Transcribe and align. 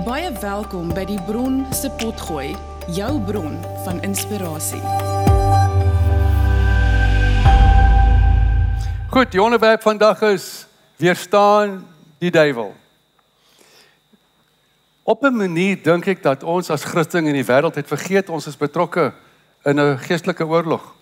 Baie 0.00 0.30
welkom 0.40 0.94
by 0.96 1.02
die 1.04 1.18
Bron 1.26 1.58
se 1.76 1.90
Potgooi, 2.00 2.54
jou 2.96 3.10
bron 3.26 3.58
van 3.84 3.98
inspirasie. 4.06 4.80
Goed, 9.12 9.28
die 9.34 9.42
onderwerp 9.42 9.82
vandag 9.84 10.22
is 10.30 10.46
weerstaan 10.96 11.82
die 12.22 12.30
duiwel. 12.32 12.72
Op 15.02 15.24
'n 15.24 15.36
manier 15.36 15.82
dink 15.82 16.06
ek 16.06 16.22
dat 16.22 16.42
ons 16.42 16.70
as 16.70 16.84
Christene 16.84 17.28
in 17.28 17.34
die 17.34 17.52
wêreld 17.52 17.74
het 17.74 17.86
vergeet 17.86 18.28
ons 18.28 18.46
is 18.46 18.56
betrokke 18.56 19.12
in 19.64 19.80
'n 19.80 19.98
geestelike 19.98 20.46
oorlog. 20.46 20.94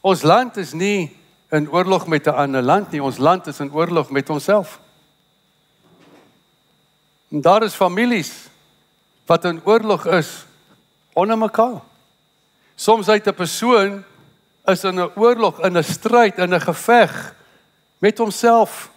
Ons 0.00 0.22
land 0.22 0.56
is 0.56 0.72
nie 0.72 1.16
in 1.50 1.70
oorlog 1.70 2.06
met 2.06 2.26
'n 2.26 2.34
ander 2.34 2.62
land 2.62 2.90
nie, 2.90 3.02
ons 3.02 3.18
land 3.18 3.46
is 3.46 3.60
in 3.60 3.72
oorlog 3.72 4.10
met 4.10 4.30
onsself. 4.30 4.80
En 7.28 7.40
daar 7.40 7.62
is 7.62 7.74
families 7.74 8.32
wat 9.26 9.44
in 9.44 9.60
oorlog 9.64 10.06
is 10.06 10.46
onder 11.12 11.38
mekaar. 11.38 11.80
Soms 12.74 13.08
uit 13.08 13.26
'n 13.26 13.34
persoon 13.34 14.04
is 14.64 14.84
in 14.84 15.00
'n 15.00 15.10
oorlog, 15.14 15.60
in 15.60 15.76
'n 15.76 15.84
stryd, 15.84 16.38
in 16.38 16.54
'n 16.54 16.60
geveg 16.60 17.34
met 17.98 18.18
homself. 18.18 18.90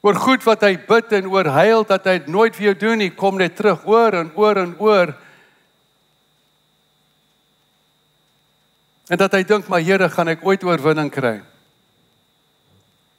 Oor 0.00 0.14
goed 0.14 0.42
wat 0.42 0.60
hy 0.60 0.78
bid 0.86 1.12
en 1.12 1.28
oor 1.28 1.46
huil 1.46 1.84
dat 1.84 2.04
hy 2.04 2.18
dit 2.18 2.26
nooit 2.26 2.56
vir 2.56 2.64
jou 2.64 2.76
doen 2.76 2.98
nie, 2.98 3.14
kom 3.14 3.36
net 3.36 3.56
terug 3.56 3.86
oor 3.86 4.12
en 4.12 4.32
oor 4.34 4.56
en 4.56 4.78
oor. 4.78 5.16
En 9.08 9.16
dat 9.16 9.32
hy 9.32 9.42
dink 9.42 9.68
maar 9.68 9.80
Here, 9.80 10.10
gaan 10.10 10.28
ek 10.28 10.44
ooit 10.46 10.64
oorwinning 10.64 11.10
kry? 11.10 11.42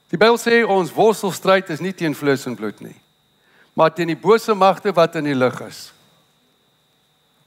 Die 0.09 0.17
Bybel 0.17 0.37
sê 0.37 0.65
ons 0.67 0.93
worstelstryd 0.93 1.69
is 1.69 1.79
nie 1.79 1.93
teen 1.93 2.15
vlees 2.15 2.45
en 2.45 2.55
bloed 2.55 2.79
nie 2.79 3.01
maar 3.79 3.93
teen 3.95 4.11
die 4.11 4.19
bose 4.19 4.51
magte 4.53 4.91
wat 4.91 5.15
in 5.15 5.29
die 5.29 5.37
lug 5.37 5.55
is. 5.63 5.93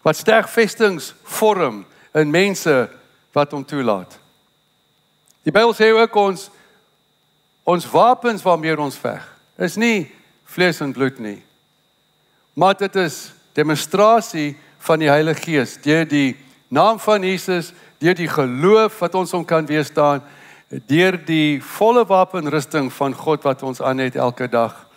Wat 0.00 0.16
sterk 0.16 0.48
vestings 0.48 1.10
vorm 1.28 1.82
in 2.16 2.30
mense 2.32 2.88
wat 3.36 3.52
hom 3.52 3.64
toelaat. 3.68 4.16
Die 5.44 5.52
Bybel 5.52 5.74
sê 5.76 5.90
ook 5.92 6.16
ons 6.16 6.48
ons 7.68 7.84
wapens 7.92 8.42
waarmee 8.42 8.78
ons 8.80 8.96
veg 8.98 9.22
is 9.62 9.76
nie 9.76 10.08
vlees 10.54 10.80
en 10.82 10.94
bloed 10.96 11.20
nie. 11.22 11.42
Maar 12.56 12.78
dit 12.80 12.96
is 13.04 13.18
demonstrasie 13.54 14.56
van 14.82 15.04
die 15.04 15.10
Heilige 15.12 15.44
Gees 15.44 15.76
deur 15.84 16.08
die 16.08 16.34
naam 16.72 16.96
van 16.98 17.22
Jesus, 17.22 17.74
deur 18.00 18.16
die 18.16 18.30
geloof 18.32 18.96
wat 19.04 19.20
ons 19.20 19.36
hom 19.36 19.44
kan 19.44 19.68
weerstaan, 19.68 20.24
deur 20.88 21.20
die 21.28 21.60
volle 21.76 22.06
wapenrusting 22.08 22.88
van 22.92 23.14
God 23.14 23.44
wat 23.44 23.62
ons 23.68 23.84
aan 23.84 24.00
het 24.00 24.16
elke 24.16 24.48
dag. 24.48 24.88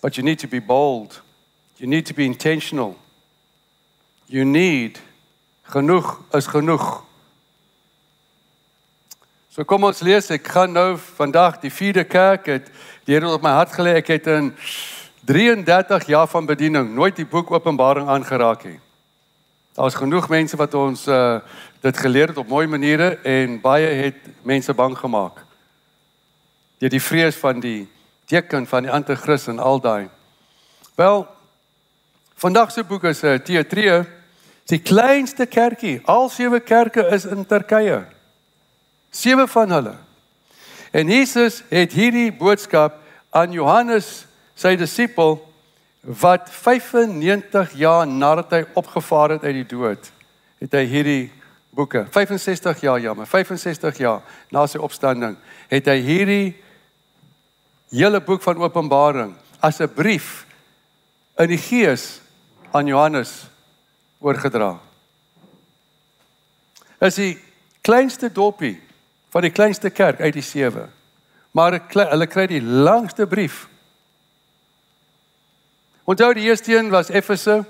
But 0.00 0.16
you 0.16 0.22
need 0.22 0.38
to 0.38 0.48
be 0.48 0.60
bold. 0.60 1.20
You 1.76 1.88
need 1.88 2.06
to 2.06 2.14
be 2.14 2.24
intentional. 2.24 2.96
You 4.26 4.44
need 4.44 5.00
genoeg 5.62 6.18
is 6.32 6.46
genoeg. 6.46 7.02
So 9.50 9.64
kom 9.64 9.84
ons 9.84 10.00
lees, 10.06 10.30
ek 10.30 10.46
gaan 10.46 10.72
nou 10.72 10.94
vandag 11.18 11.58
die 11.60 11.72
vierde 11.74 12.04
kerk 12.06 12.46
het 12.46 12.68
die 13.04 13.16
Here 13.16 13.28
op 13.28 13.42
my 13.42 13.50
hart 13.56 13.72
gelê. 13.74 13.96
Ek 13.98 14.12
het 14.14 14.28
in 14.30 14.52
33 15.26 16.06
jaar 16.06 16.28
van 16.30 16.46
bediening 16.46 16.92
nooit 16.94 17.16
die 17.18 17.26
boek 17.26 17.50
Openbaring 17.50 18.08
aangeraak 18.08 18.64
nie. 18.68 18.78
Daar's 19.74 19.98
genoeg 19.98 20.28
mense 20.30 20.56
wat 20.56 20.74
ons 20.74 21.06
uh 21.08 21.40
dit 21.80 21.96
geleer 21.96 22.28
het 22.28 22.36
op 22.36 22.48
mooi 22.48 22.66
maniere 22.68 23.14
en 23.24 23.54
baie 23.60 23.86
het 24.02 24.16
mense 24.44 24.74
bang 24.76 24.92
gemaak. 24.98 25.38
Deur 26.76 26.92
die 26.92 27.00
vrees 27.00 27.38
van 27.40 27.60
die 27.60 27.88
teken 28.30 28.66
van 28.66 28.86
die 28.86 28.92
anti-kris 28.92 29.48
en 29.50 29.58
al 29.58 29.80
daai. 29.82 30.08
Wel, 30.94 31.26
vandag 32.38 32.70
se 32.70 32.84
boek 32.84 33.04
is 33.10 33.22
'n 33.22 33.26
uh, 33.26 33.38
teatree, 33.38 34.04
die 34.70 34.78
kleinste 34.78 35.46
kerkie. 35.46 36.00
Al 36.04 36.28
sewe 36.28 36.60
kerke 36.60 37.08
is 37.10 37.24
in 37.24 37.46
Turkye. 37.46 38.04
Sewe 39.10 39.48
van 39.48 39.70
hulle. 39.70 39.96
En 40.90 41.08
Jesus 41.08 41.62
het 41.68 41.92
hierdie 41.92 42.32
boodskap 42.32 42.98
aan 43.30 43.52
Johannes, 43.52 44.26
sy 44.54 44.76
disipel, 44.76 45.38
wat 46.00 46.50
95 46.50 47.72
jaar 47.72 48.06
nadat 48.06 48.50
hy 48.50 48.64
opgevaar 48.74 49.30
het 49.30 49.44
uit 49.44 49.54
die 49.54 49.66
dood, 49.76 50.10
het 50.58 50.72
hy 50.72 50.84
hierdie 50.84 51.32
boeke, 51.70 52.06
65 52.10 52.80
jaar 52.80 53.00
ja, 53.00 53.14
maar 53.14 53.26
65 53.26 53.98
jaar 53.98 54.22
na 54.50 54.66
sy 54.66 54.78
opstanding, 54.78 55.36
het 55.68 55.86
hy 55.86 55.98
hierdie 56.00 56.56
hele 57.90 58.20
boek 58.20 58.42
van 58.42 58.62
Openbaring 58.62 59.34
as 59.60 59.80
'n 59.80 59.92
brief 59.94 60.46
in 61.36 61.48
die 61.48 61.58
gees 61.58 62.20
aan 62.70 62.86
Johannes 62.86 63.48
oorgedra. 64.18 64.78
Is 67.00 67.14
die 67.14 67.38
kleinste 67.80 68.32
dopie 68.32 68.80
van 69.30 69.42
die 69.42 69.50
kleinste 69.50 69.90
kerk 69.90 70.20
uit 70.20 70.34
die 70.34 70.44
sewe. 70.44 70.88
Maar 71.50 71.80
hulle 71.88 72.26
kry 72.26 72.46
die 72.46 72.62
langste 72.62 73.26
brief. 73.26 73.66
Onthou 76.04 76.34
die 76.34 76.48
eerste 76.48 76.76
een 76.76 76.90
was 76.90 77.08
Efese. 77.08 77.64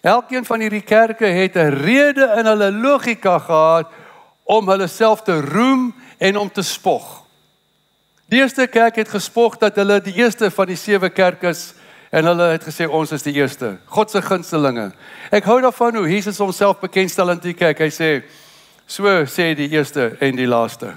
Elkeen 0.00 0.44
van 0.44 0.60
hierdie 0.60 0.84
kerke 0.84 1.26
het 1.26 1.56
'n 1.56 1.72
rede 1.82 2.34
in 2.38 2.46
hulle 2.46 2.72
logika 2.72 3.38
gehad 3.38 3.88
om 4.44 4.68
hulle 4.68 4.86
self 4.86 5.22
te 5.22 5.40
roem 5.40 5.94
en 6.18 6.36
om 6.36 6.52
te 6.52 6.62
spog. 6.62 7.25
Die 8.26 8.40
eerste 8.40 8.66
kerk 8.66 8.96
het 8.96 9.08
gespog 9.08 9.54
dat 9.56 9.76
hulle 9.78 10.00
die 10.02 10.14
eerste 10.18 10.50
van 10.50 10.66
die 10.66 10.76
sewe 10.76 11.10
kerke 11.14 11.52
is 11.54 11.74
en 12.10 12.26
hulle 12.26 12.48
het 12.56 12.64
gesê 12.66 12.88
ons 12.90 13.12
is 13.14 13.22
die 13.22 13.36
eerste. 13.38 13.76
God 13.86 14.10
se 14.10 14.22
gunstelinge. 14.22 14.88
Ek 15.30 15.46
hou 15.46 15.60
daarvan 15.62 15.94
hoe 16.00 16.08
Jesus 16.10 16.40
homself 16.42 16.80
bekendstel 16.82 17.30
in 17.30 17.42
die 17.44 17.54
kerk. 17.54 17.78
Hy 17.78 17.90
sê 17.94 18.08
so 18.86 19.06
sê 19.30 19.52
die 19.54 19.68
eerste 19.70 20.16
en 20.18 20.38
die 20.38 20.48
laaste. 20.50 20.96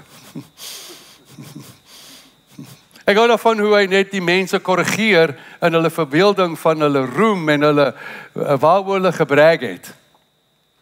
Ek 3.10 3.18
hou 3.18 3.26
daarvan 3.30 3.58
hoe 3.62 3.72
hy 3.74 3.86
net 3.90 4.10
die 4.12 4.22
mense 4.22 4.58
korrigeer 4.62 5.32
in 5.62 5.74
hulle 5.74 5.90
verbeelding 5.90 6.58
van 6.58 6.82
hulle 6.84 7.04
roem 7.10 7.48
en 7.54 7.66
hulle 7.66 7.86
eh, 7.90 8.58
waaroor 8.62 9.00
hulle 9.00 9.12
gebrek 9.14 9.64
het. 9.66 9.92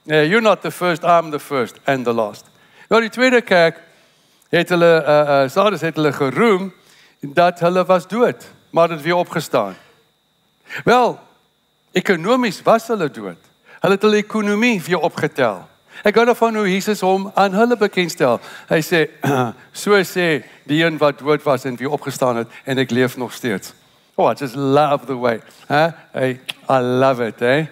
Yeah, 0.08 0.24
you're 0.24 0.44
not 0.44 0.60
the 0.64 0.72
first, 0.72 1.04
I'm 1.04 1.30
the 1.30 1.40
first 1.40 1.76
and 1.86 2.04
the 2.04 2.12
last. 2.12 2.48
Nou 2.88 3.00
die 3.04 3.12
tweede 3.12 3.40
kerk 3.44 3.80
het 4.48 4.68
hulle 4.68 4.92
uh 5.02 5.42
uh 5.44 5.48
Sardes 5.50 5.80
het 5.80 5.96
hulle 5.96 6.12
geroem 6.12 6.72
dat 7.20 7.60
hulle 7.60 7.84
was 7.84 8.06
dood, 8.08 8.46
maar 8.70 8.90
het 8.90 9.02
weer 9.02 9.14
opgestaan. 9.14 9.76
Wel, 10.84 11.18
ekonomies 11.92 12.62
was 12.62 12.86
hulle 12.86 13.10
dood. 13.10 13.38
Hulle 13.80 13.94
het 13.94 14.02
hulle 14.02 14.16
ekonomie 14.16 14.82
weer 14.82 14.98
opgetel. 14.98 15.68
Ek 16.06 16.14
gou 16.14 16.24
daarvan 16.28 16.56
hoe 16.56 16.68
Jesus 16.70 17.00
hom 17.02 17.30
aan 17.34 17.56
hulle 17.58 17.76
bekendstel. 17.76 18.38
Hy 18.70 18.78
sê 18.86 19.08
so 19.82 19.98
sê 20.06 20.44
die 20.68 20.84
een 20.84 20.98
wat 20.98 21.18
dood 21.18 21.42
was 21.42 21.66
en 21.66 21.76
weer 21.76 21.90
opgestaan 21.90 22.44
het 22.44 22.54
en 22.64 22.78
ek 22.78 22.94
leef 22.94 23.16
nog 23.16 23.32
steeds. 23.34 23.74
Oh, 24.14 24.30
I 24.30 24.34
just 24.34 24.54
love 24.54 25.06
the 25.06 25.18
way. 25.18 25.40
Huh? 25.68 25.92
I 26.14 26.38
I 26.68 26.78
love 26.80 27.22
it, 27.26 27.42
eh? 27.42 27.66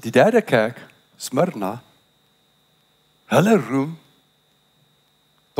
Die 0.00 0.10
derde 0.10 0.42
kerk, 0.42 0.78
Smyrna, 1.18 1.80
hulle 3.26 3.56
roem 3.58 3.98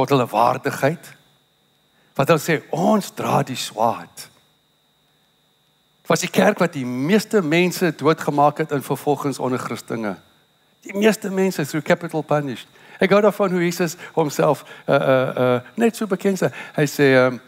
tot 0.00 0.08
hulle 0.16 0.26
waardigheid. 0.26 1.12
Wat 2.16 2.28
hulle 2.28 2.42
sê, 2.42 2.58
ons 2.72 3.12
dra 3.16 3.42
die 3.46 3.58
swaard. 3.58 4.26
Was 6.08 6.24
die 6.24 6.32
kerk 6.32 6.58
wat 6.62 6.74
die 6.74 6.86
meeste 6.86 7.42
mense 7.42 7.92
doodgemaak 7.96 8.64
het 8.64 8.72
in 8.74 8.82
vervolgings 8.82 9.38
onder 9.38 9.60
Christene. 9.60 10.16
Die 10.86 10.96
meeste 10.96 11.30
mense 11.30 11.66
through 11.66 11.86
capital 11.86 12.24
punished. 12.26 12.68
Ek 13.00 13.12
gou 13.12 13.20
daarvan 13.22 13.52
hoe 13.54 13.62
Jesus 13.62 13.96
homself 14.16 14.64
uh 14.88 14.96
uh 14.96 15.44
uh 15.44 15.60
net 15.76 15.96
so 15.96 16.08
bekend 16.08 16.40
sê. 16.40 16.50
Hy 16.76 16.86
sê 16.88 17.12
um 17.20 17.38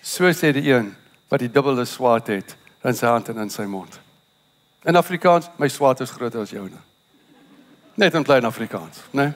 so 0.00 0.30
sê 0.32 0.52
die 0.54 0.68
een 0.70 0.92
wat 1.28 1.42
die 1.42 1.50
dubbele 1.50 1.84
swaard 1.84 2.30
het 2.30 2.56
in 2.84 2.94
sy 2.94 3.10
hand 3.10 3.28
en 3.32 3.42
in 3.42 3.50
sy 3.50 3.66
mond. 3.66 4.00
In 4.86 4.96
Afrikaans, 4.96 5.50
my 5.58 5.68
swaard 5.68 6.00
is 6.00 6.14
groter 6.14 6.44
as 6.44 6.54
joune. 6.54 6.78
Net 7.96 8.14
in 8.14 8.24
klein 8.24 8.44
Afrikaans, 8.44 9.02
né? 9.10 9.24
Nee? 9.24 9.32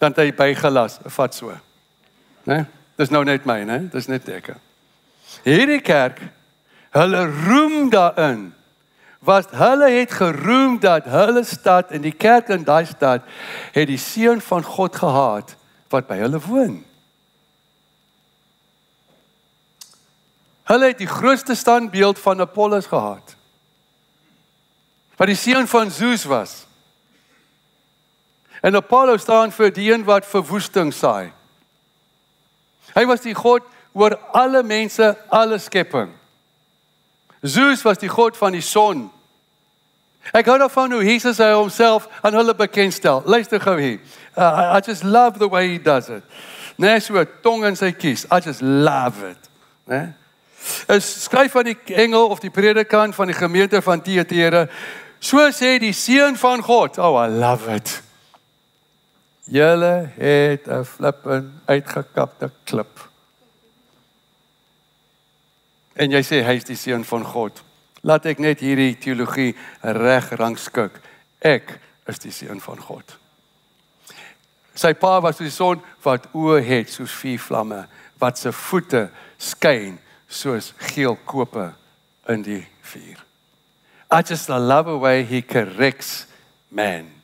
Dan 0.00 0.16
het 0.16 0.24
hy 0.24 0.32
bygelas, 0.32 0.98
vat 1.04 1.34
so 1.36 1.52
né? 2.46 2.66
Dis 2.98 3.10
nou 3.10 3.24
net 3.24 3.46
my, 3.48 3.62
né? 3.64 3.78
Dis 3.92 4.08
net 4.08 4.28
ek. 4.28 4.52
Hierdie 5.46 5.80
kerk, 5.80 6.20
hulle 6.96 7.24
roem 7.46 7.90
daarin. 7.92 8.50
Was 9.24 9.48
hulle 9.52 9.90
het 9.92 10.12
geroem 10.16 10.78
dat 10.80 11.08
hulle 11.08 11.44
stad 11.44 11.92
en 11.92 12.04
die 12.04 12.12
kerk 12.12 12.48
in 12.48 12.64
daai 12.64 12.86
stad 12.88 13.26
het 13.74 13.88
die 13.88 14.00
seun 14.00 14.40
van 14.40 14.64
God 14.64 14.96
gehad 14.96 15.56
wat 15.92 16.08
by 16.08 16.16
hulle 16.22 16.40
woon. 16.40 16.78
Hulle 20.70 20.92
het 20.92 21.00
die 21.02 21.10
grootste 21.10 21.54
standbeeld 21.54 22.18
van 22.18 22.40
Apollos 22.40 22.86
gehad. 22.86 23.36
Wat 25.16 25.28
die 25.28 25.36
seun 25.36 25.68
van 25.68 25.90
Zeus 25.90 26.24
was. 26.24 26.66
En 28.60 28.76
Apollo 28.76 29.16
staan 29.16 29.52
vir 29.52 29.72
die 29.72 29.92
een 29.92 30.04
wat 30.04 30.26
verwoesting 30.26 30.92
saai. 30.94 31.32
Hy 32.94 33.04
was 33.06 33.24
die 33.24 33.34
god 33.34 33.62
oor 33.92 34.18
alle 34.32 34.62
mense, 34.62 35.16
alle 35.28 35.58
skepping. 35.58 36.10
Zeus 37.42 37.82
was 37.82 37.98
die 37.98 38.10
god 38.10 38.36
van 38.36 38.52
die 38.52 38.64
son. 38.64 39.08
Ek 40.36 40.46
hou 40.46 40.58
daarvan 40.60 40.92
hoe 40.92 41.04
Jesus 41.04 41.40
hy 41.40 41.50
homself 41.56 42.06
aan 42.20 42.36
hulle 42.36 42.54
bekendstel. 42.54 43.22
Luister 43.24 43.60
gou 43.60 43.78
hier. 43.80 43.98
Uh, 44.36 44.76
I 44.76 44.80
just 44.84 45.02
love 45.02 45.38
the 45.38 45.48
way 45.48 45.68
he 45.72 45.78
does 45.78 46.08
it. 46.08 46.22
Net 46.76 47.02
so 47.02 47.24
tong 47.42 47.64
in 47.64 47.76
sy 47.76 47.92
kies. 47.92 48.26
I 48.30 48.40
just 48.40 48.60
love 48.62 49.24
it. 49.24 49.48
Né? 49.88 50.12
Is 50.92 51.08
skryf 51.24 51.56
van 51.56 51.64
die 51.64 51.76
engel 51.96 52.28
of 52.28 52.40
die 52.40 52.52
predikant 52.52 53.14
van 53.16 53.32
die 53.32 53.36
gemeente 53.36 53.80
van 53.82 54.02
Thyatira. 54.04 54.66
So 55.20 55.40
sê 55.52 55.78
die 55.80 55.92
seun 55.96 56.36
van 56.36 56.62
God. 56.62 56.98
Oh, 56.98 57.16
I 57.16 57.28
love 57.28 57.68
it. 57.74 58.02
Julle 59.50 60.10
het 60.14 60.66
'n 60.66 60.84
flippin 60.84 61.60
uitgekapte 61.66 62.50
klip. 62.64 63.08
En 65.92 66.10
jy 66.10 66.22
sê 66.22 66.44
hy 66.44 66.54
is 66.54 66.64
die 66.64 66.76
seun 66.76 67.04
van 67.04 67.24
God. 67.24 67.62
Laat 68.00 68.26
ek 68.26 68.38
net 68.38 68.60
hierdie 68.60 68.98
teologie 68.98 69.56
reg 69.80 70.30
rangskik. 70.30 71.00
Ek 71.38 71.80
is 72.06 72.18
die 72.18 72.32
seun 72.32 72.60
van 72.60 72.80
God. 72.80 73.18
Sy 74.74 74.92
pa 74.92 75.20
was 75.20 75.36
die 75.36 75.50
son 75.50 75.82
wat 76.02 76.28
oë 76.32 76.62
het 76.64 76.90
soos 76.90 77.12
vuur 77.12 77.38
vlamme, 77.38 77.88
wat 78.18 78.38
se 78.38 78.52
voete 78.52 79.10
skyn 79.38 79.98
soos 80.28 80.72
geel 80.76 81.16
kope 81.24 81.72
in 82.28 82.42
die 82.42 82.66
vuur. 82.80 83.26
I 84.10 84.22
just 84.22 84.48
love 84.48 84.86
the 84.88 84.98
way 84.98 85.22
he 85.22 85.42
corrects 85.42 86.26
man. 86.70 87.19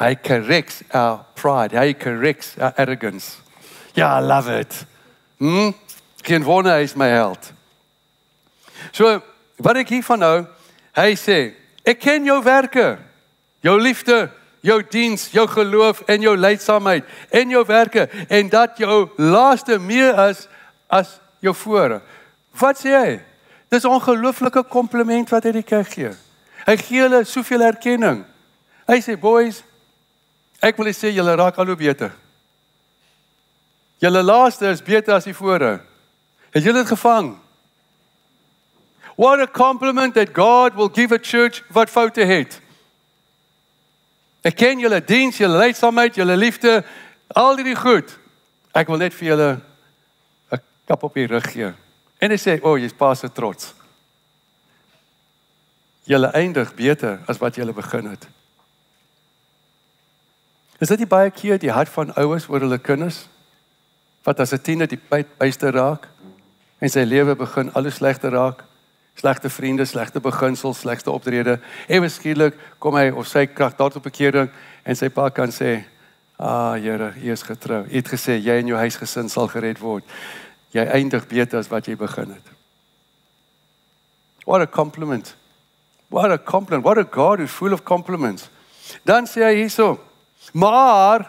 Hy 0.00 0.14
corrects 0.16 0.82
our 0.94 1.26
pride. 1.34 1.76
Hy 1.76 1.92
corrects 1.92 2.54
our 2.58 2.72
arrogance. 2.76 3.36
Ja, 3.94 4.16
I 4.16 4.20
love 4.20 4.48
it. 4.48 4.86
Hm? 5.38 5.72
Geen 6.22 6.44
wonder 6.44 6.72
hy 6.72 6.82
is 6.82 6.96
my 6.96 7.08
held. 7.08 7.52
So, 8.92 9.20
wat 9.60 9.76
ek 9.76 9.92
hiervan 9.92 10.22
nou, 10.22 10.36
hy 10.96 11.12
sê, 11.20 11.38
ek 11.84 12.00
ken 12.00 12.24
jou 12.24 12.38
werke, 12.44 12.94
jou 13.64 13.76
liefde, 13.80 14.30
jou 14.64 14.78
diens, 14.92 15.26
jou 15.32 15.46
geloof 15.48 16.02
en 16.08 16.24
jou 16.24 16.36
leidsaamheid 16.36 17.04
en 17.36 17.52
jou 17.56 17.62
werke 17.68 18.06
en 18.28 18.48
dat 18.52 18.80
jou 18.80 19.08
laaste 19.20 19.78
meer 19.80 20.16
is 20.28 20.46
as 20.88 21.18
jou 21.44 21.54
voorre. 21.56 22.00
Wat 22.60 22.80
sê 22.80 22.92
hy? 22.96 23.20
Dis 23.70 23.84
'n 23.84 23.96
ongelooflike 23.96 24.64
kompliment 24.68 25.30
wat 25.30 25.44
hy 25.44 25.52
die 25.52 25.62
kerk 25.62 25.92
gee. 25.92 26.12
Hy 26.66 26.76
gee 26.76 27.00
hulle 27.00 27.24
soveel 27.24 27.62
erkenning. 27.62 28.24
Hy 28.88 29.00
sê, 29.00 29.16
"Boys, 29.16 29.62
Ek 30.60 30.76
wil 30.76 30.92
sê 30.92 31.10
julle 31.12 31.36
raak 31.36 31.58
al 31.58 31.72
hoe 31.72 31.76
beter. 31.76 32.12
Julle 34.00 34.22
laaste 34.22 34.68
is 34.68 34.82
beter 34.82 35.14
as 35.14 35.24
die 35.24 35.36
voorre. 35.36 35.80
Het 36.52 36.64
julle 36.64 36.82
dit 36.82 36.92
gevang? 36.92 37.34
What 39.16 39.40
a 39.40 39.46
compliment 39.46 40.14
that 40.14 40.32
God 40.32 40.74
will 40.74 40.88
give 40.88 41.12
a 41.12 41.18
church 41.18 41.62
wat 41.68 41.90
foute 41.90 42.24
het. 42.24 42.60
Ek 44.40 44.56
ken 44.56 44.80
julle 44.80 45.02
diens, 45.04 45.36
julle 45.36 45.60
leidsaamheid, 45.60 46.16
julle 46.16 46.36
liefde, 46.36 46.78
al 47.36 47.60
die 47.60 47.76
goed. 47.76 48.14
Ek 48.72 48.88
wil 48.88 49.02
net 49.02 49.12
vir 49.12 49.28
julle 49.34 49.50
'n 50.52 50.60
kap 50.88 51.02
op 51.04 51.14
die 51.14 51.26
rug 51.26 51.44
gee. 51.52 51.74
En 52.20 52.30
hy 52.30 52.36
sê, 52.36 52.60
"O, 52.62 52.72
oh, 52.72 52.78
jy's 52.78 52.96
pas 52.96 53.18
se 53.18 53.28
trots." 53.28 53.74
Julle 56.04 56.32
eindig 56.32 56.74
beter 56.74 57.20
as 57.28 57.38
wat 57.38 57.54
julle 57.54 57.72
begin 57.72 58.10
het. 58.10 58.26
Is 60.80 60.88
dit 60.88 61.02
nie 61.02 61.08
baie 61.08 61.28
keer 61.28 61.58
die 61.60 61.72
hart 61.72 61.92
van 61.92 62.14
ouers 62.16 62.46
oor 62.48 62.64
hulle 62.64 62.78
kinders 62.80 63.26
wat 64.24 64.40
as 64.40 64.52
'n 64.52 64.62
tiener 64.64 64.88
die 64.88 65.00
byste 65.38 65.70
raak 65.70 66.08
en 66.80 66.88
sy 66.88 67.04
lewe 67.04 67.36
begin 67.36 67.72
alles 67.74 67.94
slegter 67.94 68.32
raak? 68.32 68.64
Slegte 69.14 69.50
vriende, 69.50 69.84
slegte 69.84 70.20
beginsels, 70.20 70.78
slegte 70.78 71.10
optrede. 71.10 71.60
En 71.88 72.00
miskien 72.00 72.52
kom 72.78 72.94
hy 72.94 73.10
of 73.10 73.26
sy 73.26 73.46
krag 73.46 73.76
daar 73.76 73.90
tot 73.90 74.02
bekering 74.02 74.50
en 74.84 74.96
sy 74.96 75.08
pa 75.08 75.28
kan 75.28 75.50
sê: 75.50 75.84
"Ah, 76.38 76.72
Here, 76.72 77.12
U 77.22 77.30
is 77.30 77.42
getrou. 77.42 77.84
U 77.84 77.94
het 77.94 78.08
gesê 78.08 78.40
jy 78.40 78.58
en 78.58 78.66
jou 78.66 78.78
huisgesin 78.78 79.28
sal 79.28 79.48
gered 79.48 79.78
word. 79.78 80.04
Jy 80.72 80.86
eindig 80.86 81.26
beter 81.26 81.58
as 81.58 81.68
wat 81.68 81.86
jy 81.86 81.96
begin 81.96 82.30
het." 82.30 82.46
What 84.46 84.62
a 84.62 84.66
compliment. 84.66 85.36
What 86.08 86.30
a 86.30 86.38
compliment. 86.38 86.84
What 86.84 86.98
a 86.98 87.04
God 87.04 87.38
who's 87.38 87.50
full 87.50 87.72
of 87.72 87.84
compliments. 87.84 88.48
Dan 89.04 89.26
sê 89.26 89.44
hy 89.44 89.54
hierso: 89.54 90.09
Maar 90.52 91.26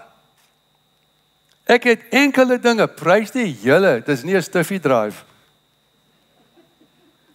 ek 1.65 1.83
het 1.83 2.07
enkele 2.09 2.59
dinge, 2.59 2.87
prys 2.87 3.31
die 3.31 3.47
hele, 3.63 4.01
dis 4.05 4.23
nie 4.23 4.35
'n 4.35 4.41
stiffy 4.41 4.79
drive 4.79 5.23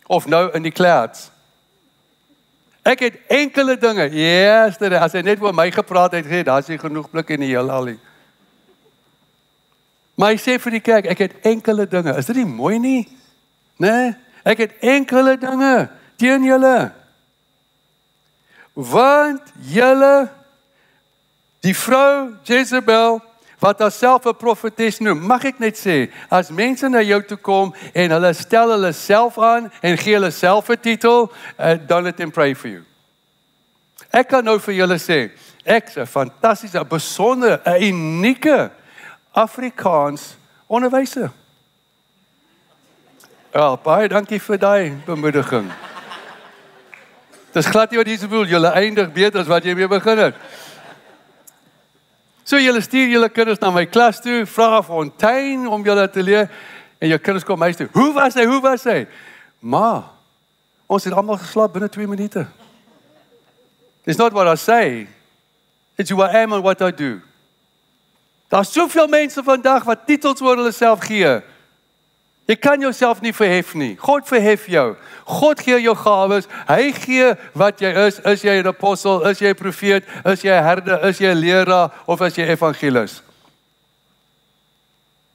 of 0.07 0.27
nou 0.27 0.51
in 0.55 0.63
die 0.63 0.73
clouds. 0.73 1.31
Ek 2.87 3.01
het 3.03 3.17
enkele 3.27 3.75
dinge. 3.79 4.07
Yes, 4.15 4.79
dit 4.79 4.93
as 4.93 5.13
hy 5.13 5.23
net 5.27 5.41
oor 5.43 5.55
my 5.55 5.71
gepraat 5.75 6.13
het, 6.13 6.27
gesê 6.27 6.45
daar's 6.47 6.69
nie 6.71 6.79
genoeg 6.79 7.11
blik 7.11 7.33
in 7.35 7.43
die 7.43 7.51
heelal 7.51 7.85
nie. 7.85 7.99
Maar 10.15 10.33
hy 10.33 10.39
sê 10.41 10.55
vir 10.63 10.79
die 10.79 10.85
kerk, 10.85 11.09
ek 11.11 11.19
het 11.19 11.35
enkele 11.51 11.89
dinge. 11.91 12.15
Is 12.17 12.27
dit 12.31 12.37
nie 12.37 12.49
mooi 12.49 12.79
nie? 12.79 13.03
Né? 13.83 13.91
Nee? 13.91 14.15
Ek 14.47 14.63
het 14.63 14.77
enkele 14.79 15.35
dinge 15.43 15.89
teen 16.17 16.45
julle. 16.47 16.93
Want 18.79 19.51
julle 19.73 20.29
Die 21.67 21.75
vrou 21.75 22.37
Jezebel 22.47 23.19
wat 23.59 23.79
haarself 23.79 24.27
'n 24.27 24.37
profetes 24.37 24.99
noem, 24.99 25.27
mag 25.27 25.45
ek 25.45 25.59
net 25.59 25.77
sê, 25.79 26.13
as 26.31 26.51
mense 26.51 26.89
na 26.89 27.03
jou 27.03 27.23
toe 27.23 27.37
kom 27.37 27.75
en 27.95 28.11
hulle 28.11 28.33
stel 28.33 28.71
hulle 28.71 28.93
self 28.93 29.39
aan 29.39 29.73
en 29.83 29.99
gee 29.99 30.15
hulle 30.15 30.31
self 30.31 30.69
'n 30.71 30.81
titel, 30.81 31.33
uh, 31.59 31.75
don't 31.87 32.05
let 32.05 32.17
them 32.17 32.31
pray 32.31 32.55
for 32.55 32.69
you. 32.69 32.85
Ek 34.13 34.29
kan 34.29 34.45
nou 34.45 34.59
vir 34.61 34.75
julle 34.75 34.99
sê, 34.99 35.31
ek's 35.65 35.97
'n 35.97 36.07
fantastiese, 36.07 36.85
besondere, 36.85 37.61
'n 37.65 37.83
unieke 37.83 38.71
Afrikaans 39.33 40.37
onderwyser. 40.67 41.31
Ja, 43.55 43.77
baie 43.77 44.09
dankie 44.09 44.41
vir 44.41 44.59
daai 44.59 45.03
bemoediging. 45.07 45.73
Dis 47.57 47.67
glad 47.67 47.91
nie 47.91 47.97
wat 47.97 48.07
jy 48.07 48.19
bedoel, 48.21 48.47
jy 48.47 48.69
eindig 48.69 49.13
beter 49.13 49.41
as 49.41 49.47
wat 49.49 49.65
jy 49.65 49.75
mee 49.75 49.89
begin 49.89 50.19
het. 50.19 50.35
So 52.47 52.61
julle 52.63 52.81
stuur 52.85 53.11
julle 53.11 53.29
kinders 53.35 53.59
na 53.59 53.73
my 53.75 53.83
klas 53.91 54.21
toe, 54.23 54.45
vra 54.47 54.79
Fontaine 54.87 55.67
om 55.67 55.83
julle 55.83 56.07
te 56.15 56.23
leer 56.23 56.47
en 57.03 57.11
jou 57.11 57.19
kinders 57.19 57.45
kom 57.45 57.65
huis 57.67 57.79
toe. 57.79 57.89
Hoe 57.97 58.13
was 58.15 58.39
hy? 58.39 58.45
Hoe 58.47 58.61
was 58.63 58.87
hy? 58.87 59.01
Ma, 59.59 60.13
ons 60.87 61.09
het 61.09 61.17
almal 61.17 61.41
geslaap 61.43 61.75
binne 61.75 61.91
2 61.91 62.07
minute. 62.07 62.47
It's 64.07 64.19
not 64.19 64.33
what 64.33 64.47
I 64.47 64.55
say. 64.55 65.09
It's 65.99 66.11
who 66.11 66.23
I 66.23 66.31
am 66.45 66.53
and 66.53 66.63
what 66.63 66.83
I 66.83 66.93
do. 66.95 67.19
Daar's 68.49 68.71
soveel 68.71 69.09
mense 69.11 69.43
vandag 69.43 69.83
wat 69.85 70.07
titels 70.07 70.41
oor 70.41 70.55
hulle 70.55 70.73
self 70.73 71.03
gee. 71.03 71.41
Jy 72.47 72.55
kan 72.55 72.81
jouself 72.81 73.21
nie 73.21 73.33
verhef 73.35 73.75
nie. 73.75 73.97
God 73.99 74.27
verhef 74.29 74.69
jou. 74.71 74.95
God 75.27 75.61
gee 75.61 75.81
jou 75.83 75.95
gawes. 75.99 76.47
Hy 76.69 76.93
gee 76.95 77.33
wat 77.59 77.81
jy 77.83 77.91
is. 78.07 78.21
Is 78.23 78.43
jy 78.43 78.63
'n 78.63 78.67
apostel? 78.67 79.27
Is 79.27 79.39
jy 79.39 79.51
'n 79.51 79.55
profeet? 79.55 80.05
Is 80.25 80.43
jy 80.43 80.55
'n 80.55 80.63
herder? 80.63 81.05
Is 81.05 81.19
jy 81.19 81.35
'n 81.35 81.41
leraar 81.41 81.91
of 82.07 82.21
is 82.21 82.37
jy 82.37 82.47
evangelis? 82.47 83.23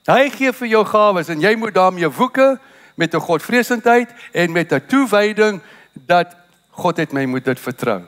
Hy 0.08 0.30
gee 0.30 0.52
vir 0.52 0.68
jou 0.68 0.86
gawes 0.86 1.30
en 1.30 1.42
jy 1.42 1.56
moet 1.56 1.74
daarmee 1.74 2.10
woeke 2.10 2.60
met 2.96 3.14
'n 3.14 3.20
Godvreesendheid 3.20 4.10
en 4.32 4.52
met 4.52 4.72
'n 4.72 4.86
toewyding 4.88 5.62
dat 5.94 6.36
God 6.72 6.98
het 6.98 7.12
my 7.12 7.26
moet 7.26 7.46
dit 7.46 7.60
vertrou. 7.60 8.02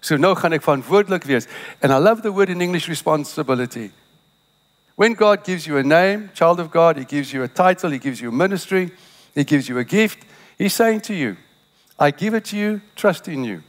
So 0.00 0.16
nou 0.16 0.34
gaan 0.34 0.52
ek 0.52 0.62
verantwoordelik 0.62 1.24
wees. 1.24 1.46
And 1.80 1.92
I 1.92 1.98
love 1.98 2.22
the 2.22 2.32
word 2.32 2.48
in 2.48 2.60
English 2.60 2.88
responsibility. 2.88 3.90
When 4.96 5.12
God 5.12 5.44
gives 5.44 5.66
you 5.66 5.76
a 5.76 5.82
name, 5.82 6.30
child 6.34 6.58
of 6.58 6.70
God, 6.70 6.96
He 6.96 7.04
gives 7.04 7.32
you 7.32 7.42
a 7.42 7.48
title, 7.48 7.90
He 7.90 7.98
gives 7.98 8.20
you 8.20 8.30
a 8.30 8.32
ministry, 8.32 8.90
He 9.34 9.44
gives 9.44 9.68
you 9.68 9.78
a 9.78 9.84
gift, 9.84 10.24
He's 10.58 10.74
saying 10.74 11.02
to 11.02 11.14
you, 11.14 11.36
I 11.98 12.10
give 12.10 12.34
it 12.34 12.46
to 12.46 12.56
you, 12.56 12.80
trust 12.94 13.28
in 13.28 13.44
you. 13.44 13.62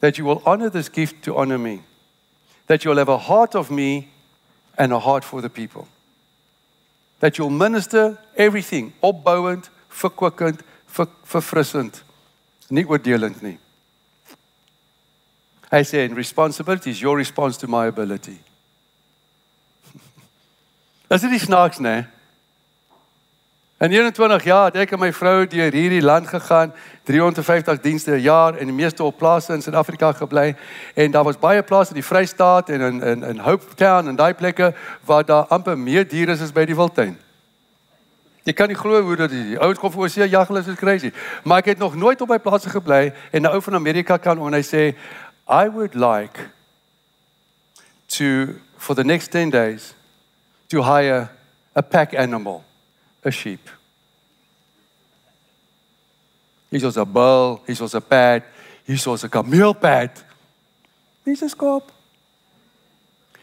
That 0.00 0.18
you 0.18 0.24
will 0.24 0.42
honor 0.44 0.68
this 0.68 0.88
gift 0.88 1.24
to 1.24 1.36
honor 1.36 1.58
me. 1.58 1.82
That 2.66 2.84
you'll 2.84 2.98
have 2.98 3.08
a 3.08 3.18
heart 3.18 3.54
of 3.54 3.70
me 3.70 4.10
and 4.76 4.92
a 4.92 4.98
heart 4.98 5.24
for 5.24 5.40
the 5.40 5.48
people. 5.48 5.88
That 7.20 7.38
you'll 7.38 7.50
minister 7.50 8.18
everything, 8.36 8.92
opbouwend, 9.02 9.68
verkwikkend, 9.90 10.60
ver, 10.86 11.06
verfrissend, 11.24 12.02
nie 12.70 12.84
oordelend 12.84 13.42
nie. 13.42 13.58
Hy 15.70 15.82
sê 15.86 16.04
in 16.04 16.14
responsibility 16.14 16.90
is 16.90 17.00
your 17.00 17.16
response 17.16 17.56
to 17.58 17.68
my 17.68 17.86
ability. 17.86 18.38
Is 21.08 21.20
dit 21.20 21.30
nie 21.30 21.40
snaaks 21.40 21.78
nê? 21.84 22.04
In 23.84 23.90
21 23.90 24.44
jaar 24.44 24.70
het 24.70 24.76
ek 24.80 24.94
en 24.96 25.00
my 25.02 25.10
vrou 25.12 25.42
deur 25.50 25.74
hierdie 25.74 26.00
land 26.00 26.28
gegaan, 26.30 26.70
350 27.04 27.80
dienste 27.84 28.14
'n 28.16 28.22
jaar 28.22 28.56
en 28.56 28.66
die 28.66 28.74
meeste 28.74 29.02
op 29.02 29.18
plase 29.18 29.52
in 29.52 29.62
Suid-Afrika 29.62 30.12
gebly 30.12 30.56
en 30.94 31.10
daar 31.10 31.24
was 31.24 31.38
baie 31.38 31.62
plase 31.62 31.90
in 31.90 32.00
die 32.00 32.04
Vrystaat 32.04 32.70
en 32.70 32.80
in 32.80 33.02
in 33.02 33.22
in 33.22 33.38
Hope 33.38 33.74
Town 33.74 34.08
en 34.08 34.16
daai 34.16 34.34
plekke 34.34 34.74
waar 35.04 35.24
daar 35.24 35.44
amper 35.44 35.78
meer 35.78 36.08
diere 36.08 36.32
is 36.32 36.40
as 36.40 36.52
by 36.52 36.64
die 36.64 36.74
wildtuin. 36.74 37.18
Jy 38.44 38.52
kan 38.52 38.68
nie 38.68 38.76
glo 38.76 39.02
hoe 39.02 39.16
dat 39.16 39.30
die 39.30 39.58
ouens 39.58 39.78
kom 39.78 39.90
voor 39.90 40.08
see 40.08 40.28
jag 40.28 40.48
hulle 40.48 40.60
is 40.60 40.74
crazy. 40.76 41.12
Maar 41.42 41.58
ek 41.58 41.64
het 41.64 41.78
nog 41.78 41.94
nooit 41.94 42.20
op 42.20 42.28
my 42.28 42.38
plase 42.38 42.70
gebly 42.70 43.12
en 43.30 43.42
'n 43.42 43.46
ou 43.46 43.60
van 43.62 43.74
Amerika 43.74 44.16
kan 44.16 44.38
en 44.38 44.52
hy 44.52 44.62
sê 44.62 44.94
I 45.48 45.68
would 45.68 45.94
like 45.94 46.40
to 48.06 48.54
for 48.76 48.94
the 48.94 49.04
next 49.04 49.30
10 49.30 49.50
days 49.50 49.94
to 50.68 50.82
hire 50.82 51.30
a 51.74 51.82
pack 51.82 52.14
animal, 52.14 52.64
a 53.24 53.30
sheep. 53.30 53.70
Hier 56.70 56.86
is 56.86 56.96
'n 56.96 57.12
bull, 57.12 57.60
hier 57.66 57.82
is 57.82 57.94
'n 57.94 58.02
pad, 58.02 58.42
hier 58.84 58.96
is 58.96 59.24
'n 59.24 59.28
kameelpad. 59.28 60.24
Dis 61.24 61.42
'n 61.42 61.48
skaap. 61.48 61.92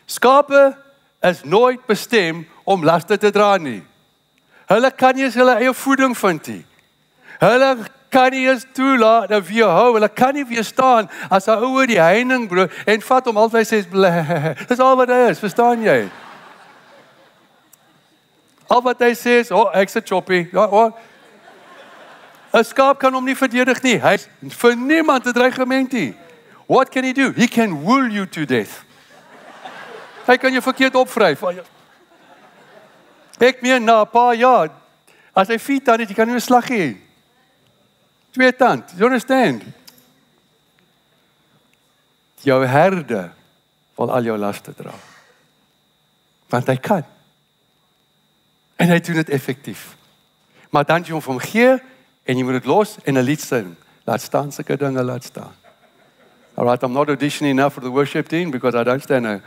Skape 0.05 0.77
is 1.21 1.43
nooit 1.43 1.85
bestem 1.85 2.47
om 2.63 2.83
laste 2.83 3.17
te 3.17 3.31
dra 3.31 3.57
nie. 3.57 3.83
Hulle 4.67 4.91
kan 4.91 5.15
nie 5.15 5.29
hulle 5.29 5.55
eie 5.55 5.73
voeding 5.73 6.17
vind 6.17 6.47
nie. 6.47 6.65
Hulle 7.39 7.77
kan 8.11 8.31
nie 8.31 8.47
eens 8.47 8.65
toelaat 8.73 9.29
dat 9.29 9.47
wie 9.47 9.63
hou, 9.63 9.93
hulle 9.93 10.09
kan 10.09 10.33
nie 10.33 10.45
weer 10.45 10.63
staan 10.63 11.09
as 11.29 11.47
'n 11.47 11.63
ouer 11.63 11.87
die 11.87 11.99
heining 11.99 12.47
bro 12.47 12.67
en 12.85 13.01
vat 13.01 13.25
hom 13.25 13.37
altyd 13.37 13.67
sê 13.67 13.79
dis 14.69 14.79
al 14.79 14.95
wat 14.95 15.09
hy 15.09 15.29
is, 15.29 15.39
verstaan 15.39 15.81
jy? 15.81 16.09
Al 18.71 18.81
wat 18.85 19.01
hy 19.03 19.11
sê 19.11 19.39
is, 19.43 19.51
"O, 19.51 19.65
oh, 19.65 19.75
ek's 19.75 19.95
'n 19.95 20.03
choppy." 20.03 20.47
Ja, 20.53 20.65
o. 20.65 20.85
Oh. 20.85 20.91
'n 22.53 22.63
Skaap 22.63 22.99
kan 22.99 23.13
hom 23.13 23.25
nie 23.25 23.35
verdedig 23.35 23.81
nie. 23.83 23.97
Hy 23.99 24.17
vir 24.41 24.75
niemand 24.75 25.27
'n 25.27 25.33
dreigement 25.33 25.91
nie. 25.91 26.13
What 26.67 26.89
can 26.91 27.03
he 27.03 27.13
do? 27.13 27.31
He 27.31 27.47
can 27.47 27.83
wool 27.83 28.07
you 28.07 28.25
to 28.25 28.45
death. 28.45 28.83
Hy 30.25 30.37
kan 30.37 30.51
jou 30.51 30.61
verkeerd 30.61 30.95
opvryf. 30.95 31.43
Ek 33.39 33.61
meen 33.61 33.83
na 33.83 34.01
'n 34.01 34.07
paar 34.07 34.35
jaar 34.35 34.69
as 35.35 35.47
hy 35.47 35.57
fiet 35.57 35.85
dan 35.85 35.99
jy 35.99 36.13
kan 36.13 36.27
nie 36.27 36.35
'n 36.35 36.39
slag 36.39 36.67
hê. 36.69 36.97
Twee 38.31 38.51
tand. 38.55 38.91
You 38.95 39.05
understand? 39.05 39.63
Jou 42.43 42.65
herde 42.65 43.31
wil 43.97 44.11
al 44.11 44.23
jou 44.23 44.37
laste 44.37 44.73
dra. 44.73 44.93
Want 46.49 46.67
hy 46.67 46.77
kan. 46.77 47.05
En 48.81 48.89
hy 48.89 48.99
doen 48.99 49.21
dit 49.21 49.29
effektief. 49.29 49.95
Maar 50.73 50.85
dan 50.89 51.03
jy 51.05 51.13
hom 51.13 51.21
van 51.21 51.41
gee 51.43 51.77
en 52.23 52.37
jy 52.37 52.43
moet 52.43 52.61
dit 52.61 52.69
los 52.69 52.97
en 53.03 53.17
'n 53.17 53.23
lied 53.23 53.41
sing. 53.41 53.75
Laat 54.05 54.21
staan 54.21 54.51
sulke 54.51 54.77
dinge 54.77 55.03
laat 55.03 55.23
staan. 55.23 55.53
All 56.55 56.65
right, 56.65 56.83
I'm 56.83 56.91
not 56.91 57.07
auditioning 57.07 57.55
now 57.55 57.69
for 57.69 57.81
the 57.83 57.91
worship 57.91 58.27
team 58.27 58.51
because 58.51 58.75
I 58.75 58.83
don't 58.83 59.03
stand 59.03 59.25
a 59.25 59.41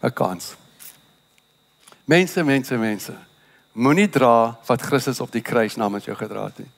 a 0.00 0.10
kans. 0.10 0.56
Mense, 2.04 2.44
mense, 2.44 2.76
mense. 2.76 3.12
Moenie 3.72 4.08
dra 4.08 4.58
wat 4.66 4.82
Christus 4.82 5.20
op 5.20 5.32
die 5.32 5.42
kruis 5.42 5.76
namens 5.76 6.04
jou 6.04 6.16
gedra 6.16 6.44
het 6.44 6.58
nie. 6.58 6.70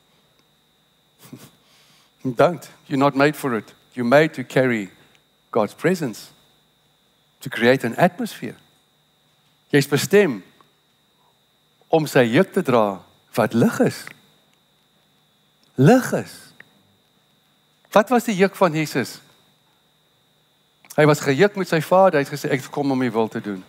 Don't. 2.36 2.70
You're 2.86 2.98
not 2.98 3.14
made 3.14 3.36
for 3.36 3.56
it. 3.56 3.74
You're 3.94 4.08
made 4.08 4.34
to 4.34 4.44
carry 4.44 4.90
God's 5.50 5.74
presence. 5.74 6.30
To 7.40 7.48
create 7.48 7.86
an 7.86 7.96
atmosphere. 7.96 8.56
Jy's 9.70 9.88
bestem 9.88 10.42
om 11.90 12.06
sy 12.06 12.22
juk 12.30 12.52
te 12.54 12.62
dra 12.62 13.00
wat 13.34 13.54
lig 13.54 13.80
is. 13.82 14.04
Lig 15.74 16.12
is. 16.14 16.34
Wat 17.90 18.08
was 18.12 18.28
die 18.28 18.36
juk 18.38 18.54
van 18.58 18.74
Jesus? 18.74 19.18
Hy 20.94 21.06
was 21.08 21.22
gejuk 21.24 21.56
met 21.58 21.70
sy 21.70 21.80
Vader. 21.82 22.20
Hy 22.20 22.26
het 22.26 22.32
gesê 22.32 22.50
ek 22.54 22.70
kom 22.70 22.92
om 22.94 23.02
u 23.02 23.10
wil 23.10 23.30
te 23.30 23.42
doen. 23.42 23.62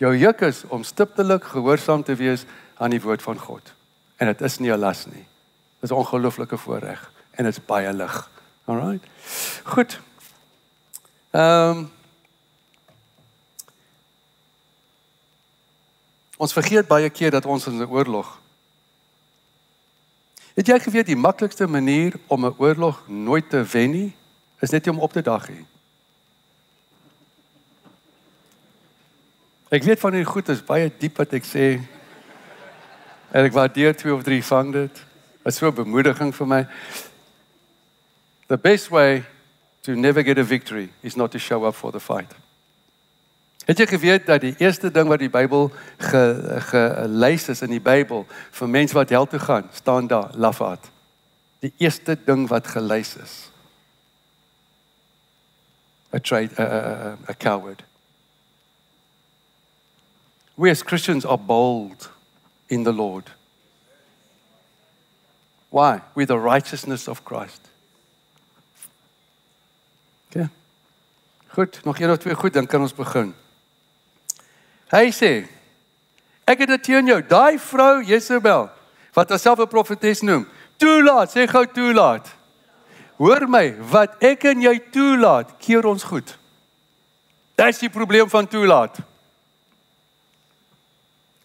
Jou 0.00 0.10
juk 0.18 0.42
is 0.48 0.64
om 0.74 0.82
stiptelik 0.82 1.44
gehoorsaam 1.54 2.02
te 2.02 2.16
wees 2.18 2.46
aan 2.82 2.94
die 2.94 3.02
woord 3.02 3.22
van 3.22 3.38
God. 3.38 3.74
En 4.18 4.26
dit 4.26 4.40
is 4.42 4.58
nie 4.58 4.72
'n 4.72 4.80
las 4.80 5.06
nie. 5.06 5.26
Dit 5.80 5.90
is 5.90 5.90
'n 5.90 6.00
ongelooflike 6.02 6.56
voorreg 6.56 7.10
en 7.38 7.44
dit 7.44 7.52
is 7.56 7.64
baie 7.64 7.92
lig. 7.92 8.30
Alraai. 8.64 9.00
Goed. 9.64 10.00
Ehm 11.30 11.78
um, 11.78 11.90
Ons 16.36 16.52
vergeet 16.52 16.88
baie 16.88 17.10
keer 17.10 17.30
dat 17.30 17.46
ons 17.46 17.66
in 17.66 17.78
'n 17.78 17.90
oorlog. 17.90 18.40
Het 20.54 20.66
jy 20.66 20.78
geweet 20.78 21.06
die 21.06 21.16
maklikste 21.16 21.66
manier 21.66 22.14
om 22.26 22.46
'n 22.46 22.54
oorlog 22.58 23.08
nooit 23.08 23.50
te 23.50 23.62
wen 23.62 23.90
nie, 23.90 24.16
is 24.60 24.70
net 24.70 24.88
om 24.88 24.98
op 24.98 25.12
te 25.12 25.22
dag 25.22 25.48
hê. 25.48 25.64
Ek 29.68 29.82
weet 29.82 30.00
van 30.00 30.12
hierdie 30.12 30.32
goed 30.32 30.48
is 30.48 30.64
baie 30.64 30.92
diep 30.98 31.16
wat 31.16 31.32
ek 31.32 31.44
sê. 31.44 31.80
En 33.32 33.44
ek 33.44 33.52
waardeer 33.52 33.96
twee 33.96 34.14
of 34.14 34.22
drie 34.22 34.44
vang 34.44 34.72
dit. 34.72 34.94
Dit 34.94 35.52
is 35.52 35.56
so 35.56 35.68
'n 35.68 35.74
bemoediging 35.74 36.34
vir 36.34 36.46
my. 36.46 36.66
The 38.46 38.56
best 38.56 38.88
way 38.88 39.24
to 39.82 39.94
never 39.94 40.22
get 40.22 40.38
a 40.38 40.44
victory 40.44 40.92
is 41.02 41.16
not 41.16 41.30
to 41.30 41.38
show 41.38 41.66
up 41.66 41.74
for 41.74 41.90
the 41.90 42.00
fight. 42.00 42.43
Het 43.64 43.78
jy 43.78 43.86
geweet 43.86 44.26
dat 44.26 44.42
die 44.44 44.54
eerste 44.60 44.90
ding 44.92 45.08
wat 45.08 45.22
die 45.22 45.32
Bybel 45.32 45.70
gelys 45.98 47.48
is 47.48 47.62
in 47.64 47.72
die 47.72 47.80
Bybel 47.80 48.26
vir 48.28 48.68
mense 48.68 48.96
wat 48.96 49.12
hel 49.14 49.26
toe 49.26 49.40
gaan, 49.40 49.70
staan 49.72 50.08
daar 50.10 50.34
lafaat. 50.36 50.90
Die 51.64 51.72
eerste 51.80 52.18
ding 52.26 52.44
wat 52.48 52.68
gelys 52.68 53.14
is. 53.16 53.34
A 56.12 56.20
trade 56.20 56.52
a, 56.58 56.64
a, 56.64 57.16
a, 57.28 57.34
coward. 57.34 57.82
We 60.54 60.70
as 60.70 60.82
Christians 60.82 61.24
are 61.24 61.40
bold 61.40 62.10
in 62.68 62.84
the 62.84 62.92
Lord. 62.92 63.32
Why? 65.70 66.02
With 66.14 66.28
the 66.28 66.38
righteousness 66.38 67.08
of 67.08 67.24
Christ. 67.24 67.60
Okay. 70.30 70.48
Goed, 71.48 71.80
nog 71.84 71.98
een 71.98 72.10
of 72.10 72.18
twee 72.18 72.34
goed 72.34 72.52
dan 72.52 72.66
kan 72.66 72.80
ons 72.80 72.94
begin. 72.94 73.34
Hy 74.92 75.10
sê 75.12 75.46
ek 76.44 76.60
het 76.60 76.68
dit 76.68 76.82
teen 76.84 77.06
jou, 77.08 77.20
daai 77.22 77.58
vrou 77.58 78.02
Jezebel 78.04 78.68
wat 79.14 79.30
haarself 79.30 79.60
'n 79.60 79.68
profetes 79.68 80.20
noem. 80.20 80.46
Toelaat, 80.76 81.30
sê 81.30 81.46
gou 81.46 81.66
toelaat. 81.66 82.26
Hoor 83.16 83.48
my, 83.48 83.74
wat 83.78 84.22
ek 84.22 84.44
en 84.44 84.60
jy 84.60 84.78
toelaat, 84.90 85.54
keer 85.58 85.86
ons 85.86 86.02
goed. 86.02 86.36
Dis 87.54 87.78
die 87.78 87.88
probleem 87.88 88.28
van 88.28 88.46
toelaat. 88.46 88.98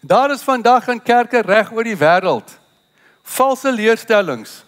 Daar 0.02 0.32
is 0.32 0.42
vandag 0.42 0.88
in 0.88 1.02
kerke 1.02 1.42
reg 1.42 1.72
oor 1.72 1.84
die 1.84 1.98
wêreld 1.98 2.60
valse 3.30 3.72
leerstellings. 3.72 4.64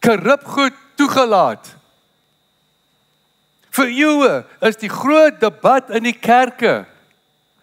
Korrup 0.00 0.44
goed 0.44 0.74
toegelaat. 0.98 1.68
Vir 3.76 3.92
eeue 3.92 4.34
is 4.64 4.78
die 4.80 4.90
groot 4.90 5.40
debat 5.40 5.90
in 5.94 6.06
die 6.08 6.16
kerke 6.16 6.86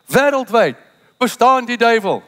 wêreldwyd 0.08 0.76
bestaan 1.18 1.66
die 1.66 1.78
duiwel. 1.78 2.24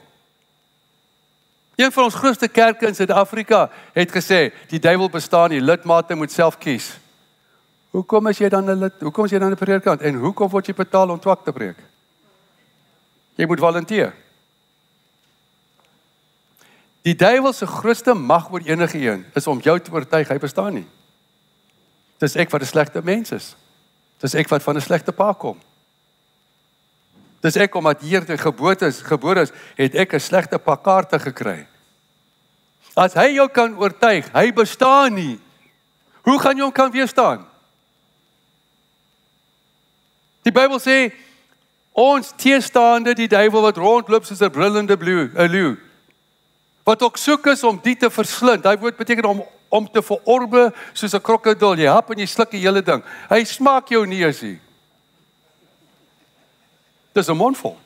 Een 1.76 1.92
van 1.92 2.04
ons 2.04 2.16
grootste 2.16 2.48
kerke 2.48 2.88
in 2.88 2.96
Suid-Afrika 2.96 3.70
het 3.94 4.12
gesê 4.12 4.54
die 4.72 4.80
duiwel 4.80 5.10
bestaan 5.10 5.50
nie, 5.50 5.62
lidmate 5.62 6.16
moet 6.16 6.32
self 6.32 6.58
kies. 6.58 6.94
Hoekom 7.92 8.28
is 8.28 8.40
jy 8.40 8.50
dan 8.50 8.70
'n 8.70 8.80
lid? 8.80 8.94
Hoekom 9.00 9.26
is 9.26 9.32
jy 9.32 9.40
dan 9.40 9.52
'n 9.52 9.56
predikant 9.56 10.02
en 10.02 10.16
hoekom 10.16 10.50
word 10.50 10.68
jy 10.68 10.74
betaal 10.74 11.10
om 11.10 11.20
twak 11.20 11.44
te 11.44 11.52
preek? 11.52 11.78
Jy 13.36 13.46
moet 13.46 13.60
volunteer. 13.60 14.14
Die 17.02 17.16
duiwel 17.16 17.54
se 17.54 17.68
grootste 17.68 18.14
mag 18.14 18.52
oor 18.52 18.62
enige 18.66 18.98
een 18.98 19.26
is 19.34 19.48
om 19.48 19.60
jou 19.60 19.80
te 19.80 19.92
oortuig 19.92 20.28
hy 20.28 20.38
bestaan 20.38 20.74
nie. 20.74 20.88
Dis 22.18 22.36
ek 22.36 22.50
wat 22.50 22.62
'n 22.62 22.66
slegte 22.66 23.02
mens 23.04 23.32
is. 23.32 23.56
Dis 24.20 24.34
ek 24.34 24.48
wat 24.50 24.64
van 24.64 24.76
'n 24.76 24.82
slegte 24.82 25.12
pa 25.12 25.34
kom. 25.34 25.60
Dis 27.42 27.56
ek 27.56 27.76
omdat 27.76 28.02
hier 28.02 28.26
te 28.26 28.38
geboorte 28.38 28.86
is, 28.86 29.02
gebore 29.02 29.42
is, 29.42 29.52
het 29.76 29.96
ek 29.96 30.14
'n 30.14 30.20
slegte 30.20 30.58
pa 30.58 30.76
kaarte 30.76 31.20
gekry. 31.20 31.68
As 32.96 33.14
hy 33.14 33.36
jou 33.36 33.48
kan 33.50 33.76
oortuig 33.78 34.30
hy 34.34 34.52
bestaan 34.52 35.14
nie, 35.14 35.40
hoe 36.24 36.40
gaan 36.40 36.58
jy 36.58 36.64
hom 36.64 36.72
kan 36.72 36.92
weerstaan? 36.92 37.46
Die 40.44 40.52
Bybel 40.52 40.80
sê 40.80 41.12
ons 41.92 42.34
teestaande 42.38 43.14
die 43.14 43.28
duiwel 43.28 43.62
wat 43.62 43.78
rondloop 43.78 44.26
soos 44.26 44.42
'n 44.42 44.52
brullende 44.52 44.98
blou, 44.98 45.30
'n 45.34 45.52
leeu 45.52 45.78
wat 46.86 47.02
ook 47.02 47.18
soek 47.18 47.48
is 47.50 47.64
om 47.64 47.80
dit 47.82 48.00
te 48.00 48.10
verslind. 48.10 48.64
Daai 48.64 48.78
woord 48.78 48.98
beteken 48.98 49.26
om 49.26 49.44
om 49.76 49.88
te 49.92 50.00
verorbe 50.06 50.70
soos 50.94 51.14
'n 51.14 51.22
krokodil. 51.22 51.76
Jy 51.76 51.90
hap 51.90 52.12
en 52.12 52.20
jy 52.20 52.26
sluk 52.26 52.52
die 52.52 52.62
hele 52.62 52.82
ding. 52.82 53.04
Hy 53.30 53.44
smaak 53.44 53.90
jou 53.90 54.06
hy. 54.06 54.60
Dis 57.16 57.28
'n 57.28 57.38
mondvol. 57.38 57.78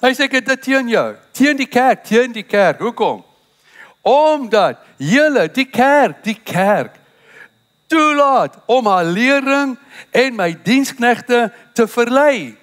Hy 0.00 0.12
sê 0.14 0.28
dit 0.28 0.62
teen 0.62 0.88
jou, 0.88 1.16
teen 1.32 1.56
die 1.56 1.66
kerk, 1.66 2.04
teen 2.04 2.32
die 2.32 2.46
kerk. 2.46 2.78
Hoekom? 2.78 3.24
Omdat 4.02 4.78
julle 4.96 5.50
die 5.50 5.66
kerk, 5.66 6.22
die 6.24 6.38
kerk 6.38 6.94
toelaat 7.86 8.58
om 8.66 8.86
haar 8.86 9.04
leerling 9.04 9.78
en 10.10 10.34
my 10.34 10.62
diensknegte 10.62 11.52
te 11.74 11.88
verlei. 11.88 12.54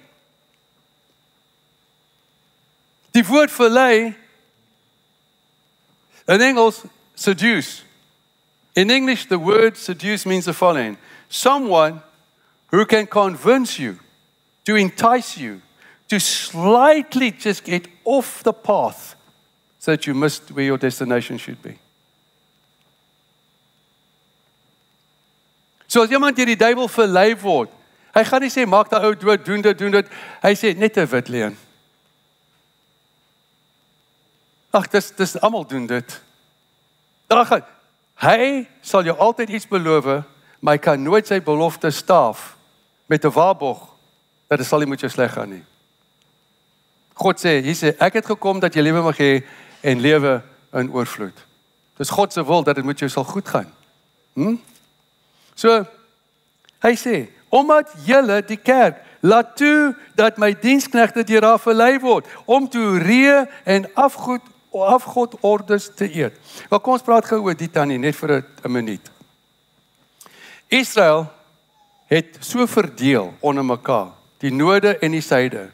Die 3.10 3.26
woord 3.26 3.52
verlei 3.52 4.14
in 6.24 6.40
Engels 6.40 6.82
seduce. 7.14 7.84
In 8.74 8.90
English 8.90 9.26
the 9.26 9.38
word 9.38 9.76
seduce 9.76 10.26
means 10.26 10.46
the 10.46 10.52
following: 10.52 10.96
someone 11.28 12.02
who 12.68 12.84
can 12.84 13.06
convince 13.06 13.78
you, 13.78 13.98
to 14.64 14.74
entice 14.74 15.38
you, 15.38 15.60
to 16.08 16.18
slightly 16.18 17.30
just 17.30 17.64
get 17.64 17.86
off 18.04 18.42
the 18.42 18.52
path 18.52 19.14
so 19.78 19.92
that 19.92 20.06
you 20.06 20.14
missed 20.14 20.50
where 20.50 20.64
your 20.64 20.78
destination 20.78 21.38
should 21.38 21.62
be. 21.62 21.78
So 25.86 26.02
as 26.02 26.10
iemand 26.10 26.34
deur 26.34 26.46
die 26.46 26.58
duiwel 26.58 26.88
verlei 26.90 27.36
word, 27.38 27.70
hy 28.14 28.24
gaan 28.26 28.42
nie 28.42 28.50
sê 28.50 28.64
maak 28.66 28.90
daai 28.90 29.12
ou 29.12 29.14
dood, 29.14 29.44
doen 29.46 29.62
dit, 29.62 29.78
doen 29.78 29.94
dit. 29.94 30.08
Hy 30.42 30.54
sê 30.58 30.74
net 30.74 30.98
'n 30.98 31.06
wit 31.06 31.28
leuen. 31.28 31.56
Ag, 34.74 34.90
dis 34.90 35.10
dis 35.14 35.36
almal 35.38 35.62
doen 35.62 35.86
dit. 35.86 36.20
Dan 37.30 37.46
gaan 37.46 37.62
hy 38.22 38.66
sal 38.80 39.04
jou 39.04 39.16
altyd 39.18 39.48
iets 39.48 39.68
beloof, 39.68 40.24
maar 40.60 40.78
hy 40.78 40.82
kan 40.82 41.02
nooit 41.02 41.26
sy 41.26 41.40
belofte 41.44 41.90
staaf 41.90 42.56
met 43.06 43.24
'n 43.24 43.30
waarborg 43.30 43.80
dat 44.48 44.58
dit 44.58 44.66
sal 44.66 44.78
nie 44.78 44.88
met 44.88 45.00
jou 45.00 45.10
sleg 45.10 45.32
gaan 45.32 45.50
nie. 45.50 45.64
God 47.14 47.38
sê, 47.38 47.62
hy 47.62 47.74
sê 47.74 47.94
ek 47.98 48.12
het 48.12 48.26
gekom 48.26 48.60
dat 48.60 48.74
jy 48.74 48.82
lewe 48.82 49.02
mag 49.02 49.18
hê 49.18 49.44
en 49.82 50.00
lewe 50.00 50.42
in 50.72 50.90
oorvloed. 50.92 51.36
Dis 51.96 52.10
God 52.10 52.32
se 52.32 52.44
wil 52.44 52.62
dat 52.62 52.76
dit 52.76 52.84
met 52.84 52.98
jou 52.98 53.10
sal 53.10 53.24
goed 53.24 53.48
gaan. 53.48 53.70
Hm? 54.34 54.56
So 55.54 55.84
hy 56.82 56.94
sê, 56.98 57.28
omdat 57.48 57.92
julle 58.04 58.42
die 58.42 58.58
kerk 58.58 58.98
laat 59.24 59.54
toe 59.56 59.94
dat 60.18 60.36
my 60.42 60.52
diensknegte 60.58 61.24
deur 61.24 61.46
haar 61.46 61.62
verlei 61.62 61.98
word 62.02 62.26
om 62.44 62.66
toe 62.68 62.98
reë 63.00 63.44
en 63.64 63.86
afgoed 63.94 64.42
afgod 64.82 65.36
ordes 65.40 65.90
te 65.94 66.08
eet. 66.10 66.38
Maar 66.70 66.80
kom 66.80 66.92
ons 66.92 67.02
praat 67.02 67.24
gou 67.24 67.40
oor 67.44 67.54
dit 67.54 67.72
dan 67.72 67.88
net 68.00 68.16
vir 68.16 68.44
'n 68.64 68.72
minuut. 68.72 69.10
Israel 70.68 71.30
het 72.06 72.36
so 72.40 72.66
verdeel 72.66 73.34
onder 73.40 73.64
mekaar, 73.64 74.12
die 74.38 74.52
noorde 74.52 74.98
en 74.98 75.10
die 75.10 75.20
suide. 75.20 75.70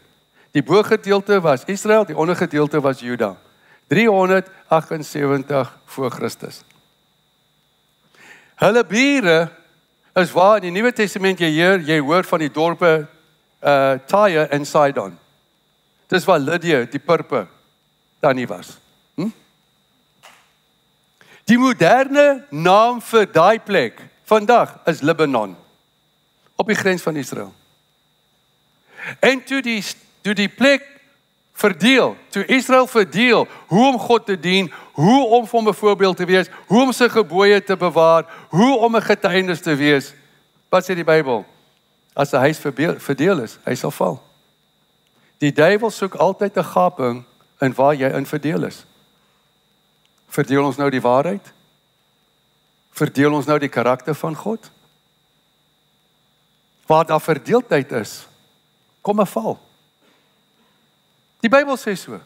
Die 0.50 0.62
bogedeelte 0.62 1.40
was 1.40 1.64
Israel, 1.64 2.04
die 2.04 2.16
ondergedeelte 2.16 2.80
was 2.80 3.00
Juda. 3.00 3.36
378 3.86 5.78
voor 5.84 6.10
Christus. 6.10 6.60
Hulle 8.54 8.84
bure 8.84 9.50
is 10.14 10.32
waar 10.32 10.56
in 10.56 10.62
die 10.68 10.74
Nuwe 10.74 10.92
Testament 10.92 11.40
jy 11.40 11.48
hier 11.48 11.80
jy 11.80 11.98
hoor 11.98 12.24
van 12.24 12.38
die 12.38 12.52
dorpe 12.52 13.08
uh 13.60 13.96
Tyre 14.06 14.46
en 14.52 14.66
Sidon. 14.66 15.18
Dis 16.08 16.24
waar 16.24 16.38
Lydia 16.38 16.84
die 16.84 17.00
purper 17.00 17.46
dan 18.20 18.36
nie 18.36 18.46
was. 18.46 18.78
Die 21.50 21.58
moderne 21.58 22.44
naam 22.54 23.00
vir 23.02 23.24
daai 23.26 23.58
plek 23.58 23.98
vandag 24.30 24.76
is 24.86 25.00
Libanon 25.02 25.56
op 26.54 26.68
die 26.70 26.78
grens 26.78 27.02
van 27.02 27.16
Israel. 27.18 27.50
En 29.18 29.42
toe 29.44 29.58
die 29.64 29.80
toe 30.22 30.34
die 30.36 30.50
plek 30.52 30.84
verdeel, 31.58 32.14
toe 32.30 32.44
Israel 32.44 32.86
verdeel 32.86 33.48
hoe 33.72 33.86
om 33.88 33.98
God 33.98 34.26
te 34.26 34.36
dien, 34.38 34.68
hoe 34.92 35.26
om 35.26 35.48
hom 35.50 35.68
'n 35.68 35.74
voorbeeld 35.74 36.16
te 36.16 36.24
wees, 36.24 36.46
hoe 36.66 36.82
om 36.82 36.92
sy 36.92 37.08
gebooie 37.08 37.64
te 37.64 37.76
bewaar, 37.76 38.24
hoe 38.48 38.78
om 38.78 38.96
'n 38.96 39.02
getuienis 39.02 39.60
te 39.60 39.74
wees. 39.74 40.14
Wat 40.68 40.84
sê 40.84 40.94
die 40.94 41.04
Bybel? 41.04 41.44
As 42.14 42.32
'n 42.32 42.38
huis 42.38 42.58
verdeel 42.98 43.42
is, 43.42 43.58
hy 43.64 43.74
sal 43.74 43.90
val. 43.90 44.22
Die 45.38 45.52
duiwel 45.52 45.90
soek 45.90 46.14
altyd 46.14 46.56
'n 46.56 46.64
gaping 46.64 47.24
in 47.60 47.74
waar 47.74 47.94
jy 47.94 48.08
in 48.08 48.26
verdeel 48.26 48.64
is. 48.64 48.86
Verdeel 50.30 50.64
ons 50.64 50.78
nou 50.78 50.88
die 50.90 51.02
waarheid? 51.02 51.52
Verdeel 52.94 53.34
ons 53.34 53.46
nou 53.46 53.58
die 53.58 53.72
karakter 53.72 54.14
van 54.14 54.36
God? 54.36 54.70
Waar 56.86 57.06
daar 57.06 57.22
verdeeldheid 57.22 57.92
is, 57.92 58.26
kom 59.02 59.20
'n 59.20 59.26
val. 59.26 59.58
Die 61.40 61.48
Bybel 61.48 61.76
sê 61.76 61.96
so. 61.96 62.20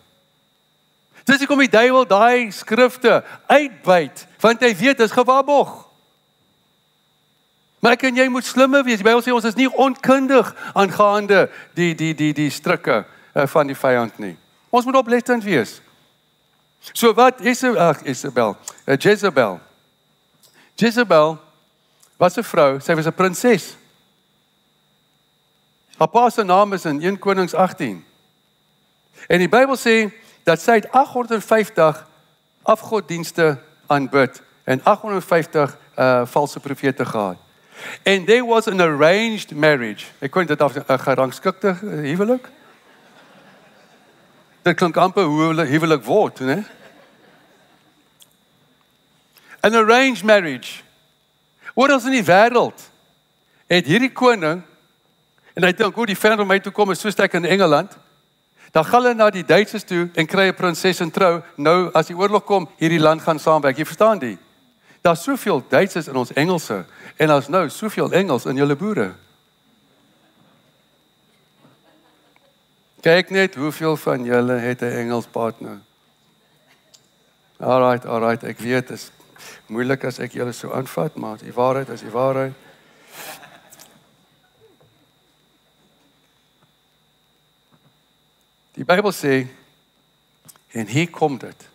Dis 1.24 1.38
hoekom 1.38 1.58
die 1.58 1.68
duiwel 1.68 2.06
daai 2.06 2.50
skrifte 2.50 3.24
uitbuit, 3.46 4.26
want 4.40 4.60
hy 4.60 4.74
weet 4.76 4.98
dit 4.98 5.06
is 5.06 5.12
gewaarborg. 5.12 5.86
Maar 7.80 7.92
ek 7.92 8.02
en 8.08 8.16
jy 8.16 8.28
moet 8.28 8.44
slimmer 8.44 8.84
wees. 8.84 8.96
Die 8.96 9.04
Bybel 9.04 9.22
sê 9.22 9.32
ons 9.32 9.44
is 9.44 9.54
nie 9.54 9.68
onkundig 9.68 10.54
aangaande 10.72 11.50
die 11.74 11.94
die 11.94 12.14
die 12.14 12.32
die 12.32 12.50
strikke 12.50 13.04
uh, 13.34 13.46
van 13.46 13.66
die 13.66 13.76
vyand 13.76 14.18
nie. 14.18 14.36
Ons 14.70 14.84
moet 14.84 14.96
oplettend 14.96 15.44
wees. 15.44 15.80
So 16.92 17.14
wat 17.14 17.40
is 17.40 17.62
ag 17.62 18.02
Isabel, 18.02 18.56
uh, 18.84 18.96
Jezebel. 18.96 19.60
Jezebel 20.74 21.38
was 22.16 22.36
'n 22.36 22.42
vrou, 22.42 22.80
sy 22.80 22.94
was 22.94 23.06
'n 23.06 23.14
prinses. 23.14 23.76
Haar 25.96 26.08
pa 26.08 26.30
se 26.30 26.42
naam 26.42 26.72
is 26.72 26.84
in 26.84 27.00
1 27.02 27.18
Konings 27.18 27.54
18. 27.54 28.04
En 29.26 29.38
die 29.38 29.48
Bybel 29.48 29.76
sê 29.76 30.10
dat 30.42 30.60
sy 30.60 30.82
850 30.90 32.06
afgoddienste 32.62 33.58
aanbid 33.86 34.42
en 34.64 34.80
850 34.82 35.78
uh 35.98 36.26
valse 36.26 36.60
profete 36.60 37.04
gehad. 37.04 37.36
And 38.04 38.26
there 38.26 38.44
was 38.44 38.68
an 38.68 38.80
arranged 38.80 39.54
marriage. 39.54 40.06
Ek 40.18 40.30
kon 40.30 40.46
dit 40.46 40.60
af 40.60 40.74
'n 40.74 40.98
gerangskikte 40.98 41.76
huwelik. 41.80 42.48
Dit 44.64 44.76
klink 44.80 44.96
amper 44.96 45.26
hoe 45.28 45.50
hulle 45.50 45.66
huwelik 45.68 46.04
word, 46.04 46.40
né? 46.40 46.62
An 49.60 49.74
arranged 49.74 50.24
marriage. 50.24 50.80
Wat 51.74 51.92
ons 51.92 52.06
in 52.08 52.16
die 52.16 52.24
wêreld 52.24 52.86
het 53.68 53.88
hierdie 53.88 54.12
koning 54.12 54.62
en 55.54 55.66
hy 55.66 55.72
dink 55.76 55.96
hoe 55.96 56.06
die 56.08 56.16
ver 56.16 56.40
om 56.40 56.48
my 56.48 56.58
toe 56.64 56.72
kom 56.72 56.94
is 56.94 57.02
so 57.04 57.12
sterk 57.12 57.36
in 57.36 57.44
Engeland. 57.44 57.92
Dan 58.72 58.86
gaan 58.88 59.04
hulle 59.04 59.14
na 59.14 59.28
die 59.30 59.44
Duitsers 59.44 59.84
toe 59.84 60.08
en 60.14 60.26
kry 60.26 60.48
'n 60.48 60.56
prinses 60.56 61.00
en 61.00 61.10
trou. 61.10 61.42
Nou 61.56 61.90
as 61.94 62.06
die 62.06 62.16
oorlog 62.16 62.44
kom, 62.44 62.68
hierdie 62.78 63.00
land 63.00 63.22
gaan 63.22 63.38
saamwerk. 63.38 63.76
Jy 63.76 63.84
verstaan 63.84 64.18
dit? 64.18 64.38
Daar's 65.02 65.22
soveel 65.22 65.62
Duitsers 65.68 66.08
in 66.08 66.16
ons 66.16 66.32
Engelse 66.32 66.86
en 67.16 67.28
daar's 67.28 67.48
nou 67.48 67.68
soveel 67.68 68.12
Engels 68.12 68.46
in 68.46 68.56
julle 68.56 68.76
boere. 68.76 69.14
Kyk 73.04 73.28
net 73.30 73.54
hoeveel 73.54 73.96
van 74.00 74.24
julle 74.24 74.52
het 74.52 74.80
'n 74.80 74.96
Engels 75.04 75.26
partner. 75.26 75.78
Alright, 77.60 78.06
alright, 78.06 78.42
ek 78.42 78.58
weet 78.58 78.88
dit 78.88 78.96
is 78.96 79.10
moeilik 79.66 80.04
as 80.04 80.18
ek 80.18 80.32
julle 80.32 80.52
so 80.52 80.72
aanvat, 80.72 81.14
maar 81.14 81.36
die 81.38 81.52
waarheid 81.52 81.88
is 81.88 82.00
die 82.00 82.10
waarheid. 82.10 82.54
Die 88.72 88.84
Bybel 88.84 89.12
sê 89.12 89.46
en 90.72 90.86
hier 90.86 91.10
kom 91.10 91.38
dit. 91.38 91.68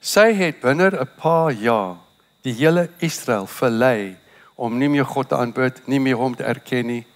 Sy 0.00 0.32
het 0.32 0.60
binne 0.60 0.90
'n 0.90 1.08
paar 1.16 1.52
jaar 1.52 1.96
die 2.40 2.54
hele 2.54 2.88
Israel 2.98 3.46
verlei 3.46 4.16
om 4.54 4.78
nie 4.78 4.88
meer 4.88 5.04
God 5.04 5.28
te 5.28 5.36
aanbid, 5.36 5.86
nie 5.86 6.00
meer 6.00 6.16
hom 6.16 6.36
te 6.36 6.44
erken 6.44 6.86
nie. 6.86 7.06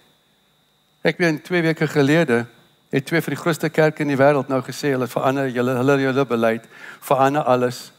Ek 1.01 1.17
weet 1.17 1.43
2 1.43 1.61
weke 1.61 1.87
gelede 1.87 2.45
het 2.89 3.05
twee 3.05 3.21
van 3.21 3.33
die 3.33 3.41
grootste 3.41 3.69
kerke 3.69 4.01
in 4.01 4.07
die 4.07 4.19
wêreld 4.19 4.47
nou 4.47 4.61
gesê 4.61 4.93
hulle 4.95 5.07
verander 5.07 5.51
hulle 5.51 5.77
hulle 5.77 5.97
hulle 6.05 6.25
beleid, 6.25 6.67
verander 6.99 7.43
alles 7.43 7.91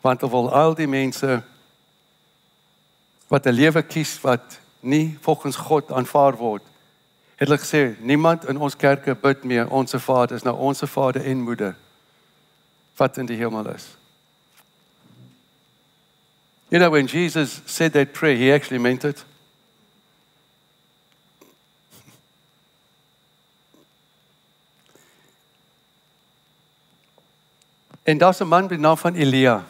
want 0.00 0.20
hulle 0.20 0.32
wil 0.32 0.50
al 0.54 0.74
die 0.74 0.88
mense 0.88 1.42
wat 3.28 3.46
'n 3.46 3.54
lewe 3.54 3.82
kies 3.82 4.20
wat 4.22 4.60
nie 4.80 5.18
volgens 5.20 5.56
God 5.56 5.92
aanvaar 5.92 6.36
word 6.36 6.62
het 7.36 7.48
hulle 7.48 7.58
gesê 7.58 7.96
niemand 8.00 8.44
in 8.48 8.56
ons 8.56 8.76
kerke 8.76 9.14
bid 9.14 9.44
meer 9.44 9.70
ons 9.70 9.90
se 9.90 9.98
Vader 9.98 10.36
is 10.36 10.42
nou 10.42 10.56
ons 10.56 10.78
se 10.78 10.86
Vader 10.86 11.24
en 11.24 11.42
Moeder 11.42 11.74
wat 12.98 13.16
in 13.16 13.26
die 13.26 13.36
hemel 13.36 13.68
is. 13.74 13.96
You 16.68 16.78
know 16.78 16.90
when 16.90 17.06
Jesus 17.06 17.60
said 17.64 17.92
that 17.92 18.12
prayer 18.12 18.36
he 18.36 18.52
actually 18.52 18.82
meant 18.82 19.04
it. 19.04 19.24
En 28.08 28.18
daar's 28.18 28.40
'n 28.40 28.46
man 28.46 28.60
met 28.60 28.68
die 28.68 28.78
naam 28.78 28.96
van 28.96 29.14
Elia. 29.14 29.64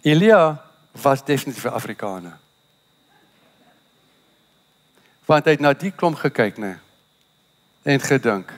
Elia 0.00 0.64
was 0.90 1.24
definitief 1.24 1.64
'n 1.64 1.68
Afrikaner. 1.68 2.38
Want 5.24 5.44
hy 5.44 5.50
het 5.50 5.60
na 5.60 5.72
die 5.72 5.90
klomp 5.90 6.16
gekyk 6.16 6.56
nê 6.56 6.78
en 7.82 8.00
gedink 8.00 8.52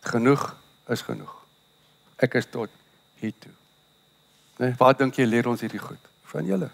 genoeg 0.00 0.56
is 0.86 1.00
genoeg. 1.00 1.34
Ek 2.16 2.34
is 2.34 2.46
tot 2.50 2.68
hier 3.14 3.32
toe. 3.38 3.52
Nê 4.56 4.76
wat 4.76 4.98
dink 4.98 5.14
jy 5.14 5.24
leer 5.24 5.48
ons 5.48 5.60
hierdie 5.60 5.80
goed? 5.80 6.08
Van 6.22 6.44
julle 6.44 6.70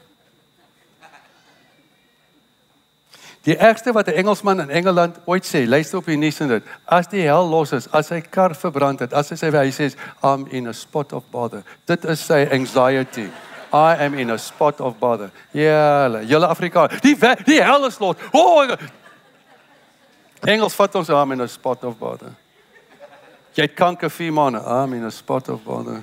Die 3.44 3.56
ergste 3.56 3.92
wat 3.92 4.06
'n 4.06 4.14
Engelsman 4.14 4.60
in 4.60 4.70
Engeland 4.70 5.16
ooit 5.24 5.44
sê, 5.44 5.66
luister 5.66 5.98
op 5.98 6.06
die 6.06 6.16
nuus 6.16 6.40
en 6.40 6.48
dit, 6.48 6.62
as 6.84 7.08
die 7.08 7.22
hel 7.22 7.48
los 7.48 7.72
is, 7.72 7.92
as 7.92 8.06
sy 8.06 8.20
kar 8.20 8.54
verbrand 8.54 9.00
het, 9.00 9.12
as 9.12 9.30
hy 9.30 9.36
sê 9.36 9.50
hy 9.50 9.70
sê 9.70 9.94
I'm 10.22 10.46
in 10.50 10.66
a 10.66 10.72
spot 10.72 11.12
of 11.12 11.24
bother. 11.30 11.62
Dit 11.86 12.04
is 12.04 12.26
sy 12.26 12.46
anxiety. 12.52 13.30
I 13.72 14.04
am 14.04 14.14
in 14.14 14.30
a 14.30 14.38
spot 14.38 14.80
of 14.80 14.98
bother. 14.98 15.30
Ja, 15.52 16.08
julle 16.20 16.46
Afrikaans. 16.46 17.00
Die 17.00 17.16
die 17.44 17.62
hel 17.62 17.86
is 17.86 17.98
los. 17.98 18.16
Oh, 18.32 18.68
Engels 20.44 20.74
vat 20.74 20.94
ons 20.94 21.08
I'm 21.08 21.32
in 21.32 21.40
a 21.40 21.48
spot 21.48 21.84
of 21.84 21.98
bother. 21.98 22.34
Jy 23.54 23.62
het 23.62 23.74
kanker 23.74 24.10
vier 24.10 24.32
maande. 24.32 24.60
I'm 24.60 24.92
in 24.92 25.04
a 25.04 25.10
spot 25.10 25.48
of 25.48 25.62
bother. 25.64 26.02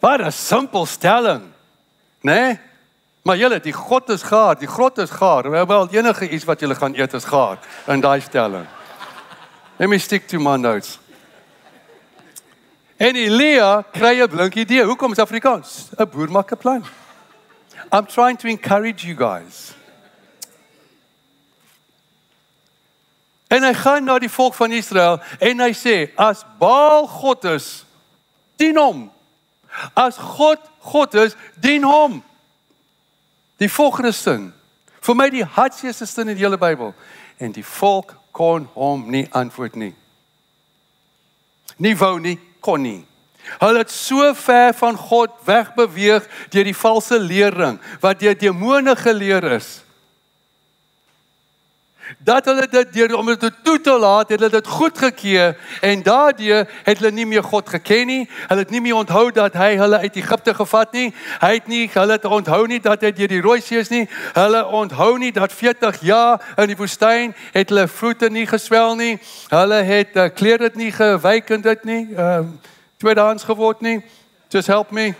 Wat 0.00 0.20
'n 0.20 0.32
simpel 0.32 0.86
stelling. 0.86 1.52
Né? 2.20 2.34
Nee? 2.34 2.58
Maar 3.26 3.36
julle, 3.36 3.56
die 3.60 3.72
God 3.72 4.08
is 4.14 4.22
gaar, 4.22 4.54
die 4.58 4.68
grot 4.70 4.98
is 5.02 5.10
gaar. 5.10 5.50
Wel 5.50 5.88
enige 5.90 6.28
iets 6.28 6.44
wat 6.46 6.60
julle 6.60 6.74
gaan 6.74 6.94
eet 6.94 7.12
is 7.12 7.24
gaar 7.26 7.58
in 7.90 8.00
daai 8.00 8.20
stelling. 8.20 8.66
Let 9.76 9.88
me 9.88 9.98
stick 9.98 10.28
to 10.28 10.38
my 10.38 10.54
notes. 10.56 10.98
En 12.96 13.16
Elia 13.16 13.82
kry 13.92 14.22
'n 14.22 14.28
blink 14.28 14.54
idee. 14.54 14.84
Hoekom 14.84 15.12
is 15.12 15.18
Afrikaans? 15.18 15.88
'n 15.98 16.08
Boer 16.08 16.30
maak 16.30 16.52
'n 16.52 16.56
plan. 16.56 16.84
I'm 17.92 18.06
trying 18.06 18.38
to 18.38 18.48
encourage 18.48 19.06
you 19.06 19.16
guys. 19.16 19.74
En 23.48 23.62
hy 23.62 23.74
gaan 23.74 24.04
na 24.04 24.18
die 24.18 24.30
volk 24.30 24.54
van 24.54 24.72
Israel 24.72 25.20
en 25.38 25.60
hy 25.60 25.72
sê 25.72 26.14
as 26.14 26.44
Baal 26.58 27.06
God 27.06 27.44
is, 27.44 27.84
dien 28.56 28.76
hom. 28.76 29.12
As 29.94 30.16
God 30.16 30.58
God 30.78 31.14
is, 31.14 31.34
dien 31.60 31.82
hom. 31.82 32.22
Die 33.58 33.68
volgende 33.68 34.12
sin. 34.12 34.52
Vir 35.00 35.14
my 35.14 35.28
die 35.30 35.44
hartseerste 35.44 36.06
sin 36.06 36.28
in 36.28 36.36
die 36.36 36.44
hele 36.44 36.58
Bybel. 36.58 36.94
En 37.38 37.52
die 37.52 37.64
volk 37.64 38.16
kon 38.36 38.68
hom 38.74 39.06
nie 39.10 39.26
antwoord 39.32 39.76
nie. 39.76 39.94
Nie 41.76 41.96
wou 41.98 42.18
nie, 42.20 42.38
kon 42.60 42.82
nie. 42.82 43.04
Hulle 43.60 43.84
het 43.84 43.92
so 43.92 44.34
ver 44.34 44.74
van 44.74 44.96
God 44.98 45.34
wegbeweeg 45.46 46.26
deur 46.50 46.66
die 46.66 46.76
valse 46.76 47.18
lering 47.20 47.78
wat 48.02 48.20
deur 48.20 48.34
demone 48.38 48.96
geleer 48.98 49.44
is 49.56 49.85
dat 52.18 52.44
hulle 52.44 52.66
dit 52.70 52.92
deur 52.92 53.16
om 53.16 53.26
dit 53.26 53.50
toe 53.62 53.80
te 53.80 53.98
laat, 53.98 54.28
het 54.28 54.40
hulle 54.40 54.50
dit 54.50 54.66
goed 54.66 54.98
gekeer 54.98 55.56
en 55.80 56.02
daardeur 56.02 56.68
het 56.84 56.98
hulle 56.98 57.10
nie 57.10 57.26
meer 57.26 57.42
God 57.42 57.68
geken 57.68 58.06
nie. 58.06 58.28
Hulle 58.46 58.60
het 58.60 58.70
nie 58.70 58.80
meer 58.80 58.94
onthou 58.94 59.30
dat 59.32 59.54
hy 59.58 59.76
hulle 59.76 59.98
uit 59.98 60.16
Egipte 60.16 60.54
gevat 60.54 60.92
nie. 60.92 61.14
Hy 61.40 61.52
het 61.54 61.66
nie 61.66 61.84
hulle 61.92 62.12
het 62.12 62.24
onthou 62.24 62.66
nie 62.66 62.80
dat 62.80 63.02
hy 63.02 63.12
deur 63.16 63.32
die 63.32 63.40
Rooi 63.40 63.60
See 63.60 63.78
is 63.78 63.90
nie. 63.90 64.06
Hulle 64.34 64.64
onthou 64.66 65.18
nie 65.18 65.32
dat 65.32 65.52
40 65.52 66.00
jaar 66.00 66.54
in 66.56 66.72
die 66.72 66.78
woestyn 66.78 67.34
het 67.52 67.68
hulle 67.68 67.88
voete 67.88 68.30
nie 68.30 68.46
geswel 68.46 68.96
nie. 68.96 69.18
Hulle 69.50 69.82
het 69.86 70.16
uh, 70.16 70.30
klere 70.34 70.70
dit 70.70 70.80
nie 70.86 70.92
gewyk 70.92 71.50
en 71.50 71.60
dit 71.60 71.84
nie. 71.84 72.02
Ehm 72.14 72.50
uh, 72.52 72.74
tweedehands 72.96 73.44
geword 73.44 73.80
nie. 73.80 74.00
Just 74.48 74.66
help 74.66 74.90
me. 74.90 75.14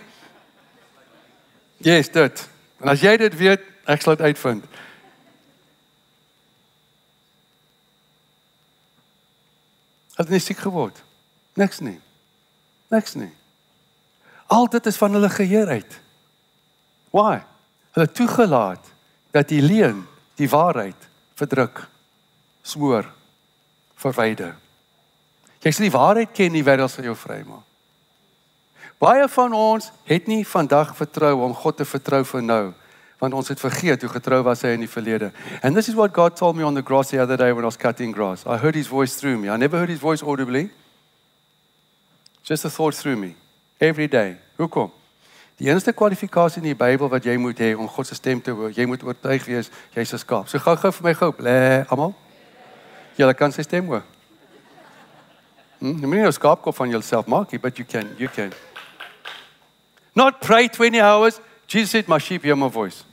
Yes, 1.77 2.09
dit. 2.11 2.47
En 2.81 2.89
as 2.89 3.01
jy 3.01 3.17
dit 3.21 3.35
weet, 3.37 3.61
ek 3.85 4.01
sal 4.01 4.17
dit 4.17 4.25
uitvind. 4.31 4.65
Het 10.17 10.29
nie 10.33 10.41
siek 10.41 10.59
geword. 10.65 11.03
Niks 11.57 11.81
nie. 11.85 11.99
Niks 12.93 13.15
nie. 13.17 13.31
Al 14.47 14.69
dit 14.71 14.85
is 14.89 14.97
van 14.97 15.13
hulle 15.17 15.29
geheer 15.29 15.67
uit. 15.67 15.99
Why? 17.13 17.41
Hulle 17.97 18.11
toegelaat 18.11 18.93
dat 19.35 19.49
die 19.51 19.61
leuen 19.61 20.05
die 20.37 20.49
waarheid 20.49 21.07
verdruk, 21.37 21.83
smoor, 22.61 23.05
verwyder. 23.97 24.55
Jy 25.61 25.73
sê 25.73 25.87
die 25.87 25.93
waarheid 25.93 26.33
ken 26.33 26.53
nie 26.53 26.65
wêreld 26.65 26.93
sal 26.93 27.05
jou 27.09 27.15
vrymaak. 27.17 27.65
Baie 28.97 29.27
van 29.29 29.53
ons 29.53 29.91
het 30.09 30.25
nie 30.25 30.41
vandag 30.47 30.95
vertrou 30.97 31.35
om 31.45 31.53
God 31.53 31.77
te 31.77 31.85
vertrou 31.85 32.23
vir 32.25 32.41
nou 32.41 32.63
want 33.19 33.33
ons 33.33 33.47
het 33.47 33.59
vergeet 33.59 34.01
hoe 34.01 34.09
getrou 34.09 34.43
was 34.43 34.61
hy 34.61 34.75
in 34.75 34.83
die 34.85 34.89
verlede. 34.89 35.31
And 35.63 35.75
this 35.75 35.87
is 35.87 35.95
what 35.95 36.13
God 36.13 36.35
told 36.35 36.55
me 36.55 36.63
on 36.63 36.75
the 36.75 36.83
grass 36.83 37.09
the 37.09 37.21
other 37.21 37.37
day 37.37 37.51
when 37.51 37.63
I 37.63 37.67
was 37.67 37.77
cutting 37.77 38.13
grass. 38.13 38.45
I 38.45 38.57
heard 38.57 38.75
his 38.75 38.87
voice 38.87 39.15
through 39.15 39.37
me. 39.37 39.49
I 39.49 39.57
never 39.57 39.77
heard 39.77 39.89
his 39.89 39.99
voice 39.99 40.23
audibly. 40.23 40.69
Just 42.43 42.65
a 42.65 42.69
thought 42.69 42.95
through 42.95 43.17
me 43.17 43.35
every 43.79 44.07
day. 44.07 44.37
Hoekom? 44.57 44.91
Die 45.57 45.69
enigste 45.69 45.93
kwalifikasie 45.93 46.61
in 46.61 46.69
die 46.69 46.77
Bybel 46.77 47.09
wat 47.09 47.25
jy 47.25 47.33
moet 47.41 47.57
hê 47.57 47.71
om 47.73 47.87
God 47.89 48.05
se 48.05 48.15
stem 48.15 48.41
te 48.41 48.53
hoor, 48.53 48.69
jy 48.69 48.85
moet 48.85 49.01
oortuig 49.01 49.45
wees 49.49 49.71
jy's 49.95 50.13
'n 50.13 50.21
skaap. 50.21 50.47
So 50.47 50.59
gou-gou 50.59 50.91
vir 50.91 51.03
my 51.03 51.13
gou, 51.13 51.33
lê 51.39 51.85
almal. 51.89 52.13
Jy 53.17 53.33
kan 53.33 53.51
sy 53.51 53.63
stem 53.63 53.87
hoor. 53.87 54.03
Hm, 55.79 55.97
jy 55.97 56.05
moet 56.05 56.17
nie 56.17 56.27
'n 56.27 56.31
skaapkop 56.31 56.75
van 56.75 56.89
jouself 56.89 57.25
maak 57.25 57.51
nie, 57.51 57.59
but 57.59 57.77
you 57.77 57.85
can, 57.85 58.07
you 58.17 58.29
can. 58.29 58.53
Not 60.13 60.39
pray 60.39 60.67
20 60.67 61.01
hours. 61.01 61.39
Jesus 61.67 61.89
said, 61.89 62.07
"My 62.07 62.19
sheep 62.19 62.43
hear 62.43 62.55
my 62.55 62.69
voice." 62.69 63.06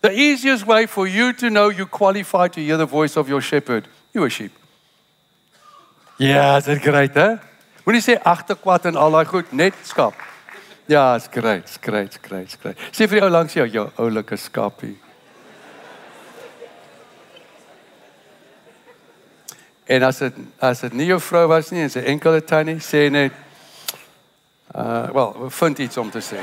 The 0.00 0.12
easiest 0.12 0.66
way 0.66 0.86
for 0.86 1.06
you 1.06 1.32
to 1.32 1.48
know 1.48 1.68
you 1.68 1.86
qualify 1.86 2.48
to 2.48 2.60
hear 2.60 2.76
the 2.76 2.86
voice 2.86 3.16
of 3.16 3.28
your 3.28 3.40
shepherd, 3.40 3.88
you 4.12 4.24
a 4.24 4.30
sheep. 4.30 4.52
Ja, 6.16 6.60
dit 6.60 6.82
great, 6.82 7.14
hè? 7.14 7.36
Moenie 7.84 8.02
sê 8.02 8.16
agterkwad 8.22 8.86
en 8.88 8.96
al 8.96 9.10
daai 9.10 9.26
goed, 9.28 9.52
net 9.52 9.74
skaap. 9.84 10.14
Ja, 10.86 11.14
it's 11.14 11.28
great, 11.30 11.64
it's 11.64 11.78
great, 11.80 12.06
it's 12.06 12.18
great, 12.22 12.44
it's 12.44 12.56
great. 12.56 12.78
Sê 12.90 13.08
vir 13.08 13.20
die 13.20 13.24
ou 13.26 13.30
langs 13.30 13.54
jou, 13.54 13.66
jou 13.66 13.84
oulike 14.00 14.38
skapie. 14.38 14.96
En 19.86 20.02
as 20.02 20.18
dit 20.18 20.40
as 20.58 20.80
dit 20.82 20.96
nie 20.98 21.10
jou 21.12 21.20
vrou 21.22 21.44
was 21.50 21.70
nie 21.70 21.84
en 21.84 21.92
sy 21.92 22.02
enkele 22.10 22.42
tannie 22.42 22.80
sê 22.82 23.06
net 23.10 23.34
uh 24.74 25.06
well, 25.14 25.50
vind 25.60 25.84
iets 25.86 26.02
om 26.02 26.10
te 26.10 26.22
sê. 26.24 26.42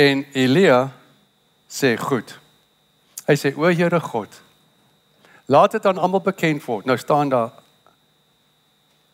En 0.00 0.24
Elia 0.32 0.88
sê 1.68 1.92
goed. 2.00 2.32
Hy 3.28 3.36
sê 3.36 3.52
o 3.52 3.68
Here 3.68 4.00
God, 4.00 4.32
laat 5.46 5.76
dit 5.76 5.86
aan 5.86 5.98
almal 6.00 6.22
bekend 6.24 6.64
word. 6.64 6.86
Nou 6.88 6.96
staan 6.98 7.28
daar 7.28 7.52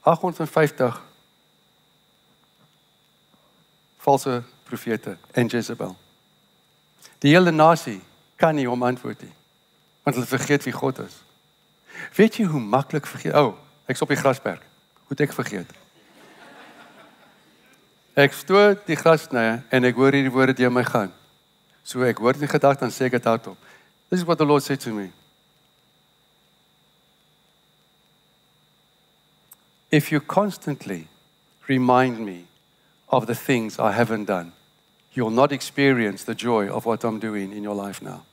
850 0.06 1.02
valse 3.98 4.42
profete 4.64 5.16
en 5.32 5.46
Jezebel. 5.46 5.96
Die 7.18 7.34
hele 7.34 7.50
nasie 7.50 8.00
kan 8.38 8.54
nie 8.54 8.68
hom 8.68 8.82
antwoord 8.86 9.24
nie. 9.26 9.34
Want 10.04 10.16
hulle 10.16 10.30
vergeet 10.30 10.62
wie 10.68 10.76
God 10.76 11.00
is. 11.02 11.16
Weet 12.14 12.38
jy 12.38 12.46
hoe 12.46 12.60
maklik 12.60 13.06
vergeet? 13.06 13.34
O, 13.34 13.50
oh, 13.50 13.58
ek's 13.90 14.04
op 14.04 14.12
die 14.14 14.20
grasberg. 14.20 14.62
Hoe 15.06 15.16
het 15.16 15.26
ek 15.26 15.34
vergeet? 15.34 15.72
Ek 18.16 18.32
stoot 18.32 18.86
die 18.88 18.96
grasnye 18.96 19.60
en 19.68 19.84
ek 19.84 19.98
hoor 19.98 20.14
hierdie 20.16 20.32
woorde 20.32 20.56
deur 20.56 20.72
my 20.72 20.82
gaan. 20.86 21.12
So 21.84 22.00
ek 22.02 22.22
hoor 22.22 22.38
die 22.40 22.48
gedagte 22.48 22.86
dan 22.86 22.94
sê 22.94 23.10
ek 23.10 23.18
dit 23.18 23.28
hardop. 23.28 23.58
This 24.08 24.22
is 24.22 24.26
what 24.26 24.38
the 24.38 24.46
Lord 24.46 24.62
said 24.62 24.80
to 24.80 24.94
me. 24.94 25.10
If 29.90 30.10
you 30.10 30.20
constantly 30.20 31.08
remind 31.68 32.18
me 32.18 32.46
of 33.08 33.26
the 33.26 33.34
things 33.34 33.78
I 33.78 33.92
haven't 33.92 34.24
done, 34.24 34.52
you'll 35.12 35.30
not 35.30 35.52
experience 35.52 36.24
the 36.24 36.34
joy 36.34 36.68
of 36.68 36.86
what 36.86 37.04
I'm 37.04 37.18
doing 37.18 37.52
in 37.52 37.62
your 37.62 37.74
life 37.74 38.02
now. 38.02 38.24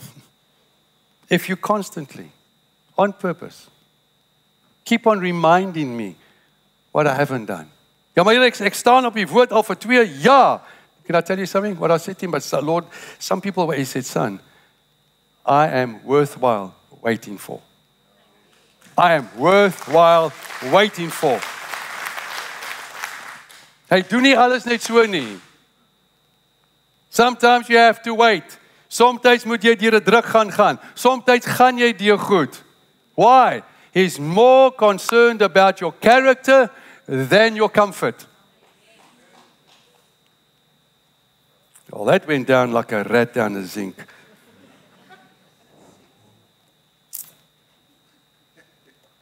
if 1.28 1.48
you 1.48 1.56
constantly, 1.56 2.32
on 2.96 3.12
purpose, 3.12 3.68
keep 4.84 5.06
on 5.06 5.20
reminding 5.20 5.96
me 5.96 6.16
what 6.92 7.06
I 7.06 7.14
haven't 7.14 7.46
done, 7.46 7.70
Ja, 8.20 8.24
maar 8.26 8.36
ek 8.44 8.58
ek 8.60 8.74
staan 8.76 9.06
op 9.08 9.14
die 9.16 9.24
woord 9.24 9.48
al 9.56 9.62
vir 9.64 9.76
2 9.80 10.00
jaar. 10.20 10.60
Can 11.06 11.16
I 11.16 11.22
tell 11.24 11.38
you 11.40 11.46
something? 11.46 11.78
What 11.78 11.90
I 11.90 11.96
said 11.96 12.18
to 12.18 12.26
him, 12.26 12.32
but 12.32 12.44
Lord, 12.62 12.84
some 13.18 13.40
people 13.40 13.66
where 13.66 13.78
he 13.78 13.86
said, 13.86 14.04
son, 14.04 14.40
I 15.46 15.68
am 15.68 16.04
worthwhile 16.04 16.74
waiting 17.00 17.38
for. 17.38 17.62
I 18.98 19.14
am 19.14 19.28
worthwhile 19.38 20.32
waiting 20.70 21.08
for. 21.08 21.40
Hy 23.88 24.02
doen 24.02 24.22
nie 24.28 24.36
alles 24.36 24.68
net 24.68 24.84
so 24.84 25.00
nie. 25.06 25.40
Sometimes 27.08 27.70
you 27.70 27.78
have 27.78 28.02
to 28.02 28.14
wait. 28.14 28.44
Sometimes 28.88 29.46
moet 29.46 29.64
jy 29.64 29.74
deur 29.76 29.96
'n 29.96 30.04
druk 30.04 30.26
gaan 30.26 30.52
gaan. 30.52 30.78
Sometimes 30.94 31.46
gaan 31.46 31.78
jy 31.78 31.96
deur 31.96 32.18
goed. 32.18 32.62
Why? 33.16 33.62
He's 33.94 34.18
more 34.18 34.70
concerned 34.70 35.40
about 35.40 35.80
your 35.80 35.94
character 36.02 36.68
than 37.10 37.56
your 37.56 37.68
comfort. 37.68 38.26
Well, 41.90 42.04
that 42.04 42.26
went 42.26 42.46
down 42.46 42.72
like 42.72 42.92
a 42.92 43.02
rat 43.02 43.34
down 43.34 43.54
the 43.54 43.64
zinc. 43.64 43.96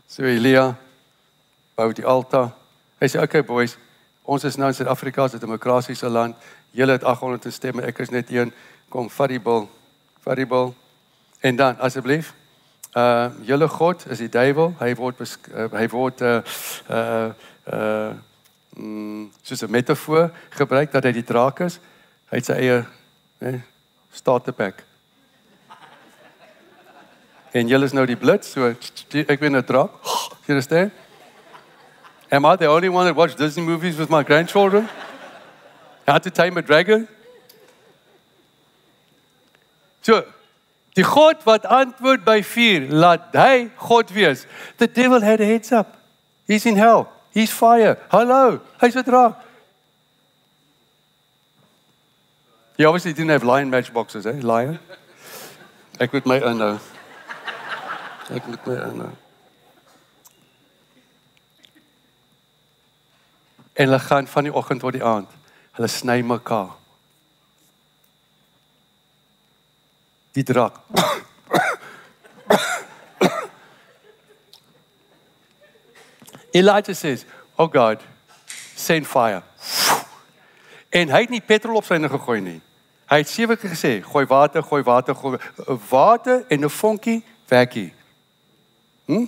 So 0.06 0.24
Elia 0.24 0.76
bou 1.76 1.92
die 1.92 2.04
altaar. 2.04 2.52
Hy 3.00 3.06
sê, 3.06 3.22
"Okay 3.22 3.40
boys, 3.40 3.78
Ons 4.28 4.44
is 4.44 4.58
nou 4.60 4.68
in 4.68 4.74
Suid-Afrika, 4.76 5.24
'n 5.24 5.38
demokratiese 5.40 6.08
land. 6.08 6.36
Julle 6.70 6.92
het 6.92 7.04
800 7.04 7.52
stemme, 7.52 7.82
ek 7.82 7.98
is 7.98 8.10
net 8.10 8.30
een. 8.30 8.52
Kom, 8.88 9.10
vat 9.10 9.28
die 9.28 9.40
bil. 9.40 9.70
Vat 10.20 10.36
die 10.36 10.46
bil. 10.46 10.74
En 11.40 11.56
dan 11.56 11.78
asseblief, 11.78 12.34
uh 12.96 13.30
julle 13.46 13.68
God 13.68 14.06
is 14.10 14.18
die 14.18 14.28
duiwel. 14.28 14.74
Hy 14.80 14.94
word 14.94 15.20
uh, 15.20 15.68
hy 15.72 15.88
word 15.88 16.22
uh 16.22 16.40
uh 16.88 17.30
uh 17.72 18.12
mm, 18.76 19.30
soos 19.42 19.62
'n 19.62 19.70
metafoor 19.70 20.30
gebruik 20.50 20.92
dat 20.92 21.04
hy 21.04 21.12
die 21.12 21.24
draak 21.24 21.60
is. 21.60 21.80
Hy 22.30 22.36
het 22.36 22.44
sy 22.44 22.52
eie 22.52 22.86
hè 23.38 23.60
starter 24.12 24.52
pack. 24.52 24.84
En 27.52 27.68
julle 27.68 27.84
is 27.84 27.92
nou 27.92 28.06
die 28.06 28.16
blits, 28.16 28.50
so 28.52 28.68
ek 28.68 29.40
ben 29.40 29.56
'n 29.56 29.64
draak. 29.64 29.90
You 30.46 30.56
understand? 30.56 30.92
Am 32.30 32.44
I 32.44 32.56
the 32.56 32.66
only 32.66 32.88
one 32.88 33.06
that 33.06 33.16
watched 33.16 33.38
Disney 33.38 33.64
movies 33.64 33.96
with 33.96 34.10
my 34.10 34.22
grandchildren? 34.22 34.88
How 36.06 36.18
to 36.18 36.30
Tame 36.30 36.58
a 36.58 36.62
Dragon? 36.62 37.08
So, 40.02 40.24
die 40.98 41.06
God 41.06 41.44
wat 41.46 41.66
antwoord 41.70 42.24
by 42.26 42.40
vuur, 42.42 42.88
laat 42.90 43.34
hy 43.38 43.68
God 43.78 44.10
wees. 44.10 44.46
The 44.82 44.88
devil 44.90 45.22
had 45.22 45.40
a 45.40 45.46
heads 45.46 45.70
up. 45.72 45.94
He's 46.50 46.66
in 46.66 46.76
hell. 46.76 47.06
He's 47.30 47.52
fire. 47.54 47.94
Hallo, 48.10 48.60
hy's 48.80 48.96
'n 48.96 49.04
draak. 49.06 49.36
He 52.76 52.84
obviously 52.84 53.12
didn't 53.12 53.30
have 53.30 53.44
lion 53.44 53.70
matchboxes, 53.70 54.26
eh? 54.26 54.38
Lion. 54.42 54.78
Ek 55.98 56.12
moet 56.12 56.26
my 56.26 56.38
inhou. 56.38 56.78
Ek 58.30 58.46
moet 58.46 58.66
my 58.66 58.74
inhou. 58.74 59.12
En 63.74 63.86
hulle 63.86 63.98
gaan 63.98 64.26
van 64.26 64.44
die 64.44 64.54
oggend 64.54 64.80
tot 64.80 64.92
die 64.92 65.02
aand. 65.04 65.30
Hulle 65.72 65.88
sny 65.88 66.22
mekaar. 66.22 66.74
Die 70.32 70.42
draak. 70.42 70.74
Elijah 76.50 76.94
says, 76.94 77.24
"Oh 77.56 77.72
God, 77.72 78.00
send 78.74 79.06
fire." 79.06 79.42
En 80.88 81.08
hy 81.08 81.20
het 81.20 81.30
nie 81.30 81.40
petrol 81.40 81.76
op 81.76 81.84
syne 81.84 82.08
gegooi 82.08 82.40
nie. 82.40 82.60
Hy 83.08 83.16
het 83.16 83.28
sewe 83.28 83.56
keer 83.56 83.70
gesê, 83.70 84.02
"Gooi 84.04 84.26
water, 84.26 84.62
gooi 84.62 84.82
water, 84.82 85.14
gooi 85.14 85.38
water 85.90 86.44
en 86.48 86.64
'n 86.64 86.70
vonkie 86.70 87.24
wekkie." 87.48 87.92
Hm? 89.04 89.26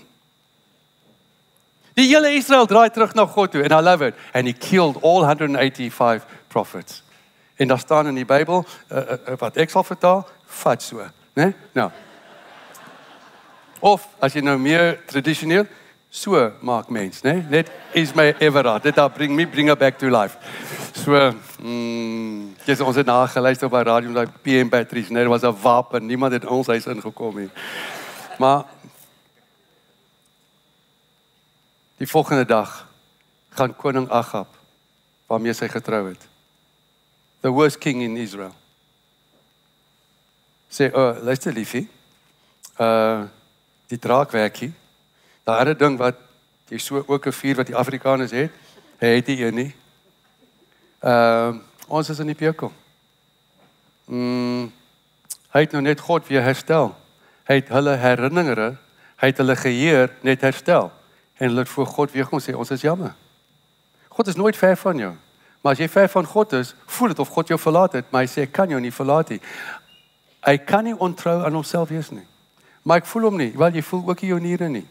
Die 1.95 2.09
hele 2.09 2.33
Israel 2.33 2.67
draai 2.67 2.91
terug 2.91 3.15
na 3.15 3.27
God 3.27 3.51
toe 3.51 3.63
en 3.63 3.73
I 3.73 3.81
love 3.81 4.07
it 4.07 4.15
and 4.33 4.47
he 4.47 4.53
killed 4.53 5.03
all 5.03 5.25
185 5.25 6.27
prophets. 6.49 7.03
En 7.61 7.69
daar 7.69 7.79
staan 7.79 8.09
in 8.09 8.17
die 8.17 8.25
Bybel 8.25 8.65
uh, 8.65 8.99
uh, 8.99 9.37
wat 9.39 9.59
ek 9.61 9.73
sal 9.73 9.85
vertaal, 9.85 10.25
vat 10.63 10.83
so, 10.83 11.05
né? 11.37 11.51
Nou. 11.77 11.91
Of 13.85 14.09
as 14.21 14.37
jy 14.37 14.43
nou 14.45 14.57
meer 14.61 14.97
tradisioneel 15.09 15.69
so 16.09 16.41
maak 16.65 16.89
mens, 16.89 17.21
né? 17.23 17.37
Net 17.53 17.69
is 17.97 18.15
my 18.17 18.33
everard. 18.41 18.83
Dit 18.89 18.97
daar 18.97 19.13
bring 19.13 19.37
me 19.37 19.47
bring 19.47 19.69
her 19.69 19.79
back 19.79 20.01
to 20.01 20.09
life. 20.09 20.41
So, 20.97 21.15
mm, 21.61 22.57
jy's 22.65 22.81
ons 22.81 22.97
het 22.97 23.07
na 23.07 23.23
geluister 23.31 23.69
op 23.69 23.77
by 23.77 23.85
radio 23.87 24.17
daai 24.17 24.33
PM 24.43 24.73
batteries, 24.73 25.13
né? 25.13 25.23
Dit 25.23 25.33
was 25.33 25.45
'n 25.45 25.57
wapen. 25.63 26.07
Niemand 26.07 26.33
het 26.33 26.49
ons 26.49 26.67
huis 26.67 26.87
ingekom 26.87 27.37
nie. 27.37 27.51
Maar 28.39 28.65
Die 32.01 32.09
volgende 32.09 32.45
dag 32.45 32.89
gaan 33.49 33.77
koning 33.77 34.09
Agab 34.09 34.49
waarmee 35.29 35.53
sy 35.53 35.67
getrou 35.69 36.07
het. 36.09 36.30
The 37.41 37.51
worst 37.51 37.79
king 37.79 38.03
in 38.03 38.17
Israel. 38.17 38.55
Sê, 40.69 40.93
"O, 40.93 41.11
uh, 41.11 41.23
luister 41.23 41.53
liefie. 41.53 41.89
Uh 42.79 43.25
die 43.91 43.99
draakwerkie. 43.99 44.73
Daardie 45.43 45.75
ding 45.75 45.99
wat 45.99 46.19
jy 46.71 46.79
so 46.79 47.03
ook 47.07 47.27
'n 47.27 47.33
vuur 47.33 47.57
wat 47.57 47.67
die 47.67 47.77
Afrikaners 47.77 48.31
het, 48.31 48.53
hy 48.99 49.07
het 49.07 49.27
nie 49.27 49.45
een 49.45 49.55
nie. 49.55 49.75
Ehm 51.01 51.55
uh, 51.55 51.61
ons 51.89 52.09
is 52.09 52.19
in 52.19 52.27
die 52.27 52.39
pekel. 52.39 52.73
Mm, 54.05 54.73
hy 55.51 55.61
het 55.61 55.73
nou 55.73 55.83
net 55.83 56.01
God 56.01 56.27
weer 56.27 56.43
herstel. 56.43 56.95
Hy 57.45 57.55
het 57.55 57.69
hulle 57.69 57.97
herinneringe, 57.97 58.77
hy 59.17 59.27
het 59.27 59.37
hulle 59.37 59.57
geheer 59.57 60.13
net 60.23 60.41
herstel 60.41 60.93
en 61.37 61.49
hulle 61.49 61.59
het 61.59 61.69
voor 61.69 61.87
God 61.87 62.13
weer 62.13 62.27
kom 62.27 62.41
sê 62.41 62.55
ons 62.55 62.71
is 62.71 62.81
jammer. 62.81 63.15
God 64.09 64.27
is 64.27 64.37
nooit 64.37 64.57
ver 64.57 64.77
van 64.77 64.97
jou. 64.97 65.15
Maar 65.61 65.73
as 65.73 65.79
jy 65.83 65.89
ver 65.89 66.09
van 66.09 66.27
God 66.27 66.53
is, 66.53 66.75
voel 66.87 67.09
dit 67.09 67.19
of 67.19 67.29
God 67.29 67.49
jou 67.49 67.59
verlaat 67.61 67.93
het, 67.93 68.11
maar 68.11 68.25
hy 68.25 68.31
sê 68.33 68.47
ek 68.47 68.53
kan 68.57 68.71
jou 68.71 68.81
nie 68.81 68.93
verlaat 68.93 69.29
nie. 69.35 69.41
Hy 70.47 70.57
kan 70.65 70.85
nie 70.85 70.97
ontrou 70.97 71.37
aan 71.45 71.57
homself 71.59 71.93
wees 71.93 72.09
nie. 72.11 72.25
Maar 72.83 73.03
ek 73.03 73.09
voel 73.11 73.29
hom 73.29 73.37
nie, 73.37 73.51
want 73.61 73.77
jy 73.77 73.83
voel 73.85 74.07
ook 74.09 74.23
nie 74.23 74.31
jou 74.31 74.41
niere 74.41 74.69
nie. 74.73 74.87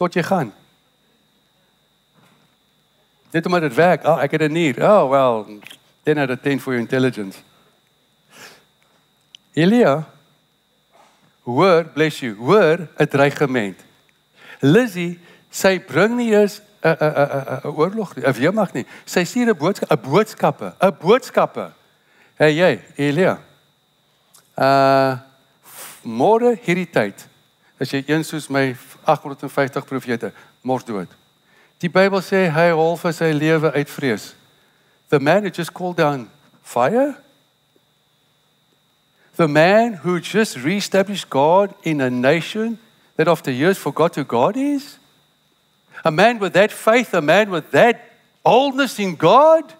Tot 0.00 0.16
jy 0.16 0.24
gaan. 0.24 0.52
Dit 3.34 3.48
moet 3.50 3.66
dit 3.66 3.74
werk. 3.74 4.06
Oh, 4.06 4.22
ek 4.22 4.30
het 4.30 4.42
'n 4.42 4.52
nier. 4.52 4.76
Oh, 4.80 5.10
well, 5.10 5.60
then 6.04 6.18
at 6.18 6.30
a 6.30 6.36
10 6.36 6.60
for 6.60 6.72
your 6.72 6.80
intelligence. 6.80 7.42
Elia, 9.54 10.06
hoor, 11.42 11.84
bless 11.84 12.20
you, 12.20 12.36
hoor 12.36 12.88
'n 12.98 13.06
dreigement. 13.08 13.76
Lizzie, 14.60 15.20
sy 15.50 15.78
bring 15.78 16.16
nie 16.16 16.34
eens 16.34 16.60
'n 16.84 16.96
'n 17.00 17.12
'n 17.14 17.60
'n 17.64 17.68
oorlog 17.72 18.16
nie. 18.16 18.26
Of 18.26 18.38
jy 18.38 18.50
mag 18.52 18.74
nie. 18.74 18.86
Sy 19.04 19.24
stuur 19.24 19.48
'n 19.48 19.56
boodskap, 19.56 19.90
'n 19.90 20.10
boodskappe, 20.10 20.72
'n 20.80 20.96
boodskappe. 21.00 21.72
Hey 22.38 22.52
jy, 22.54 22.82
Elia. 22.96 23.38
Uh 24.56 25.18
môre 26.04 26.58
hierdie 26.60 26.90
tyd 26.90 27.16
as 27.80 27.90
jy 27.90 28.04
een 28.06 28.24
soos 28.24 28.50
my 28.52 28.76
850 29.08 29.86
profete 29.88 30.32
mors 30.62 30.84
dood. 30.84 31.08
Die 31.80 31.88
Bybel 31.88 32.20
sê 32.20 32.50
hy 32.52 32.70
hol 32.76 32.96
vir 33.00 33.12
sy 33.12 33.32
lewe 33.32 33.72
uit 33.72 33.90
vrees. 33.90 34.34
The 35.08 35.18
man 35.20 35.44
who 35.44 35.50
just 35.50 35.72
called 35.72 35.96
down 35.96 36.30
fire? 36.62 37.16
The 39.36 39.48
man 39.48 39.94
who 40.04 40.20
just 40.20 40.56
reestablished 40.56 41.30
God 41.30 41.74
in 41.82 42.00
a 42.00 42.10
nation 42.10 42.78
that 43.16 43.28
after 43.28 43.50
years 43.50 43.78
forgot 43.78 44.14
who 44.14 44.24
God 44.24 44.56
is? 44.56 44.98
A 46.04 46.10
man 46.10 46.38
with 46.38 46.52
that 46.52 46.70
faith, 46.70 47.14
a 47.14 47.22
man 47.22 47.50
with 47.50 47.70
that 47.70 48.12
boldness 48.42 48.98
in 48.98 49.14
God? 49.14 49.72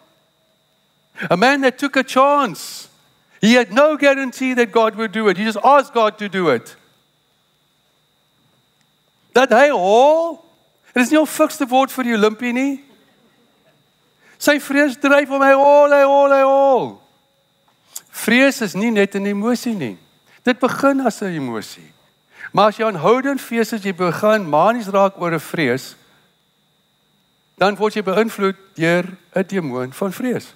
A 1.30 1.36
man 1.36 1.60
that 1.60 1.78
took 1.78 1.96
a 1.96 2.02
chance. 2.02 2.88
He 3.40 3.54
had 3.54 3.72
no 3.72 3.96
guarantee 3.96 4.54
that 4.54 4.72
God 4.72 4.96
would 4.96 5.12
do 5.12 5.28
it. 5.28 5.36
He 5.36 5.44
just 5.44 5.58
asked 5.62 5.92
God 5.92 6.18
to 6.18 6.28
do 6.28 6.48
it. 6.48 6.76
Dat 9.34 9.50
hy 9.50 9.68
al 9.70 10.44
Dit 10.94 11.02
is 11.02 11.10
nie 11.10 11.18
'n 11.18 11.26
fikste 11.26 11.66
woord 11.66 11.90
vir 11.90 12.04
die 12.04 12.14
Olimpie 12.14 12.52
nie. 12.52 12.84
Sy 14.38 14.60
vrees 14.60 14.96
dryf 14.96 15.28
hom 15.28 15.42
hy 15.42 15.50
al 15.50 15.90
hy 15.90 16.04
al 16.06 16.30
hy 16.30 16.42
al. 16.46 17.02
Vrees 18.12 18.62
is 18.62 18.74
nie 18.74 18.90
net 18.90 19.16
'n 19.16 19.26
emosie 19.26 19.74
nie. 19.74 19.98
Dit 20.44 20.60
begin 20.60 21.00
as 21.00 21.20
'n 21.20 21.34
emosie. 21.34 21.92
Maar 22.52 22.68
as 22.68 22.76
jy 22.76 22.84
aanhoudend 22.84 23.40
fees 23.40 23.72
as 23.72 23.82
jy 23.82 23.92
begin 23.92 24.48
manies 24.48 24.86
raak 24.86 25.20
oor 25.20 25.32
'n 25.32 25.40
vrees, 25.40 25.96
dan 27.54 27.76
word 27.76 27.94
jy 27.94 28.02
beïnvloed 28.02 28.56
deur 28.74 29.04
'n 29.34 29.46
demoon 29.46 29.92
van 29.92 30.12
vrees. 30.12 30.54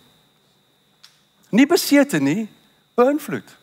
Nie 1.51 1.67
besete 1.67 2.19
nie, 2.19 2.49
beïnvloed. 2.95 3.57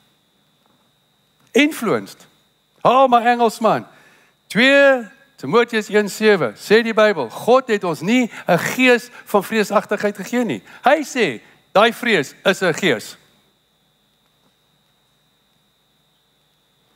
Influenced. 1.51 2.27
Oh 2.81 3.07
my 3.07 3.25
Engelsman. 3.25 3.87
2 4.47 5.11
Timoteus 5.35 5.89
1:7 5.89 6.55
sê 6.55 6.81
die 6.81 6.93
Bybel, 6.93 7.29
God 7.29 7.67
het 7.67 7.83
ons 7.83 8.01
nie 8.01 8.31
'n 8.47 8.57
gees 8.57 9.09
van 9.25 9.43
vreesagtigheid 9.43 10.15
gegee 10.15 10.43
nie. 10.45 10.63
Hy 10.83 11.03
sê, 11.03 11.41
daai 11.71 11.93
vrees 11.93 12.33
is 12.43 12.61
'n 12.61 12.73
gees. 12.73 13.17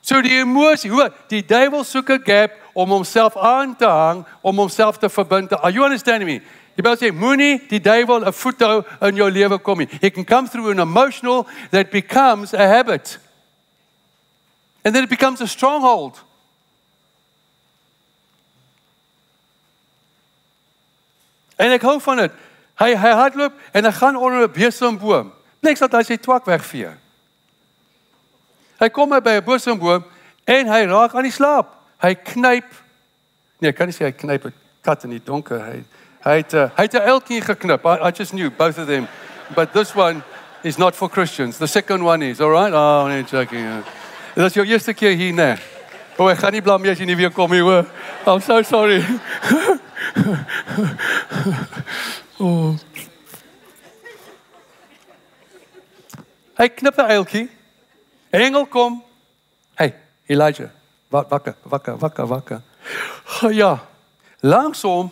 So 0.00 0.20
die 0.22 0.38
emosie, 0.38 0.90
hoe 0.90 1.12
die 1.28 1.44
duiwel 1.44 1.84
soek 1.84 2.10
'n 2.10 2.24
gap 2.24 2.50
om 2.72 2.90
homself 2.90 3.36
aan 3.36 3.76
te 3.76 3.86
hang, 3.86 4.26
om 4.40 4.56
homself 4.56 4.98
te 4.98 5.08
verbind. 5.08 5.52
Are 5.52 5.72
you 5.72 5.84
understanding 5.84 6.30
me? 6.30 6.40
Die 6.74 6.82
Bybel 6.82 6.96
sê 6.96 7.10
moenie 7.12 7.58
die 7.68 7.80
duiwel 7.80 8.24
'n 8.24 8.32
voethou 8.32 8.84
in 9.00 9.16
jou 9.16 9.30
lewe 9.30 9.58
kom 9.58 9.78
nie. 9.78 9.88
He 10.00 10.10
can 10.10 10.24
come 10.24 10.48
through 10.48 10.70
an 10.70 10.78
emotional 10.78 11.46
that 11.70 11.90
becomes 11.90 12.54
a 12.54 12.66
habit. 12.66 13.18
And 14.84 14.94
then 14.94 15.04
it 15.04 15.10
becomes 15.10 15.40
a 15.40 15.46
stronghold. 15.46 16.24
En 21.56 21.70
ek 21.70 21.82
hou 21.82 22.00
van 22.00 22.16
dit. 22.16 22.32
Hy 22.80 22.94
hy 22.96 23.10
hardloop 23.12 23.52
en 23.72 23.84
hy 23.84 23.92
gaan 23.92 24.16
onder 24.16 24.48
'n 24.48 24.52
besemboom. 24.52 25.32
Niks 25.60 25.80
dat 25.80 25.92
hy 25.92 26.02
sy 26.02 26.16
twak 26.16 26.44
wegvee. 26.44 26.96
Hy 28.78 28.88
kom 28.88 29.08
by 29.08 29.36
'n 29.36 29.44
boomboom 29.44 30.04
en 30.44 30.66
hy 30.66 30.84
raak 30.84 31.14
aan 31.14 31.28
die 31.28 31.32
slaap. 31.32 31.79
Hy 32.00 32.14
knyp. 32.14 32.68
Nee, 33.60 33.72
kan 33.72 33.86
nie 33.86 33.96
sê 33.96 34.08
hy 34.08 34.12
knyp 34.12 34.46
'n 34.46 34.54
kat 34.82 35.04
in 35.04 35.10
die 35.10 35.24
donker. 35.24 35.60
Hy 35.60 35.84
Hy 36.20 36.42
het 36.42 36.52
uh, 36.52 36.68
hy 36.76 36.82
het 36.84 36.92
'n 36.92 37.06
elkie 37.08 37.40
geknip. 37.40 37.84
I, 37.84 38.08
I 38.08 38.10
just 38.12 38.32
knew 38.32 38.50
both 38.50 38.78
of 38.78 38.86
them. 38.86 39.08
But 39.54 39.72
this 39.72 39.94
one 39.94 40.22
is 40.62 40.76
not 40.76 40.94
for 40.94 41.08
Christians. 41.08 41.58
The 41.58 41.66
second 41.66 42.02
one 42.02 42.22
is. 42.22 42.40
All 42.40 42.50
right? 42.50 42.72
Oh, 42.72 43.06
nee, 43.08 43.24
joking. 43.24 43.66
Uh. 43.66 43.82
Dit 44.34 44.44
is 44.44 44.52
jou 44.54 44.66
eerste 44.66 44.92
keer 44.94 45.16
hier, 45.16 45.32
né? 45.32 45.58
O, 46.16 46.28
ek 46.28 46.38
gaan 46.38 46.52
nie 46.52 46.62
blameer 46.62 46.92
as 46.92 46.98
jy 47.00 47.06
nie 47.08 47.16
weer 47.16 47.32
kom 47.32 47.50
nie, 47.50 47.62
hoor. 47.64 47.86
I'm 48.26 48.40
so 48.40 48.62
sorry. 48.62 49.00
oh. 52.38 52.76
Hy 56.60 56.68
knip 56.68 56.98
'n 56.98 57.10
uiltjie. 57.16 57.48
Engel 58.30 58.66
kom. 58.66 59.02
Hey, 59.74 59.94
Elijah. 60.28 60.79
Wat 61.10 61.28
wakker, 61.28 61.56
wakker, 61.62 61.96
wakker, 61.98 62.26
wakker. 62.26 62.60
Ja. 63.50 63.78
Langs 64.40 64.82
hom 64.82 65.10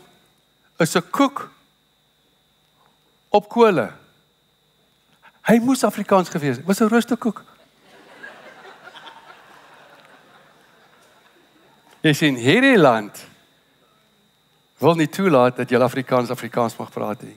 is 0.79 0.95
'n 0.95 1.11
koek 1.11 1.51
op 3.29 3.49
kole. 3.49 3.93
Hy 5.43 5.59
moes 5.59 5.85
Afrikaans 5.85 6.29
gewees 6.29 6.57
het. 6.57 6.67
Was 6.67 6.81
'n 6.81 6.89
roosterkoek. 6.89 7.45
Jy 12.01 12.13
sien 12.13 12.37
hierdie 12.37 12.79
land 12.79 13.27
wil 14.79 14.95
nie 14.95 15.09
toelaat 15.09 15.57
dat 15.57 15.71
jy 15.71 15.81
Afrikaans 15.83 16.31
Afrikaans 16.31 16.77
mag 16.77 16.91
praat 16.91 17.23
nie. 17.23 17.37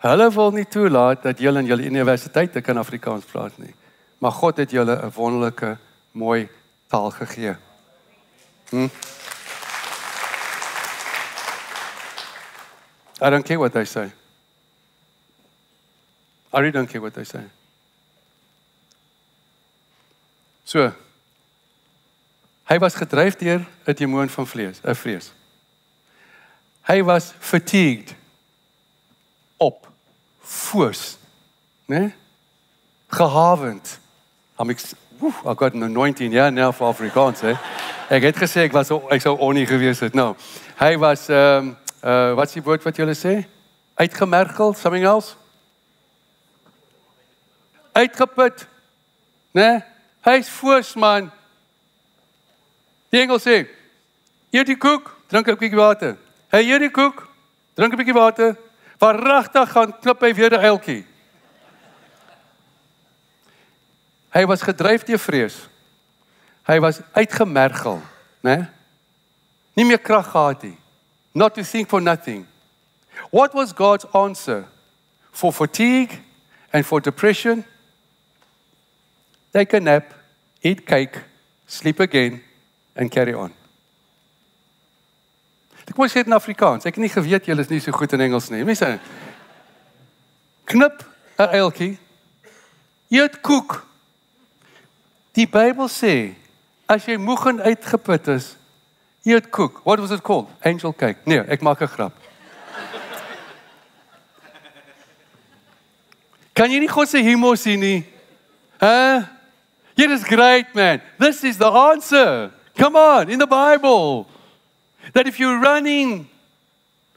Hulle 0.00 0.30
wil 0.30 0.50
nie 0.50 0.64
toelaat 0.64 1.22
dat 1.22 1.38
jy 1.38 1.50
in 1.58 1.66
jou 1.66 1.80
universiteite 1.80 2.60
kan 2.60 2.78
Afrikaans 2.78 3.24
praat 3.24 3.58
nie. 3.58 3.74
Maar 4.18 4.32
God 4.32 4.56
het 4.56 4.70
julle 4.70 4.96
'n 5.02 5.12
wonderlike 5.14 5.78
mooi 6.12 6.48
taal 6.90 7.12
gegee. 7.12 7.56
Hm? 8.70 8.90
I 13.20 13.30
don't 13.30 13.44
care 13.44 13.58
what 13.58 13.72
they 13.72 13.84
say. 13.84 14.12
I 16.52 16.58
really 16.58 16.72
don't 16.72 16.88
care 16.88 17.00
what 17.00 17.14
they 17.14 17.24
say. 17.24 17.44
So. 20.64 20.92
Hy 22.70 22.78
was 22.78 22.94
gedryf 22.94 23.34
deur 23.36 23.66
'n 23.86 23.94
demoon 23.94 24.30
van 24.30 24.46
vlees, 24.46 24.78
'n 24.82 24.94
vrees. 24.94 25.32
Hy 26.86 27.02
was 27.02 27.32
fatigued 27.38 28.14
op 29.56 29.88
foos, 30.40 31.18
né? 31.86 31.98
Nee? 31.98 32.14
Gehavend. 33.08 33.98
I'm 34.58 34.70
ex- 34.70 34.94
Ooh, 35.22 35.34
I 35.44 35.54
got 35.54 35.74
an 35.74 35.82
anointing 35.82 36.32
yeah 36.32 36.48
now 36.48 36.72
for 36.72 36.88
Afrikaans, 36.88 37.40
hè. 37.40 37.52
Ek 38.08 38.24
het 38.24 38.38
gesê 38.40 38.62
ek 38.64 38.72
was 38.72 38.88
ek 39.12 39.20
sou 39.20 39.34
onie 39.44 39.66
gewees 39.68 40.00
het. 40.00 40.14
Nou, 40.16 40.32
hy 40.80 40.94
was 40.96 41.26
ehm 41.28 41.66
um, 41.66 41.76
uh 42.00 42.32
wat's 42.38 42.56
die 42.56 42.62
woord 42.64 42.86
wat 42.86 42.96
jy 42.96 43.04
sê? 43.12 43.34
Uitgemergel, 44.00 44.72
something 44.74 45.04
else? 45.04 45.36
Uitgeput. 47.92 48.64
Né? 49.52 49.60
Nee? 49.60 49.82
Hy's 50.24 50.48
foos 50.48 50.94
man. 50.96 51.28
Die 53.12 53.20
engel 53.20 53.38
sê: 53.38 53.66
"Eet 54.50 54.66
die 54.66 54.78
koek, 54.78 55.12
drink 55.28 55.48
'n 55.48 55.60
bietjie 55.60 55.76
water." 55.76 56.16
Hy 56.50 56.64
eet 56.64 56.80
die 56.80 56.90
koek, 56.90 57.28
drink 57.76 57.92
'n 57.92 58.00
bietjie 58.00 58.16
water. 58.16 58.56
Verragtig 58.96 59.68
gaan 59.70 59.92
klip 60.00 60.20
hy 60.20 60.32
weer 60.34 60.56
'n 60.56 60.64
uiltjie. 60.64 61.04
Hy 64.30 64.44
was 64.46 64.62
gedryf 64.62 65.04
deur 65.04 65.18
vrees. 65.18 65.56
Hy 66.68 66.78
was 66.78 67.00
uitgemergel, 67.12 67.98
né? 68.40 68.56
Nee? 68.56 68.68
Nie 69.74 69.86
meer 69.86 70.00
krag 70.02 70.30
gehad 70.30 70.62
nie. 70.62 70.76
Not 71.32 71.54
to 71.54 71.62
think 71.62 71.88
for 71.88 72.02
nothing. 72.02 72.46
What 73.30 73.54
was 73.54 73.72
God's 73.72 74.04
answer 74.14 74.66
for 75.30 75.52
fatigue 75.52 76.20
and 76.72 76.86
for 76.86 77.00
depression? 77.00 77.64
Take 79.52 79.76
a 79.76 79.80
nap, 79.80 80.14
eat 80.62 80.86
cake, 80.86 81.24
sleep 81.66 82.00
again 82.00 82.42
and 82.94 83.10
carry 83.10 83.34
on. 83.34 83.54
Ek 85.90 85.96
moet 85.98 86.12
sê 86.12 86.22
in 86.22 86.36
Afrikaans. 86.36 86.86
Ek 86.86 86.94
het 86.94 87.02
nie 87.02 87.10
geweet 87.10 87.48
julle 87.50 87.64
is 87.64 87.70
nie 87.70 87.80
so 87.82 87.90
goed 87.90 88.12
in 88.14 88.22
Engels 88.22 88.46
nie. 88.52 88.62
Mense 88.62 88.86
knip 90.70 91.02
'n 91.34 91.50
uiltjie. 91.50 91.98
Eet 93.10 93.40
koek. 93.42 93.89
Die 95.36 95.46
Bybel 95.46 95.88
sê 95.88 96.34
as 96.90 97.06
jy 97.06 97.16
moeg 97.20 97.44
en 97.46 97.60
uitgeput 97.62 98.28
is, 98.34 98.56
eet 99.22 99.50
koek. 99.54 99.84
What 99.84 100.00
was 100.02 100.10
it 100.10 100.22
called? 100.26 100.48
Angel 100.66 100.92
cake. 100.92 101.22
Nee, 101.26 101.44
ek 101.46 101.62
maak 101.62 101.82
'n 101.82 101.86
grap. 101.86 102.12
Kan 106.54 106.70
jy 106.70 106.80
nie 106.80 106.88
God 106.88 107.08
se 107.08 107.22
humor 107.22 107.56
sien 107.56 107.80
nie? 107.80 108.04
Hæ? 108.80 109.28
It 109.96 110.10
is 110.10 110.24
great 110.24 110.74
man. 110.74 111.00
This 111.18 111.44
is 111.44 111.58
the 111.58 111.70
answer. 111.70 112.50
Come 112.76 112.96
on, 112.96 113.30
in 113.30 113.38
the 113.38 113.46
Bible. 113.46 114.26
That 115.12 115.26
if 115.26 115.38
you're 115.38 115.60
running 115.60 116.28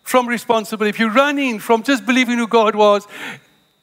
from 0.04 0.28
responsibility, 0.28 0.90
if 0.90 1.00
you're 1.00 1.10
running 1.10 1.60
from 1.60 1.84
just 1.84 2.06
believing 2.06 2.38
who 2.38 2.48
God 2.48 2.76
was, 2.76 3.08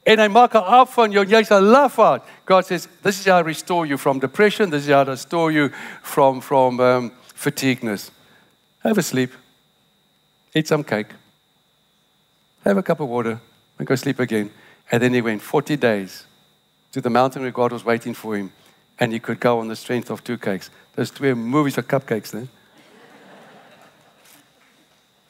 and 0.06 0.20
I 0.20 0.28
mark 0.28 0.54
up 0.54 0.98
on 0.98 1.12
you, 1.12 1.22
yes, 1.24 1.50
I 1.50 1.58
laugh 1.58 1.98
out. 1.98 2.26
God 2.46 2.64
says, 2.64 2.88
This 3.02 3.20
is 3.20 3.26
how 3.26 3.36
I 3.36 3.40
restore 3.40 3.86
you 3.86 3.96
from 3.96 4.18
depression, 4.18 4.70
this 4.70 4.84
is 4.84 4.88
how 4.88 5.00
I 5.00 5.04
restore 5.04 5.52
you 5.52 5.70
from, 6.02 6.40
from 6.40 6.80
um, 6.80 7.12
fatigueness. 7.34 8.10
Have 8.82 8.96
a 8.96 9.02
sleep, 9.02 9.32
eat 10.54 10.66
some 10.66 10.82
cake, 10.82 11.08
have 12.64 12.78
a 12.78 12.82
cup 12.82 13.00
of 13.00 13.08
water, 13.08 13.40
and 13.78 13.86
go 13.86 13.94
sleep 13.94 14.18
again. 14.18 14.50
And 14.90 15.02
then 15.02 15.14
he 15.14 15.20
went 15.20 15.42
40 15.42 15.76
days 15.76 16.24
to 16.92 17.00
the 17.00 17.10
mountain 17.10 17.42
where 17.42 17.50
God 17.50 17.72
was 17.72 17.84
waiting 17.84 18.14
for 18.14 18.36
him, 18.36 18.52
and 18.98 19.12
he 19.12 19.20
could 19.20 19.38
go 19.38 19.60
on 19.60 19.68
the 19.68 19.76
strength 19.76 20.10
of 20.10 20.24
two 20.24 20.38
cakes. 20.38 20.70
Those 20.96 21.10
two 21.10 21.34
movies 21.34 21.78
are 21.78 21.82
cupcakes 21.82 22.30
then. 22.30 22.48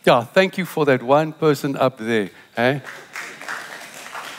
Yeah, 0.06 0.24
thank 0.24 0.56
you 0.56 0.64
for 0.64 0.86
that 0.86 1.02
one 1.02 1.32
person 1.32 1.76
up 1.76 1.98
there. 1.98 2.30
Eh? 2.56 2.80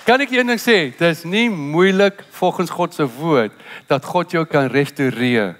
Kan 0.06 0.22
ek 0.24 0.32
een 0.34 0.48
ding 0.50 0.60
sê? 0.62 0.90
Dis 0.98 1.24
nie 1.30 1.50
moeilik 1.50 2.24
volgens 2.34 2.74
God 2.74 2.94
se 2.94 3.06
woord 3.06 3.54
dat 3.88 4.06
God 4.06 4.32
jou 4.34 4.46
kan 4.50 4.72
restoreer. 4.74 5.56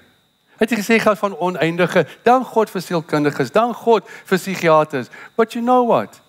Het 0.58 0.70
jy 0.70 0.78
gesê 0.78 0.98
gaan 1.02 1.18
van 1.18 1.36
oneindige, 1.38 2.04
dan 2.26 2.44
God 2.46 2.70
vir 2.70 2.82
sielkundiges, 2.82 3.50
dan 3.54 3.74
God 3.74 4.06
vir 4.06 4.38
psigiaters. 4.38 5.10
But 5.36 5.54
you 5.54 5.62
know 5.62 5.86
what? 5.86 6.20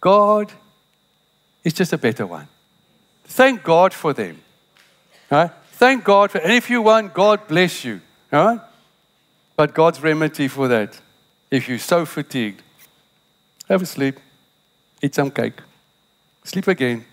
God 0.00 0.52
is 1.62 1.74
just 1.74 1.92
a 1.92 1.98
better 1.98 2.26
one. 2.26 2.46
Thank 3.26 3.62
God 3.62 3.94
for 3.94 4.14
them. 4.14 4.42
Right? 5.30 5.50
Thank 5.78 6.04
God 6.04 6.30
for 6.30 6.40
and 6.40 6.52
if 6.52 6.70
you 6.70 6.82
want 6.82 7.14
God 7.14 7.46
bless 7.48 7.84
you. 7.84 8.00
Right? 8.30 8.60
But 9.56 9.74
God's 9.74 10.02
remedy 10.02 10.48
for 10.48 10.68
that 10.68 11.00
if 11.50 11.68
you're 11.68 11.78
so 11.78 12.06
fatigued, 12.06 12.62
have 13.68 13.82
a 13.82 13.86
sleep, 13.86 14.18
eat 15.02 15.14
some 15.14 15.30
cake, 15.30 15.60
sleep 16.44 16.68
again, 16.68 17.04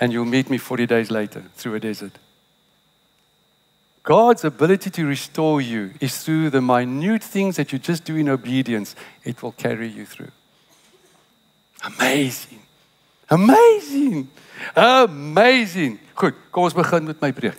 and 0.00 0.12
you'll 0.12 0.24
meet 0.24 0.50
me 0.50 0.58
40 0.58 0.86
days 0.86 1.10
later 1.10 1.44
through 1.54 1.74
a 1.74 1.80
desert. 1.80 2.18
God's 4.02 4.44
ability 4.44 4.90
to 4.90 5.06
restore 5.06 5.60
you 5.60 5.92
is 6.00 6.24
through 6.24 6.50
the 6.50 6.60
minute 6.60 7.22
things 7.22 7.56
that 7.56 7.72
you 7.72 7.78
just 7.78 8.04
do 8.04 8.16
in 8.16 8.28
obedience, 8.28 8.96
it 9.24 9.42
will 9.42 9.52
carry 9.52 9.88
you 9.88 10.06
through. 10.06 10.32
Amazing. 11.84 12.62
Amazing. 13.30 14.28
Amazing. 14.74 15.98
Goed, 16.14 16.34
kom 16.50 16.64
ons 16.64 16.74
begin 16.74 17.04
met 17.04 17.20
my 17.20 17.30
preek. 17.32 17.58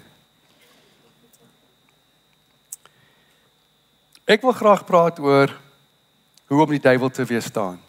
Ek 4.23 4.43
wil 4.43 4.55
graag 4.55 4.85
praat 4.87 5.19
oor 5.19 5.51
hoe 6.47 6.61
om 6.63 6.71
die 6.71 6.79
duiwel 6.79 7.11
te 7.11 7.25
weerstaan. 7.27 7.79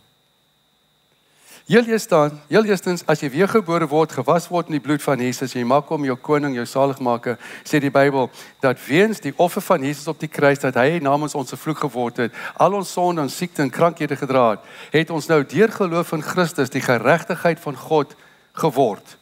Heel 1.65 1.87
eers 1.89 2.03
staan, 2.03 2.43
heel 2.49 2.67
eerstens 2.69 3.01
as 3.09 3.23
jy 3.25 3.31
weergebore 3.33 3.87
word, 3.89 4.13
gewas 4.13 4.51
word 4.53 4.69
in 4.69 4.75
die 4.77 4.83
bloed 4.85 5.01
van 5.01 5.21
Jesus, 5.25 5.55
jy 5.57 5.63
maak 5.65 5.89
hom 5.89 6.03
jou 6.05 6.17
koning, 6.21 6.53
jou 6.59 6.65
saligmaker, 6.69 7.39
sê 7.65 7.79
die 7.81 7.93
Bybel 7.93 8.27
dat 8.61 8.83
weens 8.85 9.23
die 9.25 9.33
offer 9.41 9.65
van 9.65 9.87
Jesus 9.87 10.11
op 10.13 10.19
die 10.21 10.29
kruis 10.29 10.61
dat 10.61 10.77
hy 10.77 10.99
namens 11.01 11.33
ons 11.33 11.49
se 11.49 11.57
vloek 11.57 11.87
geword 11.87 12.19
het, 12.21 12.35
al 12.61 12.77
ons 12.77 12.91
sonde 12.93 13.25
en 13.25 13.33
siekte 13.33 13.63
en 13.65 13.73
krankhede 13.73 14.19
gedra 14.21 14.43
het, 14.51 14.67
het 14.93 15.13
ons 15.17 15.29
nou 15.31 15.39
deur 15.41 15.73
geloof 15.73 16.13
in 16.13 16.25
Christus 16.27 16.73
die 16.75 16.83
geregtigheid 16.85 17.63
van 17.63 17.79
God 17.81 18.13
geword. 18.61 19.17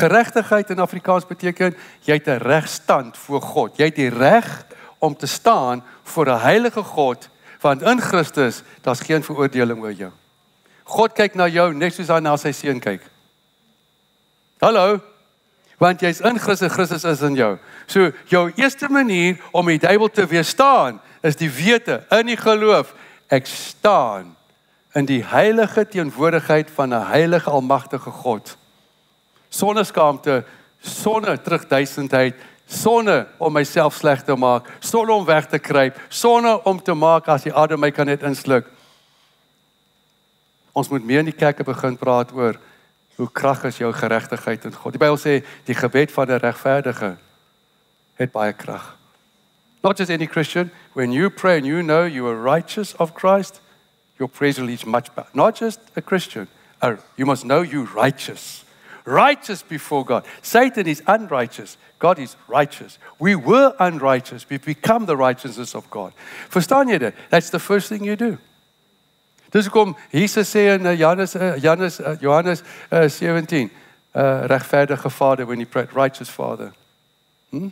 Geregtigheid 0.00 0.72
in 0.72 0.80
Afrikaans 0.80 1.26
beteken 1.28 1.76
jy 2.06 2.16
het 2.16 2.28
'n 2.28 2.40
regstand 2.40 3.16
voor 3.16 3.42
God. 3.42 3.76
Jy 3.76 3.84
het 3.84 3.96
die 3.96 4.08
reg 4.08 4.64
om 4.98 5.16
te 5.16 5.26
staan 5.26 5.84
voor 6.04 6.26
'n 6.26 6.40
heilige 6.40 6.82
God 6.82 7.28
want 7.60 7.82
in 7.82 8.00
Christus 8.00 8.62
daar's 8.80 9.00
geen 9.00 9.22
veroordeling 9.22 9.82
oor 9.82 9.92
jou. 9.92 10.12
God 10.88 11.14
kyk 11.14 11.36
na 11.36 11.46
jou 11.52 11.70
net 11.76 11.94
soos 11.94 12.08
hy 12.08 12.20
na 12.24 12.36
sy 12.40 12.52
seun 12.56 12.80
kyk. 12.80 13.04
Hallo. 14.62 14.98
Want 15.78 16.02
jy's 16.02 16.20
in 16.26 16.40
Christus, 16.42 16.72
Christus 16.74 17.04
is 17.06 17.22
in 17.22 17.36
jou. 17.38 17.52
So 17.86 18.10
jou 18.32 18.48
eerste 18.56 18.88
manier 18.90 19.38
om 19.54 19.68
die 19.70 19.78
duiwel 19.78 20.10
te 20.10 20.26
weerstaan 20.26 20.98
is 21.22 21.38
die 21.38 21.50
wete 21.50 22.00
in 22.16 22.32
die 22.32 22.38
geloof 22.40 22.94
ek 23.30 23.46
staan 23.46 24.34
in 24.96 25.06
die 25.06 25.20
heilige 25.22 25.84
teenwoordigheid 25.86 26.70
van 26.74 26.94
'n 26.94 27.06
heilige 27.12 27.50
almagtige 27.50 28.10
God. 28.10 28.56
Sonder 29.48 29.84
skaamte, 29.84 30.44
sonder 30.80 31.42
terugduisendheid, 31.42 32.34
sonder 32.66 33.26
om 33.38 33.52
myself 33.52 33.94
sleg 33.94 34.22
te 34.22 34.34
maak, 34.34 34.66
sonder 34.80 35.14
om 35.14 35.24
weg 35.24 35.46
te 35.46 35.58
kruip, 35.58 36.00
sonder 36.08 36.64
om 36.64 36.82
te 36.82 36.94
maak 36.94 37.28
as 37.28 37.42
die 37.42 37.54
adem 37.54 37.80
my 37.80 37.90
kan 37.90 38.06
net 38.06 38.22
insluk. 38.22 38.66
Ons 40.78 40.88
moet 40.92 41.04
meer 41.04 41.24
in 41.24 41.30
die 41.32 41.34
kerke 41.34 41.66
begin 41.66 41.96
praat 41.98 42.30
oor 42.36 42.58
hoe 43.18 43.26
krag 43.34 43.64
is 43.66 43.80
jou 43.80 43.90
geregtigheid 43.92 44.68
in 44.68 44.76
God. 44.76 44.94
Die 44.94 45.00
Bybel 45.02 45.18
sê 45.18 45.40
die 45.66 45.74
gebed 45.74 46.12
van 46.14 46.30
'n 46.30 46.38
regverdige 46.38 47.16
het 48.14 48.32
baie 48.32 48.52
krag. 48.52 48.94
Not 49.82 49.98
just 49.98 50.10
any 50.10 50.26
Christian, 50.26 50.70
when 50.94 51.12
you 51.12 51.30
pray 51.30 51.56
and 51.56 51.66
you 51.66 51.82
know 51.82 52.04
you 52.04 52.26
are 52.28 52.36
righteous 52.36 52.94
of 52.96 53.14
Christ, 53.14 53.60
your 54.18 54.28
praise 54.28 54.60
will 54.60 54.68
reach 54.68 54.86
much 54.86 55.14
better. 55.14 55.30
Not 55.32 55.56
just 55.56 55.80
a 55.96 56.00
Christian, 56.00 56.48
uh, 56.82 56.96
you 57.16 57.26
must 57.26 57.42
know 57.42 57.62
you 57.62 57.88
righteous. 57.94 58.64
Righteous 59.04 59.62
before 59.62 60.04
God. 60.04 60.26
Satan 60.42 60.86
is 60.86 61.02
unrighteous. 61.06 61.76
God 61.98 62.18
is 62.18 62.36
righteous. 62.46 62.98
We 63.18 63.34
were 63.34 63.74
unrighteous. 63.78 64.46
We've 64.48 64.64
become 64.64 65.06
the 65.06 65.16
righteousness 65.16 65.74
of 65.74 65.88
God. 65.90 66.12
Verstaan 66.50 66.88
jy 66.88 66.98
dit? 66.98 67.14
That's 67.30 67.50
the 67.50 67.58
first 67.58 67.88
thing 67.88 68.04
you 68.04 68.16
do. 68.16 68.38
Dis 69.50 69.66
hoekom 69.66 69.96
Jesus 70.12 70.50
sê 70.50 70.74
in 70.74 70.86
uh, 70.86 70.92
Johannes 70.92 71.34
uh, 71.36 71.56
Johannes 71.56 72.00
uh, 72.00 72.16
Johannes 72.20 72.62
uh, 72.92 73.08
17, 73.08 73.70
uh, 74.14 74.20
regverdige 74.46 75.10
Vader 75.10 75.46
when 75.46 75.58
he 75.58 75.64
prayed 75.64 75.94
righteous 75.94 76.28
Father. 76.28 76.72
Hmm? 77.50 77.68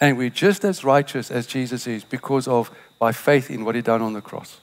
And 0.00 0.16
we're 0.16 0.30
just 0.30 0.64
as 0.64 0.84
righteous 0.84 1.30
as 1.30 1.46
Jesus 1.46 1.86
is 1.86 2.04
because 2.04 2.48
of 2.48 2.70
by 2.98 3.12
faith 3.12 3.50
in 3.50 3.64
what 3.64 3.74
he 3.74 3.82
done 3.82 4.02
on 4.02 4.12
the 4.12 4.20
cross. 4.20 4.60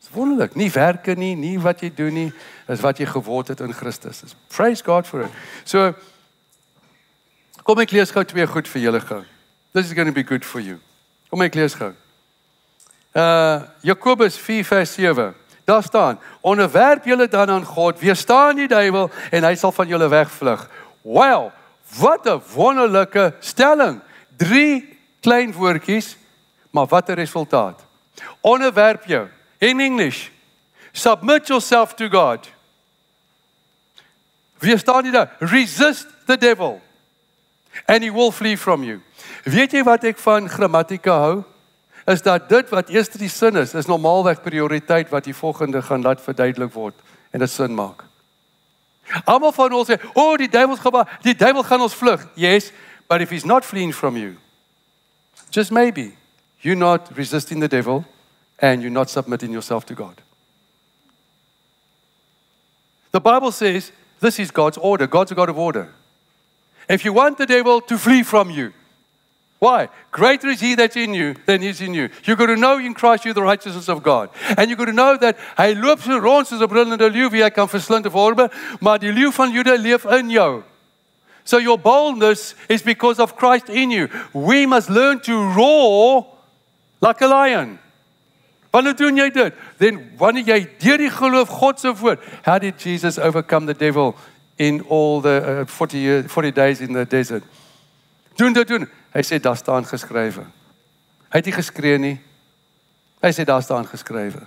Dis 0.00 0.10
wonderlik. 0.10 0.54
Nie 0.54 0.70
werke 0.70 1.14
nie, 1.14 1.34
nie 1.34 1.58
wat 1.58 1.82
jy 1.82 1.90
doen 1.94 2.14
nie, 2.14 2.32
is 2.68 2.82
wat 2.82 2.98
jy 2.98 3.06
geword 3.10 3.48
het 3.48 3.60
in 3.60 3.74
Christus. 3.74 4.22
Praise 4.48 4.82
God 4.84 5.06
for 5.06 5.24
it. 5.26 5.30
So 5.64 5.94
kom 7.66 7.82
ek 7.82 7.94
lees 7.94 8.14
gou 8.14 8.22
twee 8.24 8.46
goed 8.46 8.70
vir 8.70 8.82
julle 8.82 9.02
gou. 9.02 9.24
This 9.74 9.86
is 9.86 9.94
going 9.94 10.06
to 10.06 10.14
be 10.14 10.22
good 10.22 10.44
for 10.44 10.60
you. 10.60 10.78
Kom 11.30 11.42
ek 11.42 11.58
lees 11.58 11.74
gou. 11.74 11.94
Uh 13.16 13.62
Jakobus 13.80 14.36
4 14.36 14.64
vers 14.64 14.92
7. 14.92 15.34
Daar 15.64 15.82
staan: 15.82 16.20
"Onderwerp 16.40 17.04
julle 17.04 17.28
dan 17.28 17.50
aan 17.50 17.64
God, 17.64 18.00
weerstaan 18.00 18.56
die 18.56 18.68
duiwel 18.68 19.10
en 19.30 19.44
hy 19.44 19.54
sal 19.54 19.72
van 19.72 19.88
julle 19.88 20.08
wegvlug." 20.08 20.68
Wow, 21.00 21.50
wat 21.98 22.26
'n 22.26 22.42
wonderlike 22.54 23.34
stelling. 23.40 24.00
Drie 24.36 24.98
klein 25.20 25.52
woordjies, 25.52 26.16
maar 26.70 26.86
wat 26.86 27.08
'n 27.08 27.12
resultaat. 27.12 27.84
Onderwerp 28.40 29.04
jou. 29.04 29.28
In 29.58 29.80
English, 29.80 30.28
submit 30.92 31.46
yourself 31.46 31.94
to 31.94 32.08
God. 32.08 32.50
Weerstaan 34.58 35.02
die 35.02 35.12
duiwel. 35.12 35.34
Resist 35.38 36.06
the 36.26 36.36
devil 36.36 36.80
and 37.84 38.02
he 38.02 38.10
will 38.10 38.30
flee 38.30 38.56
from 38.56 38.84
you. 38.84 39.00
Weet 39.44 39.72
jy 39.72 39.82
wat 39.82 40.04
ek 40.04 40.18
van 40.18 40.48
grammatika 40.48 41.18
hou? 41.20 41.44
Is 42.06 42.22
dat 42.22 42.48
dit 42.48 42.68
wat 42.70 42.88
eers 42.88 43.08
die 43.08 43.28
sin 43.28 43.56
is, 43.56 43.74
is 43.74 43.86
normaalweg 43.86 44.42
prioriteit 44.42 45.10
wat 45.10 45.24
die 45.24 45.34
volgende 45.34 45.82
gaan 45.82 46.02
laat 46.02 46.22
verduidelik 46.22 46.72
word 46.72 46.94
en 47.30 47.42
dit 47.42 47.50
sin 47.50 47.74
maak. 47.74 48.04
Almal 49.24 49.52
van 49.52 49.72
ons 49.72 49.88
sê, 49.90 49.98
"O, 50.14 50.32
oh, 50.32 50.36
die 50.36 50.48
duiwel 50.48 50.76
gaan 50.76 51.06
die 51.22 51.34
duiwel 51.34 51.62
gaan 51.62 51.80
ons 51.80 51.94
vlug." 51.94 52.26
Yes, 52.34 52.72
but 53.08 53.20
if 53.20 53.30
he's 53.30 53.44
not 53.44 53.64
fleeing 53.64 53.94
from 53.94 54.16
you, 54.16 54.36
just 55.50 55.70
maybe 55.70 56.16
you're 56.60 56.78
not 56.78 57.10
resisting 57.16 57.60
the 57.60 57.68
devil 57.68 58.04
and 58.58 58.82
you're 58.82 58.94
not 58.94 59.10
submitting 59.10 59.52
yourself 59.52 59.84
to 59.84 59.94
God. 59.94 60.22
The 63.10 63.20
Bible 63.20 63.52
says 63.52 63.92
this 64.20 64.38
is 64.38 64.50
God's 64.50 64.78
order. 64.78 65.06
God's 65.06 65.32
a 65.32 65.34
God 65.34 65.48
of 65.48 65.58
order. 65.58 65.88
If 66.88 67.04
you 67.04 67.12
want 67.12 67.38
the 67.38 67.46
devil 67.46 67.80
to 67.80 67.98
flee 67.98 68.22
from 68.22 68.50
you, 68.50 68.72
Why? 69.58 69.88
Greater 70.10 70.48
is 70.48 70.60
he 70.60 70.74
that's 70.74 70.96
in 70.96 71.14
you 71.14 71.34
than 71.46 71.62
is 71.62 71.80
in 71.80 71.94
you. 71.94 72.10
You've 72.24 72.38
got 72.38 72.46
to 72.46 72.56
know 72.56 72.78
in 72.78 72.92
Christ 72.92 73.24
you're 73.24 73.32
the 73.32 73.42
righteousness 73.42 73.88
of 73.88 74.02
God. 74.02 74.28
And 74.56 74.68
you've 74.68 74.78
got 74.78 74.86
to 74.86 74.92
know 74.92 75.16
that 75.16 75.38
hy 75.56 75.72
loop 75.72 76.00
so 76.00 76.18
rond 76.18 76.46
soos 76.46 76.60
'n 76.60 76.68
brullende 76.68 77.08
leeu 77.10 77.30
wie 77.30 77.42
hy 77.42 77.50
kan 77.50 77.68
verslind 77.68 78.06
of 78.06 78.14
orbe, 78.14 78.50
maar 78.80 78.98
die 78.98 79.12
leeu 79.12 79.32
van 79.32 79.50
Juda 79.50 79.76
leef 79.76 80.04
in 80.04 80.30
jou. 80.30 80.62
So 81.44 81.58
your 81.58 81.78
boldness 81.78 82.54
is 82.68 82.82
because 82.82 83.18
of 83.18 83.36
Christ 83.36 83.68
in 83.68 83.90
you. 83.90 84.08
We 84.34 84.66
must 84.66 84.90
learn 84.90 85.20
to 85.20 85.32
roar 85.54 86.26
like 87.00 87.22
a 87.22 87.28
lion. 87.28 87.78
Wanneer 88.72 88.96
doen 88.96 89.16
jy 89.16 89.30
dit? 89.30 89.54
Then 89.78 90.10
wanneer 90.18 90.44
jy 90.44 90.68
deur 90.78 90.98
die 90.98 91.10
geloof 91.10 91.48
God 91.48 91.80
se 91.80 91.94
woord, 91.94 92.20
how 92.44 92.58
did 92.58 92.76
Jesus 92.78 93.18
overcome 93.18 93.66
the 93.66 93.74
devil 93.74 94.16
in 94.58 94.82
all 94.88 95.22
the 95.22 95.62
uh, 95.62 95.64
40 95.64 95.98
years, 95.98 96.26
40 96.26 96.50
days 96.50 96.80
in 96.80 96.92
the 96.92 97.06
desert? 97.06 97.44
Doen 98.36 98.52
dit 98.52 98.68
doen. 98.68 98.88
Hy 99.16 99.22
sê 99.24 99.38
daar 99.40 99.56
staan 99.56 99.86
geskrywe. 99.88 100.44
Hy 101.32 101.40
het 101.40 101.46
nie 101.48 101.56
geskree 101.56 101.98
nie. 101.98 102.16
Hy 103.24 103.30
sê 103.32 103.46
daar 103.48 103.62
staan 103.64 103.86
geskrywe. 103.88 104.42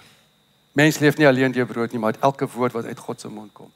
Mens 0.77 0.99
leef 1.01 1.17
nie 1.17 1.25
alleen 1.27 1.51
deur 1.51 1.65
brood 1.65 1.91
nie, 1.91 2.01
maar 2.01 2.19
elke 2.21 2.45
woord 2.53 2.75
wat 2.77 2.85
uit 2.85 2.99
God 2.99 3.21
se 3.21 3.31
mond 3.33 3.49
kom. 3.53 3.71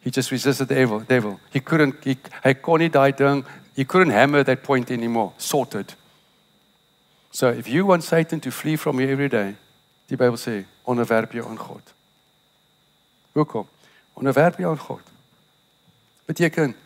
He 0.00 0.10
just 0.10 0.30
resisted 0.30 0.68
the 0.68 0.74
devil. 0.74 1.02
devil. 1.06 1.38
He 1.52 1.60
couldn't 1.60 2.04
he, 2.04 2.16
hy 2.42 2.54
kon 2.54 2.80
nie 2.80 2.88
daai 2.88 3.12
ding, 3.12 3.44
he 3.76 3.84
couldn't 3.84 4.16
hammer 4.16 4.44
that 4.44 4.62
point 4.62 4.90
anymore. 4.90 5.32
Sorted. 5.36 5.94
So 7.30 7.50
if 7.50 7.68
you 7.68 7.84
want 7.86 8.04
Satan 8.04 8.40
to 8.40 8.50
flee 8.50 8.76
from 8.76 9.00
you 9.00 9.08
every 9.08 9.28
day, 9.28 9.56
die 10.08 10.16
Bybel 10.16 10.40
sê, 10.40 10.64
onderwerp 10.84 11.32
jou 11.32 11.44
aan 11.48 11.58
God. 11.58 11.94
Hoekom? 13.32 13.68
Onderwerp 14.14 14.58
jou 14.58 14.70
aan 14.70 14.80
God. 14.80 15.12
Beteken 16.24 16.76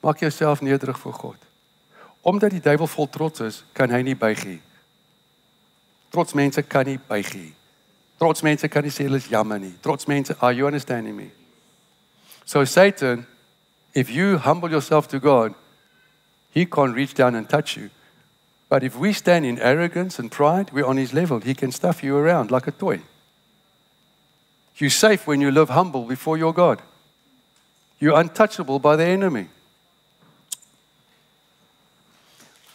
maak 0.00 0.18
jouself 0.18 0.60
nederig 0.60 0.98
voor 0.98 1.14
God. 1.14 1.51
Omdat 2.22 2.50
die 2.50 2.60
duiwel 2.62 2.86
vol 2.86 3.08
trots 3.10 3.40
is, 3.40 3.64
kan 3.74 3.90
hy 3.90 4.02
nie 4.06 4.16
buig. 4.16 4.44
Trots 6.12 6.34
mense 6.38 6.62
kan 6.62 6.86
nie 6.86 6.98
buig 7.08 7.34
nie. 7.34 7.50
Trots 8.18 8.42
mense 8.46 8.68
kan 8.68 8.84
nie 8.86 8.92
sê 8.94 9.08
hulle 9.08 9.18
is 9.18 9.30
jammer 9.30 9.58
nie. 9.58 9.74
Trots 9.82 10.06
mense, 10.06 10.34
are 10.38 10.52
you 10.54 10.66
understanding 10.66 11.16
me? 11.16 11.30
So 12.44 12.64
Satan, 12.64 13.26
if 13.94 14.10
you 14.10 14.38
humble 14.38 14.70
yourself 14.70 15.08
to 15.08 15.18
God, 15.18 15.54
he 16.50 16.66
can't 16.66 16.94
reach 16.94 17.14
down 17.14 17.34
and 17.34 17.48
touch 17.48 17.76
you. 17.76 17.90
But 18.68 18.82
if 18.82 18.96
we 18.96 19.12
stand 19.12 19.44
in 19.44 19.58
arrogance 19.58 20.18
and 20.18 20.30
pride, 20.30 20.72
we're 20.72 20.86
on 20.86 20.96
his 20.96 21.12
level. 21.12 21.40
He 21.40 21.54
can 21.54 21.72
stuff 21.72 22.02
you 22.02 22.16
around 22.16 22.50
like 22.50 22.66
a 22.66 22.72
toy. 22.72 23.02
You're 24.76 24.90
safe 24.90 25.26
when 25.26 25.40
you 25.40 25.50
live 25.50 25.70
humble 25.70 26.04
before 26.04 26.38
your 26.38 26.52
God. 26.52 26.80
You're 27.98 28.18
untouchable 28.18 28.78
by 28.78 28.96
the 28.96 29.04
enemy. 29.04 29.48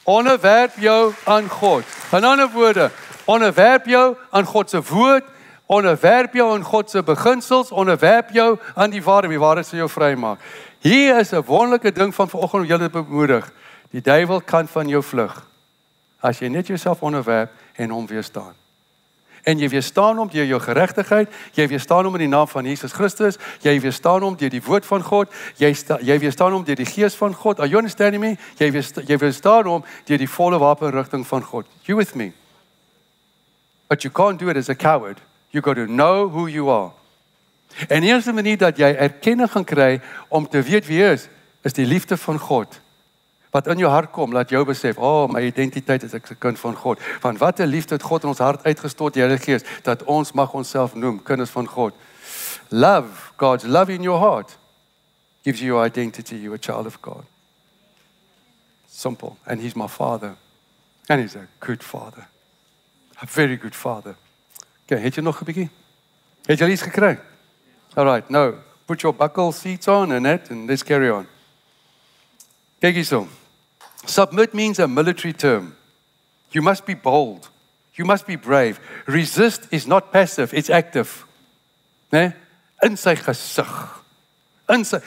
Onderwerp 0.08 0.78
jou 0.80 1.12
aan 1.28 1.49
God. 1.51 1.84
In 2.16 2.24
ander 2.24 2.47
woorde, 2.53 2.91
onderwerp 3.26 3.86
jou 3.86 4.16
aan 4.30 4.45
God 4.45 4.70
se 4.70 4.80
woord, 4.82 5.26
onderwerp 5.66 6.34
jou 6.34 6.53
aan 6.53 6.64
God 6.64 6.89
se 6.89 7.03
beginsels, 7.03 7.72
onderwerp 7.72 8.32
jou 8.32 8.55
aan 8.76 8.89
die 8.89 9.03
waarheid, 9.03 9.36
die 9.36 9.39
waarheid 9.39 9.68
sal 9.68 9.84
jou 9.84 9.89
vrymaak. 9.91 10.39
Hier 10.80 11.20
is 11.20 11.32
'n 11.32 11.43
wonderlike 11.43 11.91
ding 11.91 12.16
van 12.16 12.30
vanoggend 12.30 12.64
om 12.64 12.68
julle 12.68 12.89
te 12.89 13.03
bemoedig. 13.03 13.51
Die 13.91 14.01
duiwel 14.01 14.41
kan 14.41 14.68
van 14.68 14.88
jou 14.88 15.03
vlug 15.03 15.43
as 16.20 16.39
jy 16.41 16.49
net 16.51 16.68
jouself 16.68 17.03
onderwerp 17.05 17.51
en 17.78 17.93
hom 17.93 18.08
weerstaan 18.10 18.55
en 19.43 19.59
jy 19.59 19.69
weerstaan 19.69 20.17
hom 20.17 20.29
deur 20.31 20.45
jou 20.45 20.59
geregtigheid, 20.59 21.29
jy 21.53 21.67
weerstaan 21.67 22.05
hom 22.05 22.15
in 22.15 22.25
die 22.25 22.31
naam 22.31 22.47
van 22.47 22.65
Jesus 22.65 22.95
Christus, 22.95 23.38
jy 23.63 23.75
weerstaan 23.83 24.23
hom 24.25 24.38
deur 24.38 24.51
die 24.53 24.63
woord 24.63 24.85
van 24.85 25.03
God, 25.03 25.33
jy 25.61 25.73
sta, 25.73 25.99
jy 26.01 26.17
weerstaan 26.21 26.55
hom 26.55 26.65
deur 26.67 26.79
die 26.79 26.88
gees 26.88 27.15
van 27.15 27.35
God. 27.35 27.59
Are 27.59 27.69
you 27.69 27.77
understanding 27.77 28.23
me? 28.23 28.35
Jy 28.59 28.71
weerstaan, 28.71 29.05
jy 29.07 29.19
weerstaan 29.21 29.69
hom 29.69 29.85
deur 30.07 30.23
die 30.23 30.29
volle 30.29 30.59
wapenrigting 30.61 31.27
van 31.27 31.43
God. 31.43 31.67
You 31.85 31.97
with 31.97 32.15
me? 32.15 32.31
But 33.88 34.03
you 34.03 34.11
can't 34.11 34.39
do 34.39 34.49
it 34.49 34.57
as 34.57 34.69
a 34.69 34.75
coward. 34.75 35.21
You 35.51 35.61
got 35.61 35.75
to 35.75 35.88
know 35.88 36.27
who 36.29 36.47
you 36.47 36.69
are. 36.69 36.91
En 37.88 38.01
die 38.01 38.09
enigste 38.09 38.33
manier 38.33 38.57
dat 38.57 38.79
jy 38.79 38.89
erkenning 38.95 39.51
gaan 39.51 39.65
kry 39.67 40.01
om 40.29 40.47
te 40.47 40.61
weet 40.61 40.88
wie 40.88 41.01
jy 41.01 41.13
is, 41.13 41.27
is 41.67 41.75
die 41.75 41.85
liefde 41.85 42.17
van 42.17 42.39
God 42.39 42.79
wat 43.52 43.68
in 43.68 43.78
jou 43.78 43.91
hart 43.91 44.12
kom, 44.12 44.34
laat 44.34 44.50
jou 44.50 44.66
besef, 44.66 44.98
"O, 44.98 45.24
oh, 45.24 45.30
my 45.30 45.41
identiteit 45.41 46.04
is 46.04 46.14
ek 46.14 46.30
'n 46.32 46.38
kind 46.38 46.60
van 46.60 46.76
God." 46.76 47.00
Van 47.20 47.38
watter 47.38 47.68
liefde 47.68 47.93
het 47.93 48.04
God 48.04 48.24
in 48.24 48.30
ons 48.30 48.38
hart 48.38 48.64
uitgestort, 48.64 49.14
die 49.14 49.22
Heilige 49.22 49.43
Gees, 49.43 49.64
dat 49.84 50.04
ons 50.04 50.32
mag 50.32 50.54
onsself 50.54 50.95
noem 50.95 51.24
kinders 51.24 51.50
van 51.50 51.68
God. 51.68 51.93
Love, 52.70 53.32
God's 53.36 53.64
love 53.64 53.93
in 53.93 54.02
your 54.02 54.20
heart 54.20 54.58
gives 55.43 55.60
you 55.60 55.68
your 55.68 55.86
identity, 55.86 56.36
you're 56.36 56.56
a 56.56 56.60
child 56.60 56.86
of 56.86 57.02
God. 57.02 57.24
Simple, 58.88 59.38
and 59.45 59.62
he's 59.62 59.76
my 59.76 59.88
father. 59.88 60.36
And 61.08 61.22
he's 61.22 61.36
a 61.36 61.48
good 61.60 61.84
father. 61.84 62.28
A 63.22 63.26
very 63.26 63.58
good 63.58 63.76
father. 63.76 64.16
Okay, 64.86 65.02
het 65.02 65.16
jy 65.16 65.22
nog 65.22 65.39
'n 65.41 65.45
bietjie? 65.45 65.70
Het 66.45 66.60
jy 66.60 66.70
iets 66.70 66.82
gekry? 66.82 67.20
All 67.95 68.06
right, 68.06 68.30
now 68.30 68.54
put 68.86 69.02
your 69.02 69.16
buckle 69.16 69.52
seats 69.52 69.88
on 69.88 70.12
and 70.12 70.26
that 70.26 70.50
and 70.50 70.68
let's 70.68 70.84
carry 70.84 71.10
on. 71.10 71.28
Hierso. 72.82 73.28
Submit 74.05 74.53
means 74.53 74.80
a 74.80 74.88
military 74.88 75.34
term. 75.34 75.75
You 76.51 76.61
must 76.61 76.86
be 76.86 76.93
bold. 76.93 77.49
You 77.95 78.05
must 78.05 78.28
be 78.28 78.36
brave. 78.36 78.80
Resist 79.07 79.67
is 79.71 79.88
not 79.88 80.11
passive, 80.11 80.53
it's 80.53 80.69
active. 80.69 81.25
né? 82.11 82.34
In 82.84 82.95
sy 82.95 83.15
gesig. 83.15 83.67
In 84.69 84.86
sy 84.86 85.01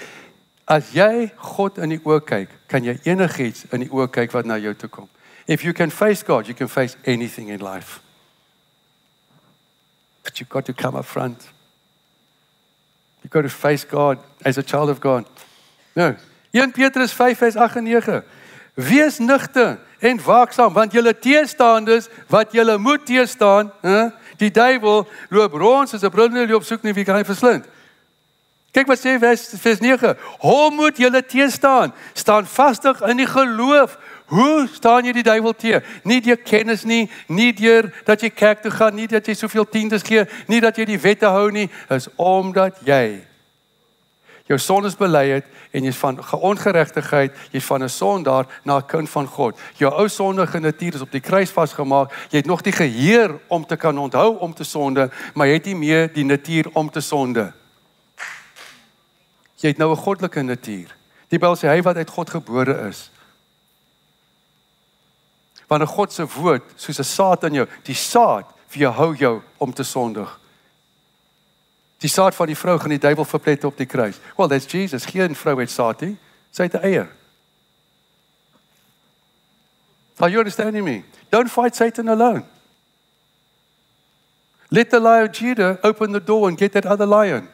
As 0.71 0.93
jy 0.95 1.33
God 1.35 1.81
in 1.83 1.91
die 1.91 1.99
oë 1.99 2.21
kyk, 2.23 2.51
kan 2.71 2.85
jy 2.87 2.93
enigiets 3.11 3.65
in 3.75 3.83
die 3.83 3.91
oë 3.91 4.07
kyk 4.15 4.35
wat 4.37 4.47
na 4.47 4.55
jou 4.55 4.71
toe 4.79 4.89
kom. 4.89 5.09
If 5.49 5.65
you 5.65 5.73
can 5.75 5.91
face 5.91 6.23
God, 6.23 6.47
you 6.47 6.55
can 6.55 6.69
face 6.69 6.97
anything 7.05 7.49
in 7.49 7.59
life. 7.59 7.99
But 10.23 10.39
you've 10.39 10.49
got 10.49 10.67
to 10.67 10.73
come 10.73 10.95
up 10.95 11.07
front. 11.07 11.49
You've 13.25 13.33
got 13.33 13.43
to 13.43 13.49
face 13.49 13.83
God 13.83 14.19
as 14.45 14.59
a 14.59 14.63
child 14.63 14.91
of 14.91 15.01
God. 15.01 15.27
Nou, 15.97 16.15
1 16.51 16.73
Petrus 16.73 17.13
5 17.13 17.39
vers 17.39 17.57
8 17.57 17.77
en 17.77 17.83
9. 17.83 18.25
Wees 18.75 19.19
nugter 19.19 19.79
en 19.99 20.23
waaksaam 20.25 20.73
want 20.73 20.93
julle 20.93 21.19
teestanders 21.19 22.09
wat 22.27 22.53
julle 22.53 22.79
moet 22.79 23.07
teestaan, 23.07 23.73
hè? 23.81 24.07
Die 24.37 24.51
duiwel 24.51 25.09
loop 25.29 25.53
rond 25.53 25.89
soos 25.89 26.03
'n 26.03 26.11
brullende 26.11 26.47
leeu 26.47 26.57
op 26.57 26.65
soek 26.65 26.83
na 26.83 26.93
wie 26.93 27.05
kan 27.05 27.17
hy 27.17 27.25
verslind. 27.25 27.67
Kyk 28.71 28.87
wat 28.87 28.99
sê 28.99 29.19
vers 29.19 29.49
vers 29.61 29.81
9. 29.81 30.17
Hom 30.39 30.75
moet 30.75 30.97
julle 30.97 31.27
teestaan. 31.27 31.93
Staan 32.13 32.47
vastig 32.47 33.01
in 33.01 33.17
die 33.17 33.27
geloof. 33.27 33.99
Hoe 34.27 34.69
staan 34.73 35.05
jy 35.05 35.13
die 35.13 35.23
duiwel 35.23 35.55
te? 35.57 35.83
Nie 36.03 36.21
deur 36.21 36.37
kennis 36.37 36.85
nie, 36.85 37.11
nie 37.27 37.53
deur 37.53 37.91
dat 38.05 38.21
jy 38.21 38.31
kerk 38.31 38.63
toe 38.63 38.71
gaan, 38.71 38.95
nie 38.95 39.07
dat 39.07 39.27
jy 39.27 39.35
soveel 39.35 39.69
tiendes 39.69 40.03
gee, 40.07 40.25
nie 40.47 40.61
dat 40.61 40.77
jy 40.77 40.85
die 40.85 41.01
wette 41.01 41.27
hou 41.27 41.51
nie, 41.51 41.71
is 41.89 42.07
omdat 42.15 42.79
jy 42.87 43.30
jou 44.51 44.59
sondes 44.59 44.97
bely 44.99 45.29
het 45.37 45.47
en 45.71 45.87
jy's 45.87 45.99
van 46.01 46.19
ongeregtigheid, 46.35 47.37
jy's 47.55 47.67
van 47.69 47.85
'n 47.85 47.89
sondaar 47.89 48.47
na 48.65 48.79
'n 48.79 48.87
kind 48.87 49.11
van 49.11 49.27
God. 49.27 49.59
Jou 49.77 49.93
ou 49.93 50.09
sondige 50.09 50.59
natuur 50.59 50.95
is 50.95 51.01
op 51.01 51.13
die 51.13 51.21
kruis 51.21 51.51
vasgemaak. 51.51 52.11
Jy 52.31 52.37
het 52.39 52.47
nog 52.47 52.63
die 52.63 52.73
geheer 52.73 53.39
om 53.49 53.67
te 53.67 53.77
kan 53.77 53.99
onthou 53.99 54.39
om 54.39 54.55
te 54.55 54.65
sonde, 54.65 55.11
maar 55.35 55.47
jy 55.47 55.53
het 55.53 55.65
nie 55.65 55.77
meer 55.77 56.13
die 56.13 56.25
natuur 56.25 56.67
om 56.73 56.91
te 56.91 57.01
sonde. 57.01 57.53
Jy 59.57 59.69
het 59.69 59.79
nou 59.79 59.93
'n 59.93 59.97
goddelike 59.97 60.43
natuur. 60.43 60.97
Die 61.29 61.39
Bybel 61.39 61.57
sê 61.57 61.69
hy 61.69 61.83
wat 61.83 61.97
uit 61.97 62.11
God 62.11 62.31
gebore 62.31 62.89
is, 62.89 63.11
wanneer 65.69 65.89
God 65.89 66.13
se 66.13 66.27
woord 66.27 66.63
soos 66.77 66.99
'n 66.99 67.05
saad 67.05 67.45
in 67.45 67.55
jou, 67.55 67.67
die 67.83 67.95
saad 67.95 68.47
vir 68.69 68.81
jou 68.81 68.93
hou 68.93 69.15
jou 69.17 69.43
om 69.59 69.73
te 69.73 69.83
sondig. 69.83 70.40
Die 72.01 72.09
saad 72.09 72.35
van 72.35 72.49
die 72.49 72.57
vrou 72.57 72.79
gaan 72.81 72.95
die 72.95 73.01
duiwel 73.01 73.25
verplet 73.29 73.65
op 73.65 73.77
die 73.77 73.87
kruis. 73.87 74.19
Well, 74.37 74.49
that's 74.49 74.69
Jesus. 74.73 75.05
Geen 75.05 75.35
vrou 75.37 75.59
het 75.61 75.71
saad 75.71 76.01
nie. 76.01 76.17
Sy 76.51 76.63
het 76.63 76.75
'n 76.75 76.85
eier. 76.85 77.09
Are 80.19 80.31
you 80.31 80.39
understanding 80.39 80.85
me? 80.85 81.05
Don't 81.31 81.51
fight 81.51 81.77
Satan 81.77 82.09
alone. 82.09 82.45
Let 84.69 84.91
the 84.91 85.01
lion 85.01 85.29
of 85.29 85.33
Judah 85.33 85.79
open 85.83 86.13
the 86.13 86.25
door 86.25 86.49
and 86.49 86.59
get 86.59 86.73
that 86.73 86.87
other 86.87 87.07
lion. 87.07 87.49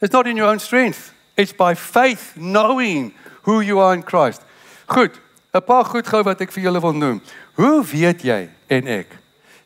It's 0.00 0.12
not 0.12 0.26
in 0.26 0.36
your 0.36 0.50
own 0.50 0.58
strength. 0.58 1.12
It's 1.34 1.52
by 1.52 1.74
faith 1.74 2.36
knowing 2.36 3.14
who 3.42 3.60
you 3.60 3.80
are 3.80 3.94
in 3.94 4.02
Christ. 4.02 4.42
Goed. 4.86 5.20
'n 5.52 5.64
paar 5.64 5.84
goed 5.84 6.06
gou 6.06 6.22
wat 6.22 6.40
ek 6.44 6.52
vir 6.52 6.68
julle 6.68 6.80
wil 6.80 6.92
noem. 6.92 7.22
Hoe 7.56 7.80
weet 7.84 8.22
jy 8.22 8.48
en 8.68 8.86
ek 8.86 9.16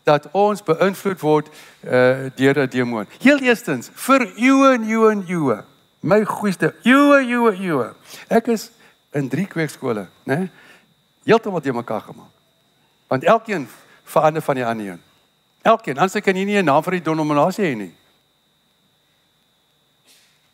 dat 0.05 0.29
ons 0.33 0.63
beïnvloed 0.63 1.21
word 1.21 1.49
uh 1.85 2.31
deur 2.35 2.59
'n 2.59 2.69
demoon? 2.69 3.07
Heel 3.21 3.39
eerstens, 3.39 3.91
vir 3.93 4.33
eeue 4.37 4.73
en 4.73 4.83
eeue 4.83 5.11
en 5.11 5.25
eeue. 5.29 5.63
My 6.01 6.25
goeie, 6.25 6.73
eeue, 6.83 7.19
eeue, 7.23 7.53
eeue. 7.53 7.95
Ek 8.29 8.47
is 8.47 8.71
in 9.13 9.29
drie 9.29 9.47
kweekskole, 9.47 10.09
né? 10.25 10.51
Heeltemal 11.25 11.61
te 11.61 11.73
mekaar 11.73 12.01
gemaak. 12.01 12.31
Want 13.07 13.25
elkeen 13.25 13.69
verander 14.05 14.43
van 14.43 14.55
die 14.55 14.67
ander 14.67 14.87
een. 14.87 15.03
Elkeen, 15.63 15.99
anders 15.99 16.25
kan 16.25 16.37
jy 16.37 16.45
nie 16.45 16.59
'n 16.59 16.65
naam 16.65 16.83
vir 16.83 16.93
die 16.93 17.03
denominasie 17.03 17.65
hê 17.65 17.77
nie. 17.77 17.95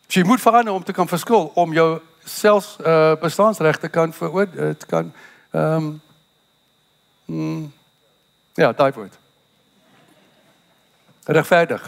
Jy 0.09 0.25
moet 0.25 0.41
verander 0.41 0.73
om 0.73 0.85
te 0.85 0.93
kan 0.93 1.09
verskil 1.09 1.51
om 1.55 1.73
jou 1.73 2.01
selfs 2.25 2.77
uh 2.81 3.15
bestaansregte 3.21 3.89
kan 3.89 4.13
veroor 4.13 4.51
dit 4.51 4.87
kan 4.87 5.13
ehm 5.51 5.75
um, 5.75 6.01
mm, 7.25 7.73
ja, 8.55 8.73
daai 8.73 8.93
woord. 8.93 9.19
Regverdig. 11.29 11.83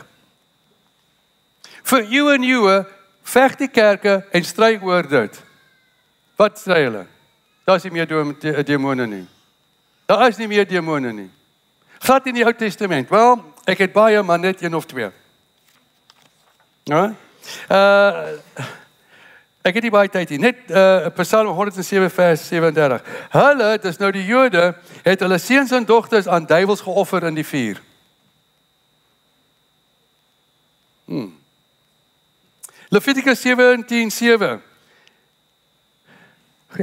Vir 1.88 2.04
you 2.12 2.28
and 2.32 2.44
you 2.44 2.84
veg 3.24 3.56
die 3.56 3.70
kerke 3.72 4.20
en 4.30 4.44
stry 4.44 4.76
oor 4.82 5.06
dit. 5.08 5.40
Wat 6.36 6.58
stry 6.60 6.84
hulle? 6.84 7.06
Daar's 7.64 7.84
nie 7.86 7.92
meer 7.94 8.08
demone 8.66 9.06
nie. 9.06 9.26
Daar 10.06 10.28
is 10.28 10.38
nie 10.40 10.48
meer 10.50 10.68
demone 10.68 11.12
nie. 11.12 11.30
Glad 12.00 12.26
in 12.26 12.34
die 12.34 12.44
Ou 12.44 12.52
Testament. 12.56 13.10
Wel, 13.10 13.36
ek 13.68 13.84
het 13.84 13.92
baie 13.92 14.22
maar 14.22 14.40
net 14.40 14.62
een 14.62 14.74
of 14.74 14.86
twee. 14.86 15.10
Ja? 16.88 17.10
Uh 17.70 18.38
Ek 19.60 19.76
het 19.76 19.84
nie 19.84 19.92
baie 19.92 20.08
tyd 20.08 20.30
hier. 20.32 20.40
Net 20.40 20.70
uh 20.72 21.10
Psalm 21.18 21.50
107 21.52 22.08
vers 22.10 22.46
37. 22.48 23.02
Hulle, 23.34 23.66
dis 23.82 23.98
nou 24.00 24.08
die 24.14 24.24
Jode, 24.24 24.70
het 25.04 25.20
hulle 25.20 25.36
seuns 25.38 25.74
en 25.76 25.84
dogters 25.84 26.28
aan 26.28 26.46
duiwels 26.48 26.80
geoffer 26.80 27.26
in 27.28 27.36
die 27.36 27.44
vuur. 27.44 27.82
Hmm. 31.10 31.38
Levitikus 32.88 33.40
17:7. 33.40 34.62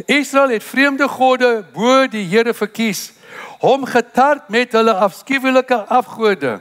Israel 0.05 0.49
het 0.49 0.63
vreemde 0.63 1.07
gode 1.07 1.63
bo 1.73 2.07
die 2.07 2.25
Here 2.27 2.53
verkies, 2.53 3.13
hom 3.59 3.85
getart 3.85 4.49
met 4.49 4.71
hulle 4.75 4.93
afskuwelike 4.93 5.75
afgode 5.75 6.59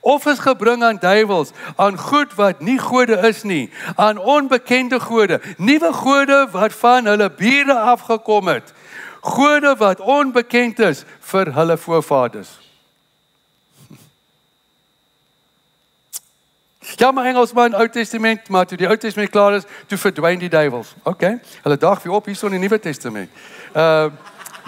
offers 0.00 0.38
gebring 0.38 0.84
aan 0.84 1.00
duiwels, 1.02 1.50
aan 1.76 1.98
goed 1.98 2.34
wat 2.34 2.60
nie 2.60 2.78
gode 2.78 3.18
is 3.26 3.42
nie, 3.42 3.70
aan 3.96 4.18
onbekende 4.18 5.00
gode, 5.00 5.40
nuwe 5.56 5.92
gode 5.92 6.46
wat 6.52 6.72
van 6.72 7.10
hulle 7.10 7.30
bure 7.30 7.74
afgekom 7.74 8.46
het, 8.46 8.72
gode 9.20 9.74
wat 9.82 10.00
onbekend 10.00 10.78
is 10.78 11.02
vir 11.20 11.52
hulle 11.54 11.76
voorvaders. 11.76 12.67
Ja, 16.96 17.10
maar 17.10 17.24
Engelsman, 17.24 17.74
Ou 17.74 17.88
Testament, 17.88 18.48
maar 18.48 18.66
toe 18.66 18.78
die 18.78 18.88
Ou 18.88 18.96
Testament 18.96 19.30
klaar 19.30 19.54
is, 19.54 19.64
toe 19.86 19.98
verdwyn 19.98 20.38
die 20.38 20.48
duiwels. 20.48 20.94
OK. 21.02 21.22
Hulle 21.62 21.76
dag 21.76 22.02
weer 22.02 22.12
op 22.12 22.26
hier 22.26 22.44
in 22.44 22.50
die 22.50 22.58
Nuwe 22.58 22.78
Testament. 22.78 23.30
Uh 23.74 24.10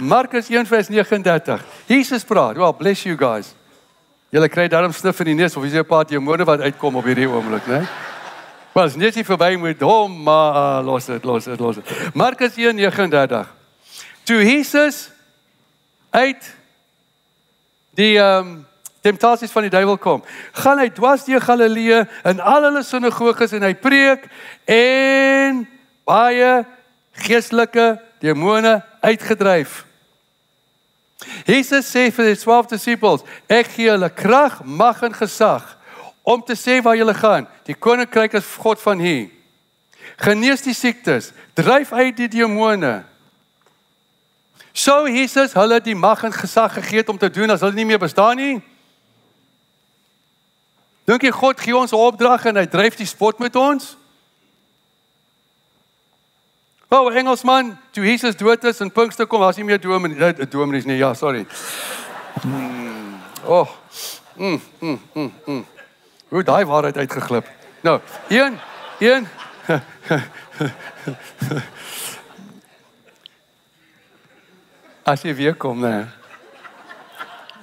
Markus 0.01 0.49
1:39. 0.49 1.61
Jesus 1.87 2.25
praat. 2.25 2.57
Well, 2.57 2.73
bless 2.73 3.03
you 3.03 3.17
guys. 3.17 3.55
Julle 4.31 4.49
kry 4.49 4.69
darm 4.69 4.93
snif 4.93 5.21
in 5.21 5.27
die 5.27 5.35
neus 5.35 5.57
of 5.57 5.65
is 5.65 5.73
jy 5.73 5.83
'n 5.83 5.87
paar 5.87 6.07
demone 6.07 6.45
wat 6.45 6.61
uitkom 6.61 6.97
op 6.97 7.05
hierdie 7.05 7.29
oomblik, 7.29 7.67
né? 7.67 7.87
Maar 8.73 8.85
as 8.85 8.97
net 8.97 9.15
nie 9.15 9.25
verby 9.25 9.57
met 9.57 9.81
hom, 9.81 10.23
maar 10.23 10.55
uh, 10.55 10.87
los 10.87 11.05
dit, 11.05 11.25
los 11.25 11.45
dit, 11.45 11.61
los 11.61 11.77
dit. 11.77 12.15
Markus 12.15 12.57
1:39. 12.57 13.47
Toe 14.25 14.45
Jesus 14.45 15.11
uit 16.11 16.57
die 17.95 18.19
ehm 18.19 18.47
um, 18.47 18.67
temptasies 19.05 19.53
van 19.53 19.67
die 19.67 19.73
duiwel 19.73 19.99
kom, 20.01 20.23
gaan 20.53 20.81
hy 20.83 20.89
dwars 20.93 21.25
deur 21.25 21.43
Galilea 21.45 22.05
in 22.29 22.41
al 22.41 22.69
hulle 22.69 22.83
sinagoges 22.85 23.55
en 23.57 23.65
hy 23.69 23.75
preek 23.75 24.27
en 24.69 25.65
baie 26.09 26.53
geestelike 27.25 27.95
demone 28.21 28.79
uitgedryf. 29.01 29.85
Jesus 31.49 31.89
sê 31.89 32.09
vir 32.15 32.31
die 32.31 32.39
12 32.41 32.73
disippels, 32.75 33.27
ek 33.49 33.75
gee 33.75 33.91
julle 33.91 34.09
krag, 34.13 34.61
mag 34.65 35.03
en 35.05 35.15
gesag 35.17 35.77
om 36.25 36.41
te 36.45 36.57
sê 36.57 36.79
waar 36.85 36.97
julle 36.97 37.15
gaan. 37.17 37.49
Die 37.67 37.77
koninkryk 37.77 38.37
is 38.39 38.57
God 38.61 38.81
van 38.83 39.01
hier. 39.03 39.29
Genees 40.21 40.65
die 40.65 40.77
siektes, 40.77 41.31
dryf 41.57 41.93
uit 41.97 42.17
die 42.17 42.29
demone. 42.29 43.01
So 44.73 45.09
Jesus 45.09 45.57
hulle 45.59 45.81
die 45.83 45.97
mag 45.97 46.23
en 46.25 46.33
gesag 46.33 46.77
gegee 46.79 47.05
om 47.09 47.19
te 47.19 47.31
doen 47.33 47.51
as 47.51 47.65
hulle 47.65 47.77
nie 47.77 47.89
meer 47.89 48.01
bestaan 48.01 48.39
nie. 48.41 48.61
Dink 51.11 51.25
jy 51.27 51.31
God 51.35 51.59
gee 51.59 51.75
ons 51.75 51.91
'n 51.91 51.99
opdrag 51.99 52.45
en 52.47 52.57
hy 52.57 52.67
dryf 52.71 52.95
die 52.95 53.07
spot 53.07 53.39
met 53.43 53.57
ons? 53.57 53.97
Oh, 56.89 57.11
Engelsman, 57.15 57.79
toe 57.91 58.05
Jesus 58.05 58.37
dood 58.37 58.65
is 58.65 58.81
en 58.81 58.93
Pinkster 58.93 59.27
kom, 59.27 59.41
was 59.41 59.57
nie 59.57 59.65
meer 59.65 59.81
dominee, 59.81 60.19
nee, 60.19 60.49
dominees 60.49 60.85
nie. 60.85 60.97
Ja, 60.97 61.15
sorry. 61.15 61.47
Mm, 62.43 63.21
oh. 63.45 63.69
Mm, 64.37 64.61
mm, 64.81 65.01
mm, 65.13 65.33
mm. 65.47 65.67
Hoe 66.29 66.43
daai 66.43 66.65
waarheid 66.65 66.97
uitgeglip. 66.97 67.47
Nou, 67.81 68.01
een, 68.29 68.59
een. 68.99 69.29
As 75.03 75.23
jy 75.23 75.35
weer 75.35 75.55
kom, 75.55 75.81
nee. 75.81 76.05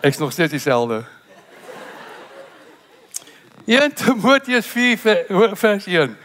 Ek's 0.02 0.18
nog 0.18 0.32
steeds 0.32 0.52
dieselfde. 0.52 1.17
1 3.68 3.94
Timoteus 3.94 4.66
4 4.66 4.98
vers 5.54 5.86
1. 5.86 6.18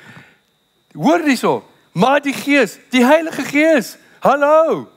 Hoor 0.95 1.21
hierso. 1.25 1.69
Maar 1.93 2.21
die 2.23 2.33
Gees, 2.33 2.79
die 2.91 3.05
Heilige 3.05 3.43
Gees, 3.43 3.99
hallo. 4.21 4.89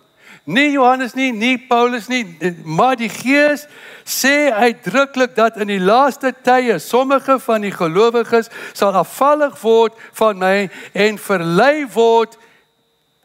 Nie 0.46 0.72
Johannes 0.72 1.16
nie, 1.16 1.32
nie 1.32 1.58
Paulus 1.58 2.08
nie, 2.08 2.24
maar 2.64 2.96
die 2.96 3.10
Gees 3.10 3.66
sê 4.06 4.52
uitdruklik 4.54 5.34
dat 5.36 5.58
in 5.58 5.72
die 5.74 5.82
laaste 5.82 6.30
tye 6.46 6.78
sommige 6.80 7.40
van 7.42 7.66
die 7.66 7.74
gelowiges 7.74 8.52
sal 8.78 8.94
afvallig 8.94 9.58
word 9.64 9.98
van 10.14 10.38
my 10.38 10.68
en 10.94 11.18
verlei 11.18 11.88
word 11.96 12.38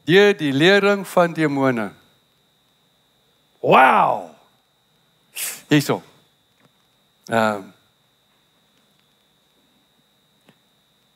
deur 0.09 0.33
die 0.39 0.55
lering 0.57 1.05
van 1.05 1.37
demone. 1.37 1.91
Wow. 3.61 4.31
Hierso. 5.69 6.01
Ehm 7.29 7.61
um, 7.61 7.69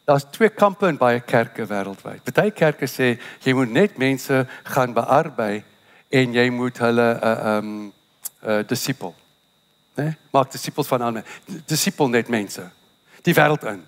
Daar's 0.05 0.27
twee 0.31 0.49
kampe 0.49 0.87
in 0.87 0.99
baie 1.01 1.21
kerke 1.21 1.65
wêreldwyd. 1.67 2.25
Party 2.25 2.51
kerke 2.53 2.87
sê 2.87 3.15
jy 3.45 3.55
moet 3.57 3.71
net 3.73 3.99
mense 3.99 4.43
gaan 4.65 4.93
bearbei 4.93 5.63
en 6.13 6.35
jy 6.37 6.51
moet 6.51 6.79
hulle 6.79 7.09
'n 7.15 7.17
uh, 7.17 7.31
eh, 7.31 7.57
ehm 7.57 7.65
um, 7.65 7.93
uh, 8.47 8.63
disipel. 8.69 9.15
Né? 9.97 10.05
Nee? 10.05 10.17
Maak 10.31 10.51
disipels 10.53 10.87
van 10.87 11.01
ander. 11.01 11.25
Disipel 11.67 12.09
net 12.09 12.29
mense. 12.29 12.71
Die 13.23 13.35
wêreld 13.35 13.65
in. 13.65 13.87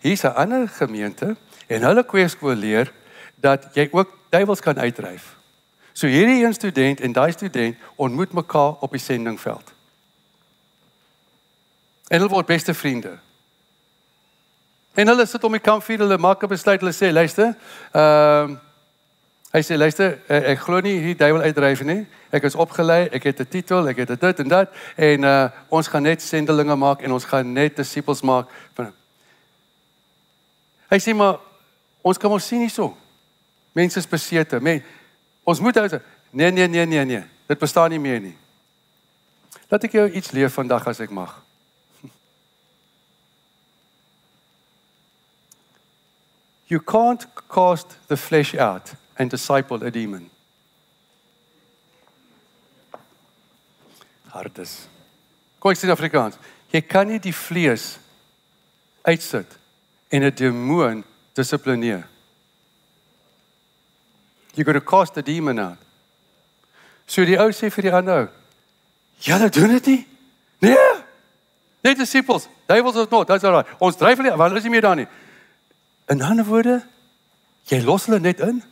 Hier's 0.00 0.24
'n 0.24 0.34
ander 0.34 0.68
gemeente 0.68 1.36
en 1.66 1.82
hulle 1.82 2.04
kweeskool 2.04 2.54
leer 2.54 2.92
dat 3.36 3.68
jy 3.74 3.88
ook 3.92 4.18
duiwels 4.30 4.60
kan 4.60 4.78
uitdryf. 4.78 5.36
So 5.92 6.06
hierdie 6.06 6.44
een 6.44 6.54
student 6.54 7.00
en 7.00 7.12
daai 7.12 7.32
student 7.32 7.76
ontmoet 7.96 8.32
mekaar 8.32 8.72
op 8.80 8.90
die 8.90 9.00
sendingveld. 9.00 9.72
En 12.08 12.18
hulle 12.18 12.32
word 12.32 12.46
beste 12.46 12.74
vriende. 12.74 13.18
En 14.94 15.08
hulle 15.08 15.26
sit 15.26 15.44
om 15.44 15.52
die 15.52 15.60
kampvuur, 15.60 15.98
hulle 15.98 16.18
maak 16.18 16.42
'n 16.42 16.48
besluit, 16.48 16.80
hulle 16.80 16.92
sê, 16.92 17.12
luister, 17.12 17.54
ehm 17.92 18.50
uh, 18.50 18.56
hy 19.54 19.62
sê 19.62 19.76
luister, 19.76 20.18
ek, 20.28 20.44
ek 20.44 20.58
glo 20.58 20.80
nie 20.80 20.98
hierdie 20.98 21.18
duiwel 21.18 21.42
uitdryf 21.42 21.82
nie. 21.86 22.06
Ek 22.34 22.42
is 22.42 22.54
opgelei, 22.54 23.08
ek 23.12 23.22
het 23.22 23.40
'n 23.40 23.46
titel, 23.46 23.88
ek 23.88 23.96
het 23.96 24.20
dit 24.20 24.40
en 24.40 24.48
dat 24.48 24.68
en 24.96 25.24
uh 25.24 25.48
ons 25.68 25.88
gaan 25.88 26.02
net 26.02 26.22
sendelinge 26.22 26.76
maak 26.76 27.02
en 27.02 27.12
ons 27.12 27.24
gaan 27.24 27.52
net 27.52 27.76
disippels 27.76 28.22
maak 28.22 28.46
van 28.74 28.92
Hy 30.90 30.98
sê 30.98 31.14
maar 31.14 31.40
ons 32.02 32.18
kan 32.18 32.30
ons 32.30 32.46
sien 32.46 32.60
hierso. 32.60 32.96
Mense 33.74 33.98
is 33.98 34.06
besete. 34.06 34.60
Men, 34.60 34.82
ons 35.44 35.60
moet 35.60 35.76
ou 35.76 35.88
sê, 35.88 36.00
nee 36.30 36.50
nee 36.50 36.68
nee 36.68 36.86
nee 36.86 37.04
nee. 37.04 37.24
Dit 37.48 37.58
bestaan 37.58 37.90
nie 37.90 37.98
meer 37.98 38.20
nie. 38.20 38.36
Laat 39.70 39.84
ek 39.84 39.92
jou 39.92 40.08
iets 40.10 40.30
leer 40.32 40.50
vandag 40.50 40.86
as 40.86 41.00
ek 41.00 41.10
mag. 41.10 41.43
You 46.68 46.80
can't 46.80 47.24
cast 47.48 47.96
the 48.08 48.16
flesh 48.16 48.54
out 48.54 48.94
and 49.18 49.30
disciple 49.30 49.82
a 49.84 49.90
demon. 49.90 50.30
Hardes. 54.32 54.88
Kom 55.60 55.70
ek 55.70 55.78
sê 55.78 55.86
in 55.86 55.94
Afrikaans. 55.94 56.38
Jy 56.72 56.80
kan 56.88 57.06
nie 57.08 57.20
die 57.22 57.32
vlees 57.32 57.98
uitsit 59.06 59.58
en 60.10 60.24
'n 60.24 60.34
demoon 60.34 61.04
dissiplineer. 61.34 62.08
You 64.54 64.64
got 64.64 64.72
to 64.72 64.80
cast 64.80 65.14
the 65.14 65.22
demon 65.22 65.58
out. 65.58 65.78
So 67.06 67.24
die 67.24 67.38
ou 67.38 67.50
sê 67.52 67.70
vir 67.70 67.82
die 67.82 67.92
ander 67.92 68.20
ou: 68.22 68.28
"Julle 69.20 69.50
doen 69.50 69.68
dit 69.68 69.86
nie?" 69.86 70.06
Nee. 70.60 71.04
Net 71.82 71.98
disciples. 71.98 72.48
Devils 72.66 72.96
is 72.96 73.10
not. 73.10 73.26
That's 73.26 73.44
all 73.44 73.52
right. 73.52 73.66
Ons 73.78 73.96
dryf 73.96 74.16
hulle, 74.16 74.36
want 74.36 74.50
hulle 74.50 74.58
is 74.58 74.64
nie 74.64 74.72
meer 74.72 74.86
daar 74.86 74.96
nie. 74.96 75.06
In 76.10 76.22
ander 76.22 76.44
woorde, 76.44 76.82
jy 77.70 77.80
los 77.84 78.04
hulle 78.06 78.20
net 78.20 78.40
in. 78.40 78.62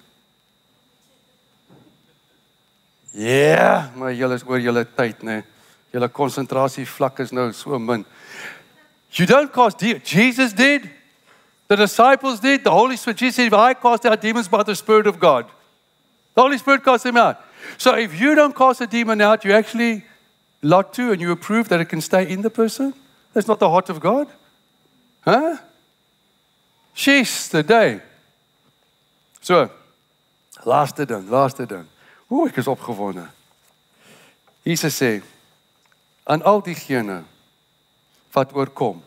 Ja, 3.13 3.29
yeah, 3.29 3.97
maar 3.97 4.13
julle 4.17 4.35
is 4.35 4.45
oor 4.49 4.61
julle 4.61 4.85
tyd, 4.97 5.23
né? 5.23 5.43
Julle 5.93 6.09
konsentrasie 6.09 6.87
vlak 6.89 7.19
is 7.21 7.33
nou 7.33 7.51
so 7.53 7.79
min. 7.79 8.07
You 9.13 9.27
don't 9.27 9.53
cast 9.53 9.81
de 9.81 10.01
Jesus 10.05 10.53
did. 10.53 10.89
The 11.69 11.77
disciples 11.77 12.41
did. 12.41 12.65
The 12.65 12.71
Holy 12.71 12.97
Spirit 12.97 13.19
Jesus 13.19 13.37
said, 13.37 13.53
"I 13.53 13.75
cast 13.75 14.07
out 14.07 14.21
demons 14.21 14.49
by 14.49 14.63
the 14.63 14.75
Spirit 14.75 15.07
of 15.07 15.19
God." 15.19 15.47
The 16.35 16.41
Holy 16.41 16.59
Spirit 16.59 16.85
casts 16.85 17.03
them 17.03 17.17
out. 17.17 17.37
So 17.79 17.95
if 17.95 18.19
you 18.19 18.35
don't 18.35 18.55
cast 18.55 18.81
a 18.81 18.87
demon 18.87 19.21
out, 19.21 19.45
you 19.45 19.53
actually 19.53 20.05
lot 20.63 20.93
to 20.95 21.13
and 21.13 21.21
you 21.21 21.33
approve 21.33 21.69
that 21.69 21.81
it 21.81 21.89
can 21.89 22.01
stay 22.01 22.29
in 22.29 22.43
the 22.43 22.51
person. 22.51 22.95
That's 23.33 23.47
not 23.47 23.59
the 23.59 23.69
heart 23.69 23.91
of 23.91 24.01
God. 24.01 24.29
Huh? 25.21 25.57
She's 26.95 27.49
the 27.49 27.63
day. 27.63 28.01
So, 29.41 29.71
laaste 30.65 31.07
ding, 31.07 31.29
laaste 31.29 31.67
ding. 31.67 31.87
Hoe 32.29 32.49
ek 32.49 32.57
is 32.57 32.69
opgewonde. 32.71 33.27
Jesus 34.63 34.97
sê 34.97 35.23
aan 36.25 36.43
al 36.47 36.63
diegene 36.63 37.25
wat 38.33 38.55
oorkom, 38.55 39.03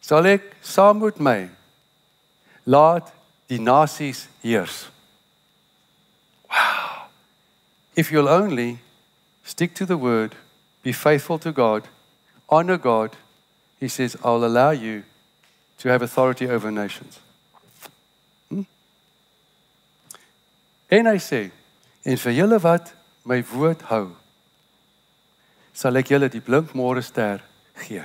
sal 0.00 0.24
ek 0.26 0.54
saam 0.64 1.02
met 1.04 1.20
my 1.20 1.50
laat 2.64 3.12
die 3.52 3.60
nasies 3.60 4.24
heers. 4.40 4.88
Wow. 6.48 7.10
If 7.94 8.10
you'll 8.10 8.28
only 8.28 8.78
stick 9.44 9.74
to 9.74 9.86
the 9.86 9.98
word, 9.98 10.34
be 10.82 10.92
faithful 10.92 11.38
to 11.40 11.52
God, 11.52 11.88
honor 12.48 12.78
God, 12.78 13.16
he 13.78 13.88
says, 13.88 14.16
I'll 14.24 14.44
allow 14.44 14.70
you 14.70 15.04
to 15.78 15.88
have 15.90 16.02
authority 16.02 16.48
over 16.48 16.70
nations. 16.70 17.18
En 20.94 21.08
hy 21.10 21.18
sê 21.18 21.48
en 22.06 22.20
vir 22.20 22.36
julle 22.36 22.58
wat 22.62 22.92
my 23.26 23.40
woord 23.50 23.82
hou 23.88 24.04
sal 25.74 25.98
ek 25.98 26.12
julle 26.12 26.28
die 26.30 26.44
blink 26.44 26.74
môre 26.78 27.02
ster 27.02 27.42
gee. 27.82 28.04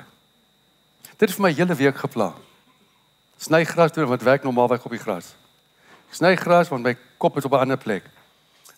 Dit 1.20 1.28
het 1.28 1.36
vir 1.36 1.46
my 1.46 1.52
hele 1.54 1.76
week 1.78 2.00
gepla. 2.02 2.32
Sny 3.38 3.62
gras 3.68 3.94
toe 3.94 4.08
wat 4.10 4.26
werk 4.26 4.48
normaalweg 4.48 4.86
op 4.88 4.96
die 4.96 5.02
gras. 5.04 5.36
Sny 6.16 6.34
gras 6.40 6.72
want 6.72 6.88
my 6.88 6.96
kop 7.22 7.38
is 7.38 7.46
op 7.46 7.54
'n 7.54 7.62
ander 7.68 7.78
plek. 7.78 8.10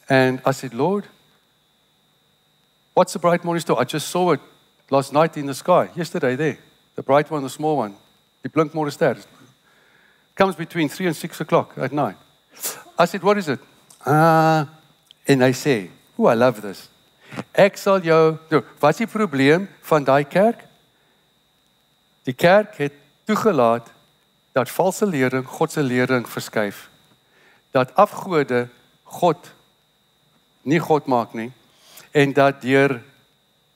And 0.10 0.42
I 0.46 0.52
said, 0.52 0.74
Lord, 0.74 1.08
what's 2.94 3.14
the 3.14 3.20
bright 3.20 3.44
morning 3.44 3.62
star? 3.62 3.80
I 3.80 3.86
just 3.86 4.10
saw 4.10 4.34
it 4.34 4.42
last 4.90 5.14
night 5.14 5.38
in 5.38 5.46
the 5.46 5.54
sky, 5.54 5.90
yesterday 5.96 6.36
there. 6.36 6.58
The 6.96 7.04
bright 7.04 7.32
one, 7.32 7.44
the 7.44 7.50
small 7.50 7.78
one. 7.78 7.96
Die 8.44 8.50
blink 8.50 8.74
môre 8.74 8.92
ster. 8.92 9.18
Comes 10.36 10.56
between 10.56 10.90
3 10.90 11.08
and 11.08 11.16
6 11.16 11.42
o'clock 11.42 11.78
at 11.78 11.94
night. 11.94 12.18
I 13.00 13.06
said, 13.06 13.24
what 13.24 13.38
is 13.38 13.48
it? 13.48 13.60
Ah, 14.06 14.66
en 15.26 15.42
hy 15.42 15.52
sê, 15.54 15.90
"Oh, 16.18 16.32
I 16.32 16.36
love 16.36 16.62
this." 16.62 16.90
Ek 17.54 17.78
sal 17.78 18.02
jou, 18.02 18.38
nou, 18.50 18.64
wat 18.80 18.92
is 18.92 18.98
die 18.98 19.08
probleem 19.08 19.70
van 19.82 20.04
daai 20.04 20.24
kerk? 20.24 20.66
Die 22.24 22.34
kerk 22.34 22.76
het 22.78 22.94
toegelaat 23.26 23.92
dat 24.54 24.70
valse 24.70 25.06
lering 25.06 25.46
God 25.46 25.72
se 25.72 25.84
lering 25.84 26.28
verskuif. 26.30 26.90
Dat 27.72 27.96
afgode 27.96 28.68
God 29.04 29.54
nie 30.62 30.80
God 30.80 31.06
maak 31.06 31.34
nie 31.34 31.52
en 32.12 32.34
dat 32.34 32.62
deur 32.62 33.00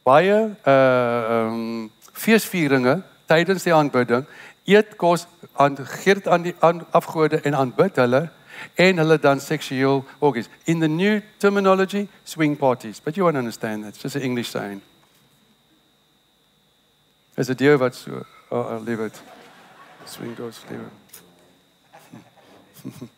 baie 0.06 0.38
uh 0.68 1.36
um, 1.36 1.92
feesvieringe 2.16 3.02
tydens 3.28 3.66
die 3.66 3.74
aanbidding 3.74 4.26
eet 4.70 4.96
kos 5.02 5.26
aan 5.54 5.78
gee 5.78 6.14
dit 6.20 6.28
aan 6.28 6.46
die 6.46 6.56
aan 6.60 6.84
afgode 6.96 7.42
en 7.42 7.58
aanbid 7.58 7.98
hulle 8.02 8.28
en 8.74 8.98
hulle 8.98 9.20
dan 9.20 9.40
seksueel 9.40 10.06
orgies. 10.20 10.50
In 10.64 10.80
the 10.80 10.88
new 10.88 11.22
terminology, 11.38 12.08
swing 12.24 12.58
parties. 12.58 13.00
But 13.00 13.16
you 13.16 13.24
won't 13.24 13.38
understand 13.38 13.84
that. 13.84 13.94
It's 13.94 14.02
just 14.02 14.16
an 14.16 14.22
English 14.22 14.50
saying. 14.50 14.82
As 17.38 17.50
a 17.50 17.56
deer 17.56 17.78
wat 17.78 17.96
so, 17.96 18.26
oh, 18.52 18.62
I'll 18.62 18.84
leave 18.84 19.06
it. 19.06 19.22
Swing 20.06 20.36
doors, 20.36 20.62
leave 20.70 20.82
it. 20.82 20.92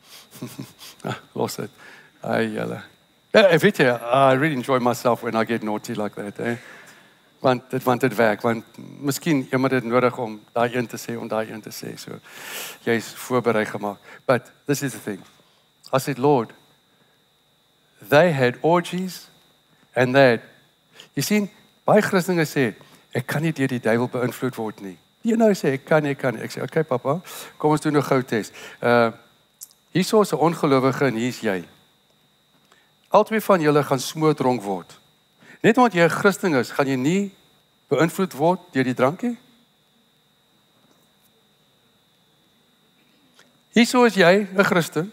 ah, 1.06 1.20
lost 1.34 1.60
it. 1.60 1.70
Ay, 2.24 2.48
julle. 2.56 2.82
Ja, 3.32 3.58
weet 3.60 3.78
jy, 3.78 3.86
I 3.92 4.34
really 4.34 4.56
enjoy 4.56 4.80
myself 4.80 5.22
when 5.24 5.36
I 5.36 5.44
get 5.46 5.64
naughty 5.64 5.94
like 5.94 6.16
that, 6.16 6.40
eh? 6.40 6.56
Want 7.40 7.70
dit 7.70 7.84
want 7.84 8.02
dit 8.02 8.16
werk 8.16 8.42
want 8.42 8.66
miskien 9.00 9.48
jy 9.52 9.58
moet 9.58 9.72
dit 9.72 9.84
nodig 9.84 10.18
om 10.18 10.40
daai 10.54 10.76
een 10.76 10.88
te 10.88 10.98
sê 10.98 11.18
om 11.18 11.28
daai 11.28 11.52
een 11.52 11.62
te 11.62 11.72
sê 11.72 11.98
so 11.98 12.20
jy's 12.84 13.14
voorberei 13.16 13.66
gemaak 13.66 13.98
but 14.26 14.52
this 14.66 14.82
is 14.82 14.92
the 14.92 15.00
thing 15.00 15.24
I 15.94 16.00
said, 16.00 16.20
Lord, 16.20 16.54
they 18.02 18.32
had 18.32 18.58
orgies 18.62 19.28
and 19.96 20.16
that. 20.16 20.42
Jy 21.16 21.24
sien, 21.24 21.50
baie 21.88 22.04
Christene 22.04 22.46
sê, 22.46 22.72
ek 23.16 23.28
kan 23.30 23.42
nie 23.42 23.54
deur 23.56 23.72
die 23.72 23.82
duiwel 23.82 24.10
beïnvloed 24.12 24.60
word 24.60 24.84
nie. 24.84 24.98
Die 25.26 25.38
nou 25.40 25.50
sê 25.58 25.74
ek 25.78 25.88
kan 25.88 26.06
ek 26.06 26.20
kan. 26.22 26.38
Ek 26.38 26.52
sê, 26.52 26.62
"Oké, 26.62 26.82
okay, 26.82 26.84
pappa, 26.84 27.22
kom 27.58 27.72
ons 27.72 27.82
doen 27.82 27.98
'n 27.98 28.04
gou 28.04 28.22
tes." 28.22 28.52
Uh 28.82 29.12
hierso 29.94 30.22
is 30.22 30.34
'n 30.34 30.38
ongelowige 30.38 31.06
en 31.06 31.16
hier's 31.16 31.40
jy. 31.40 31.66
Albei 33.10 33.42
van 33.42 33.62
julle 33.62 33.84
gaan 33.84 34.00
smootdronk 34.00 34.62
word. 34.62 35.00
Net 35.62 35.78
omdat 35.78 35.94
jy 35.94 36.04
'n 36.04 36.10
Christen 36.10 36.54
is, 36.54 36.72
gaan 36.72 36.88
jy 36.88 36.96
nie 36.96 37.32
beïnvloed 37.90 38.34
word 38.34 38.60
deur 38.74 38.84
die 38.84 38.94
drankie? 38.94 39.38
Hierso 43.74 44.06
is 44.06 44.16
jy 44.16 44.48
'n 44.50 44.64
Christen. 44.64 45.12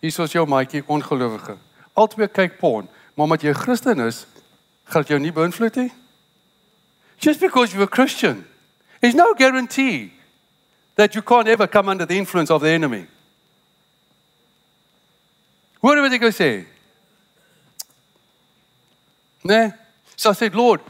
Hier 0.00 0.20
is 0.20 0.32
jou 0.32 0.46
maatjie 0.46 0.82
ongelowige. 0.86 1.56
Albei 1.94 2.28
kyk 2.28 2.58
porn. 2.58 2.88
Maar 3.14 3.24
omdat 3.24 3.42
jy 3.42 3.50
'n 3.50 3.54
Christen 3.54 4.00
is, 4.00 4.26
gaan 4.84 5.02
dit 5.02 5.08
jou 5.08 5.20
nie 5.20 5.32
beïnvloed 5.32 5.76
nie. 5.76 5.92
Just 7.18 7.40
because 7.40 7.72
you're 7.72 7.84
a 7.84 7.94
Christian, 7.94 8.46
there's 9.00 9.14
no 9.14 9.34
guarantee 9.34 10.12
that 10.94 11.14
you 11.14 11.22
can't 11.22 11.48
ever 11.48 11.68
come 11.68 11.90
under 11.90 12.06
the 12.06 12.16
influence 12.16 12.50
of 12.52 12.62
the 12.62 12.68
enemy. 12.68 13.06
Hoor 15.80 16.00
wat 16.00 16.12
ek 16.12 16.32
sê? 16.32 16.66
Nee. 19.44 19.72
So 20.16 20.30
I 20.30 20.34
said, 20.34 20.54
Lord, 20.54 20.80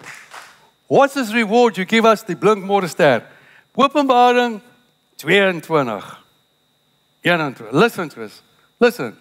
what's 0.88 1.14
this 1.14 1.32
reward 1.32 1.76
you 1.78 1.84
give 1.84 2.04
us 2.04 2.22
the 2.22 2.34
blinkmore 2.34 2.88
ster? 2.88 3.22
Openbaring 3.76 4.60
22. 5.18 6.02
21. 7.22 7.68
Listen 7.72 8.08
to 8.08 8.24
us. 8.24 8.42
Listen. 8.80 9.16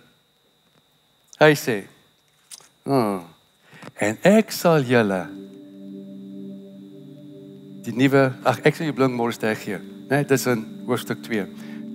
Hy 1.39 1.55
sê, 1.55 1.87
"Oh, 2.85 3.23
en 3.95 4.17
ek 4.23 4.51
sal 4.51 4.83
julle 4.83 5.21
die 7.83 7.93
nuwe 7.95 8.33
ag 8.45 8.59
ek 8.65 8.75
sal 8.75 8.87
jou 8.87 8.93
blinkmore 8.93 9.31
ster 9.31 9.55
gee." 9.55 9.77
Né, 9.77 10.09
nee, 10.09 10.23
dis 10.23 10.47
in 10.47 10.83
hoofstuk 10.85 11.23
2. 11.23 11.45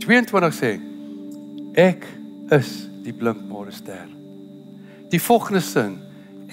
22 0.00 0.50
sê, 0.50 0.80
"Ek 1.76 2.06
is 2.52 2.88
die 3.02 3.12
blinkmore 3.12 3.72
ster." 3.72 4.08
Die 5.10 5.20
volgende 5.20 5.60
sin 5.60 6.00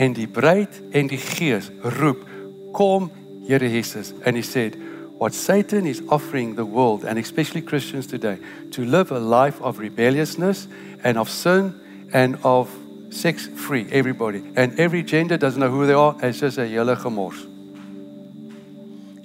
en 0.01 0.13
die 0.17 0.27
bruid 0.27 0.81
en 0.97 1.09
die 1.11 1.21
gees 1.21 1.69
roep 1.99 2.25
kom 2.73 3.11
Here 3.47 3.67
Jesus. 3.67 4.13
And 4.25 4.35
he 4.35 4.43
said 4.43 4.77
what 5.17 5.33
Satan 5.33 5.85
is 5.85 6.01
offering 6.09 6.55
the 6.55 6.65
world 6.65 7.03
and 7.03 7.19
especially 7.19 7.61
Christians 7.61 8.07
today 8.07 8.37
to 8.71 8.85
live 8.85 9.11
a 9.11 9.19
life 9.19 9.61
of 9.61 9.79
rebelliousness 9.79 10.67
and 11.03 11.17
of 11.17 11.29
sin 11.29 11.73
and 12.13 12.37
of 12.43 12.69
sex 13.09 13.47
free 13.47 13.87
everybody. 13.91 14.43
And 14.55 14.79
every 14.79 15.03
gender 15.03 15.37
doesn't 15.37 15.59
know 15.59 15.69
who 15.69 15.85
they 15.85 15.93
are 15.93 16.15
it's 16.21 16.39
just 16.39 16.57
a 16.57 16.67
hele 16.67 16.95
gemors. 16.95 17.47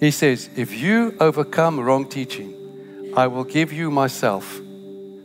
He 0.01 0.11
says 0.11 0.51
if 0.57 0.72
you 0.72 1.14
overcome 1.20 1.79
wrong 1.79 2.09
teaching 2.09 3.12
I 3.16 3.27
will 3.29 3.45
give 3.45 3.72
you 3.72 3.91
myself. 3.91 4.61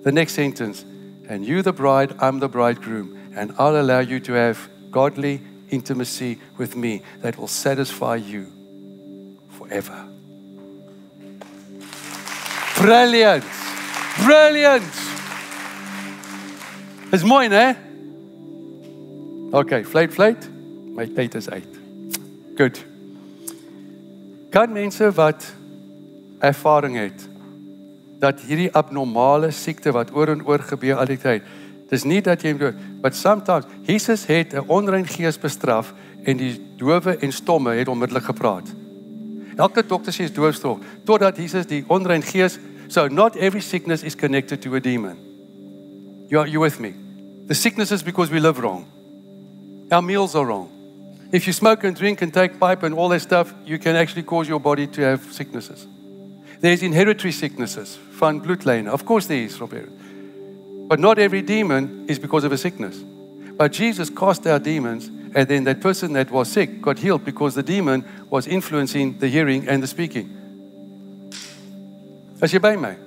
The 0.03 0.11
next 0.11 0.33
sentence 0.33 0.85
and 1.27 1.45
you 1.45 1.61
the 1.61 1.73
bride 1.73 2.13
I'm 2.19 2.39
the 2.39 2.49
bridegroom 2.49 3.33
and 3.35 3.53
I'll 3.57 3.79
allow 3.79 3.99
you 3.99 4.19
to 4.19 4.33
have 4.33 4.69
godly 4.91 5.41
intimacy 5.69 6.37
with 6.57 6.75
me 6.75 7.01
that 7.21 7.37
will 7.37 7.47
satisfy 7.47 8.15
you 8.15 8.45
forever. 9.49 10.05
Brilliant. 12.77 13.43
Brilliant. 14.25 14.83
Is 17.11 17.23
mooi, 17.23 17.47
né? 17.47 17.75
Okay, 19.53 19.83
fluit 19.83 20.13
fluit. 20.13 20.49
My 20.95 21.05
tyd 21.05 21.35
is 21.35 21.49
uit. 21.49 21.67
Goed. 22.57 22.85
Kan 24.51 24.71
mense 24.71 25.11
wat 25.15 25.53
ervaring 26.39 26.97
het 26.97 27.27
dat 28.21 28.41
hierdie 28.45 28.69
abnormale 28.77 29.51
siekte 29.51 29.91
wat 29.95 30.11
oor 30.13 30.33
en 30.33 30.43
oor 30.45 30.59
gebeur 30.59 30.99
al 31.01 31.09
die 31.09 31.19
tyd 31.21 31.47
Dis 31.91 32.05
nie 32.07 32.21
dat 32.23 32.43
jy 32.43 32.55
but 33.01 33.15
sometimes 33.15 33.65
Jesus 33.83 34.25
het 34.25 34.53
'n 34.53 34.67
onrein 34.67 35.07
gees 35.07 35.37
bestraf 35.37 35.93
en 36.23 36.37
die 36.37 36.59
dowe 36.77 37.17
en 37.19 37.31
stomme 37.31 37.73
het 37.75 37.87
onmiddellik 37.87 38.23
gepraat. 38.23 38.73
Elke 39.57 39.83
dokter 39.85 40.13
sê 40.13 40.23
is 40.23 40.33
doofstom 40.33 40.79
totdat 41.03 41.37
Jesus 41.37 41.65
die 41.65 41.83
onrein 41.87 42.23
gees 42.23 42.59
so 42.87 43.07
not 43.07 43.35
every 43.35 43.61
sickness 43.61 44.03
is 44.03 44.15
connected 44.15 44.61
to 44.61 44.75
a 44.75 44.79
demon. 44.79 45.17
You 46.29 46.39
are 46.39 46.49
you 46.49 46.61
with 46.61 46.79
me? 46.79 46.93
The 47.47 47.53
sickness 47.53 47.91
is 47.91 48.03
because 48.03 48.31
we 48.31 48.39
live 48.39 48.61
wrong. 48.61 48.85
Our 49.89 50.01
meals 50.01 50.35
are 50.35 50.45
wrong. 50.45 50.69
If 51.31 51.45
you 51.45 51.53
smoke 51.53 51.87
and 51.87 51.97
drink 51.97 52.21
and 52.21 52.33
take 52.33 52.57
pipe 52.57 52.85
and 52.85 52.95
all 52.95 53.09
that 53.09 53.21
stuff, 53.21 53.53
you 53.65 53.77
can 53.77 53.95
actually 53.95 54.23
cause 54.23 54.47
your 54.47 54.61
body 54.61 54.87
to 54.87 55.01
have 55.01 55.19
sicknesses. 55.31 55.87
There's 56.61 56.81
inheritary 56.81 57.31
sicknesses, 57.31 57.97
van 58.19 58.41
bloedlyne. 58.41 58.87
Of 58.87 59.03
course 59.03 59.27
there 59.27 59.43
is, 59.43 59.59
Robert. 59.59 59.89
But 60.91 60.99
not 60.99 61.19
every 61.19 61.41
demon 61.41 62.03
is 62.09 62.19
because 62.19 62.43
of 62.43 62.51
a 62.51 62.57
sickness. 62.57 62.97
But 63.55 63.71
Jesus 63.71 64.09
cast 64.09 64.45
out 64.45 64.63
demons, 64.63 65.07
and 65.33 65.47
then 65.47 65.63
that 65.63 65.79
person 65.79 66.11
that 66.13 66.29
was 66.29 66.51
sick 66.51 66.81
got 66.81 66.99
healed 66.99 67.23
because 67.23 67.55
the 67.55 67.63
demon 67.63 68.03
was 68.29 68.45
influencing 68.45 69.17
the 69.17 69.29
hearing 69.29 69.69
and 69.69 69.81
the 69.81 69.87
speaking. 69.87 70.27
As 72.41 72.51
jy 72.51 72.59
by 72.59 72.75
my. 72.75 72.97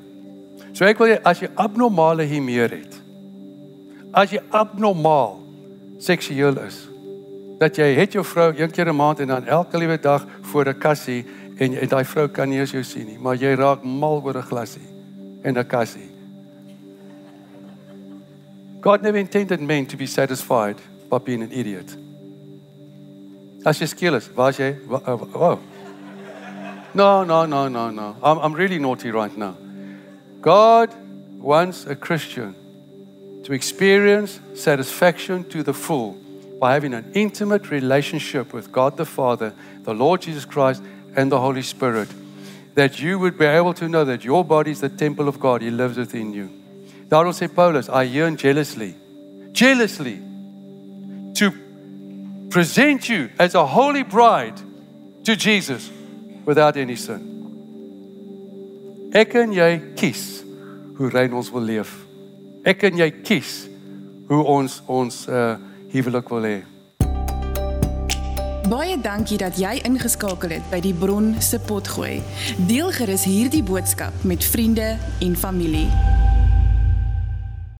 So 0.72 0.86
ek 0.86 0.98
wil 0.98 1.12
jy 1.12 1.18
as 1.28 1.42
jy 1.44 1.50
abnormale 1.60 2.24
hiermeer 2.24 2.72
het. 2.72 2.96
As 4.16 4.32
jy 4.32 4.40
abnormaal 4.48 5.36
seksueel 6.00 6.62
is, 6.64 6.80
dat 7.60 7.76
jy 7.76 7.90
het 8.00 8.16
jou 8.16 8.24
vrou 8.24 8.48
een 8.56 8.72
keer 8.72 8.88
'n 8.88 8.96
maand 8.96 9.20
en 9.20 9.28
dan 9.28 9.44
elke 9.44 9.76
liewe 9.76 10.00
dag 10.00 10.24
voor 10.40 10.72
'n 10.72 10.78
kassie 10.78 11.26
en 11.60 11.76
jy 11.76 11.86
daai 11.86 12.04
vrou 12.04 12.28
kan 12.28 12.48
nie 12.48 12.64
eens 12.64 12.72
jou 12.72 12.82
sien 12.82 13.06
nie, 13.06 13.18
maar 13.18 13.36
jy 13.36 13.54
raak 13.54 13.84
mal 13.84 14.24
oor 14.24 14.38
'n 14.38 14.48
glasie 14.48 14.88
en 15.42 15.58
'n 15.58 15.68
kassie. 15.68 16.13
God 18.84 19.00
never 19.00 19.16
intended 19.16 19.62
men 19.62 19.86
to 19.86 19.96
be 19.96 20.06
satisfied 20.06 20.76
by 21.08 21.16
being 21.16 21.40
an 21.40 21.50
idiot. 21.50 21.96
As 23.64 23.80
jy 23.80 23.86
skiel 23.88 24.16
is, 24.18 24.26
waar 24.36 24.52
jy 24.52 24.74
oh. 24.90 25.58
No, 26.92 27.24
no, 27.24 27.46
no, 27.46 27.68
no, 27.68 27.88
no. 27.90 28.14
I'm 28.22 28.38
I'm 28.38 28.52
really 28.52 28.78
naughty 28.78 29.10
right 29.10 29.34
now. 29.34 29.56
God 30.42 30.92
wants 31.40 31.86
a 31.86 31.96
Christian 31.96 32.54
to 33.44 33.54
experience 33.54 34.38
satisfaction 34.52 35.44
to 35.48 35.62
the 35.62 35.72
full 35.72 36.18
by 36.60 36.74
having 36.74 36.92
an 36.92 37.10
intimate 37.14 37.70
relationship 37.70 38.52
with 38.52 38.70
God 38.70 38.98
the 38.98 39.06
Father, 39.06 39.54
the 39.84 39.94
Lord 39.94 40.20
Jesus 40.20 40.44
Christ, 40.44 40.82
and 41.16 41.32
the 41.32 41.40
Holy 41.40 41.62
Spirit. 41.62 42.10
That 42.74 43.00
you 43.00 43.18
would 43.18 43.38
be 43.38 43.46
able 43.46 43.72
to 43.80 43.88
know 43.88 44.04
that 44.04 44.26
your 44.26 44.44
body 44.44 44.72
is 44.72 44.82
the 44.82 44.90
temple 44.90 45.26
of 45.26 45.40
God, 45.40 45.62
He 45.62 45.70
lives 45.70 45.96
within 45.96 46.34
you. 46.34 46.50
Daarom 47.14 47.32
sê 47.32 47.46
Paulus, 47.46 47.86
I 47.86 48.02
yearn 48.02 48.34
jealously, 48.36 48.96
jealously 49.52 50.18
to 51.34 51.52
present 52.50 53.08
you 53.08 53.28
as 53.38 53.54
a 53.54 53.64
holy 53.64 54.02
bride 54.02 54.58
to 55.22 55.36
Jesus 55.36 55.92
without 56.44 56.76
any 56.76 56.96
sin. 56.96 57.22
Ek 59.14 59.36
en 59.38 59.54
jy 59.54 59.94
kies 59.94 60.42
hoe 60.98 61.12
rein 61.14 61.30
ons 61.38 61.52
wil 61.54 61.62
leef. 61.62 61.92
Ek 62.66 62.82
en 62.90 62.98
jy 62.98 63.06
kies 63.22 63.52
hoe 64.26 64.42
ons 64.42 64.80
ons 64.90 65.20
uh 65.30 65.54
huwelik 65.94 66.34
wil 66.34 66.50
hê. 66.50 66.56
Baie 68.66 68.98
dankie 68.98 69.38
dat 69.38 69.54
jy 69.54 69.76
ingeskakel 69.86 70.56
het 70.56 70.66
by 70.74 70.82
die 70.82 70.96
Bron 70.98 71.36
se 71.38 71.62
potgooi. 71.62 72.18
Deel 72.66 72.90
gerus 72.98 73.30
hierdie 73.30 73.62
boodskap 73.62 74.26
met 74.26 74.42
vriende 74.42 74.96
en 75.22 75.38
familie. 75.38 75.86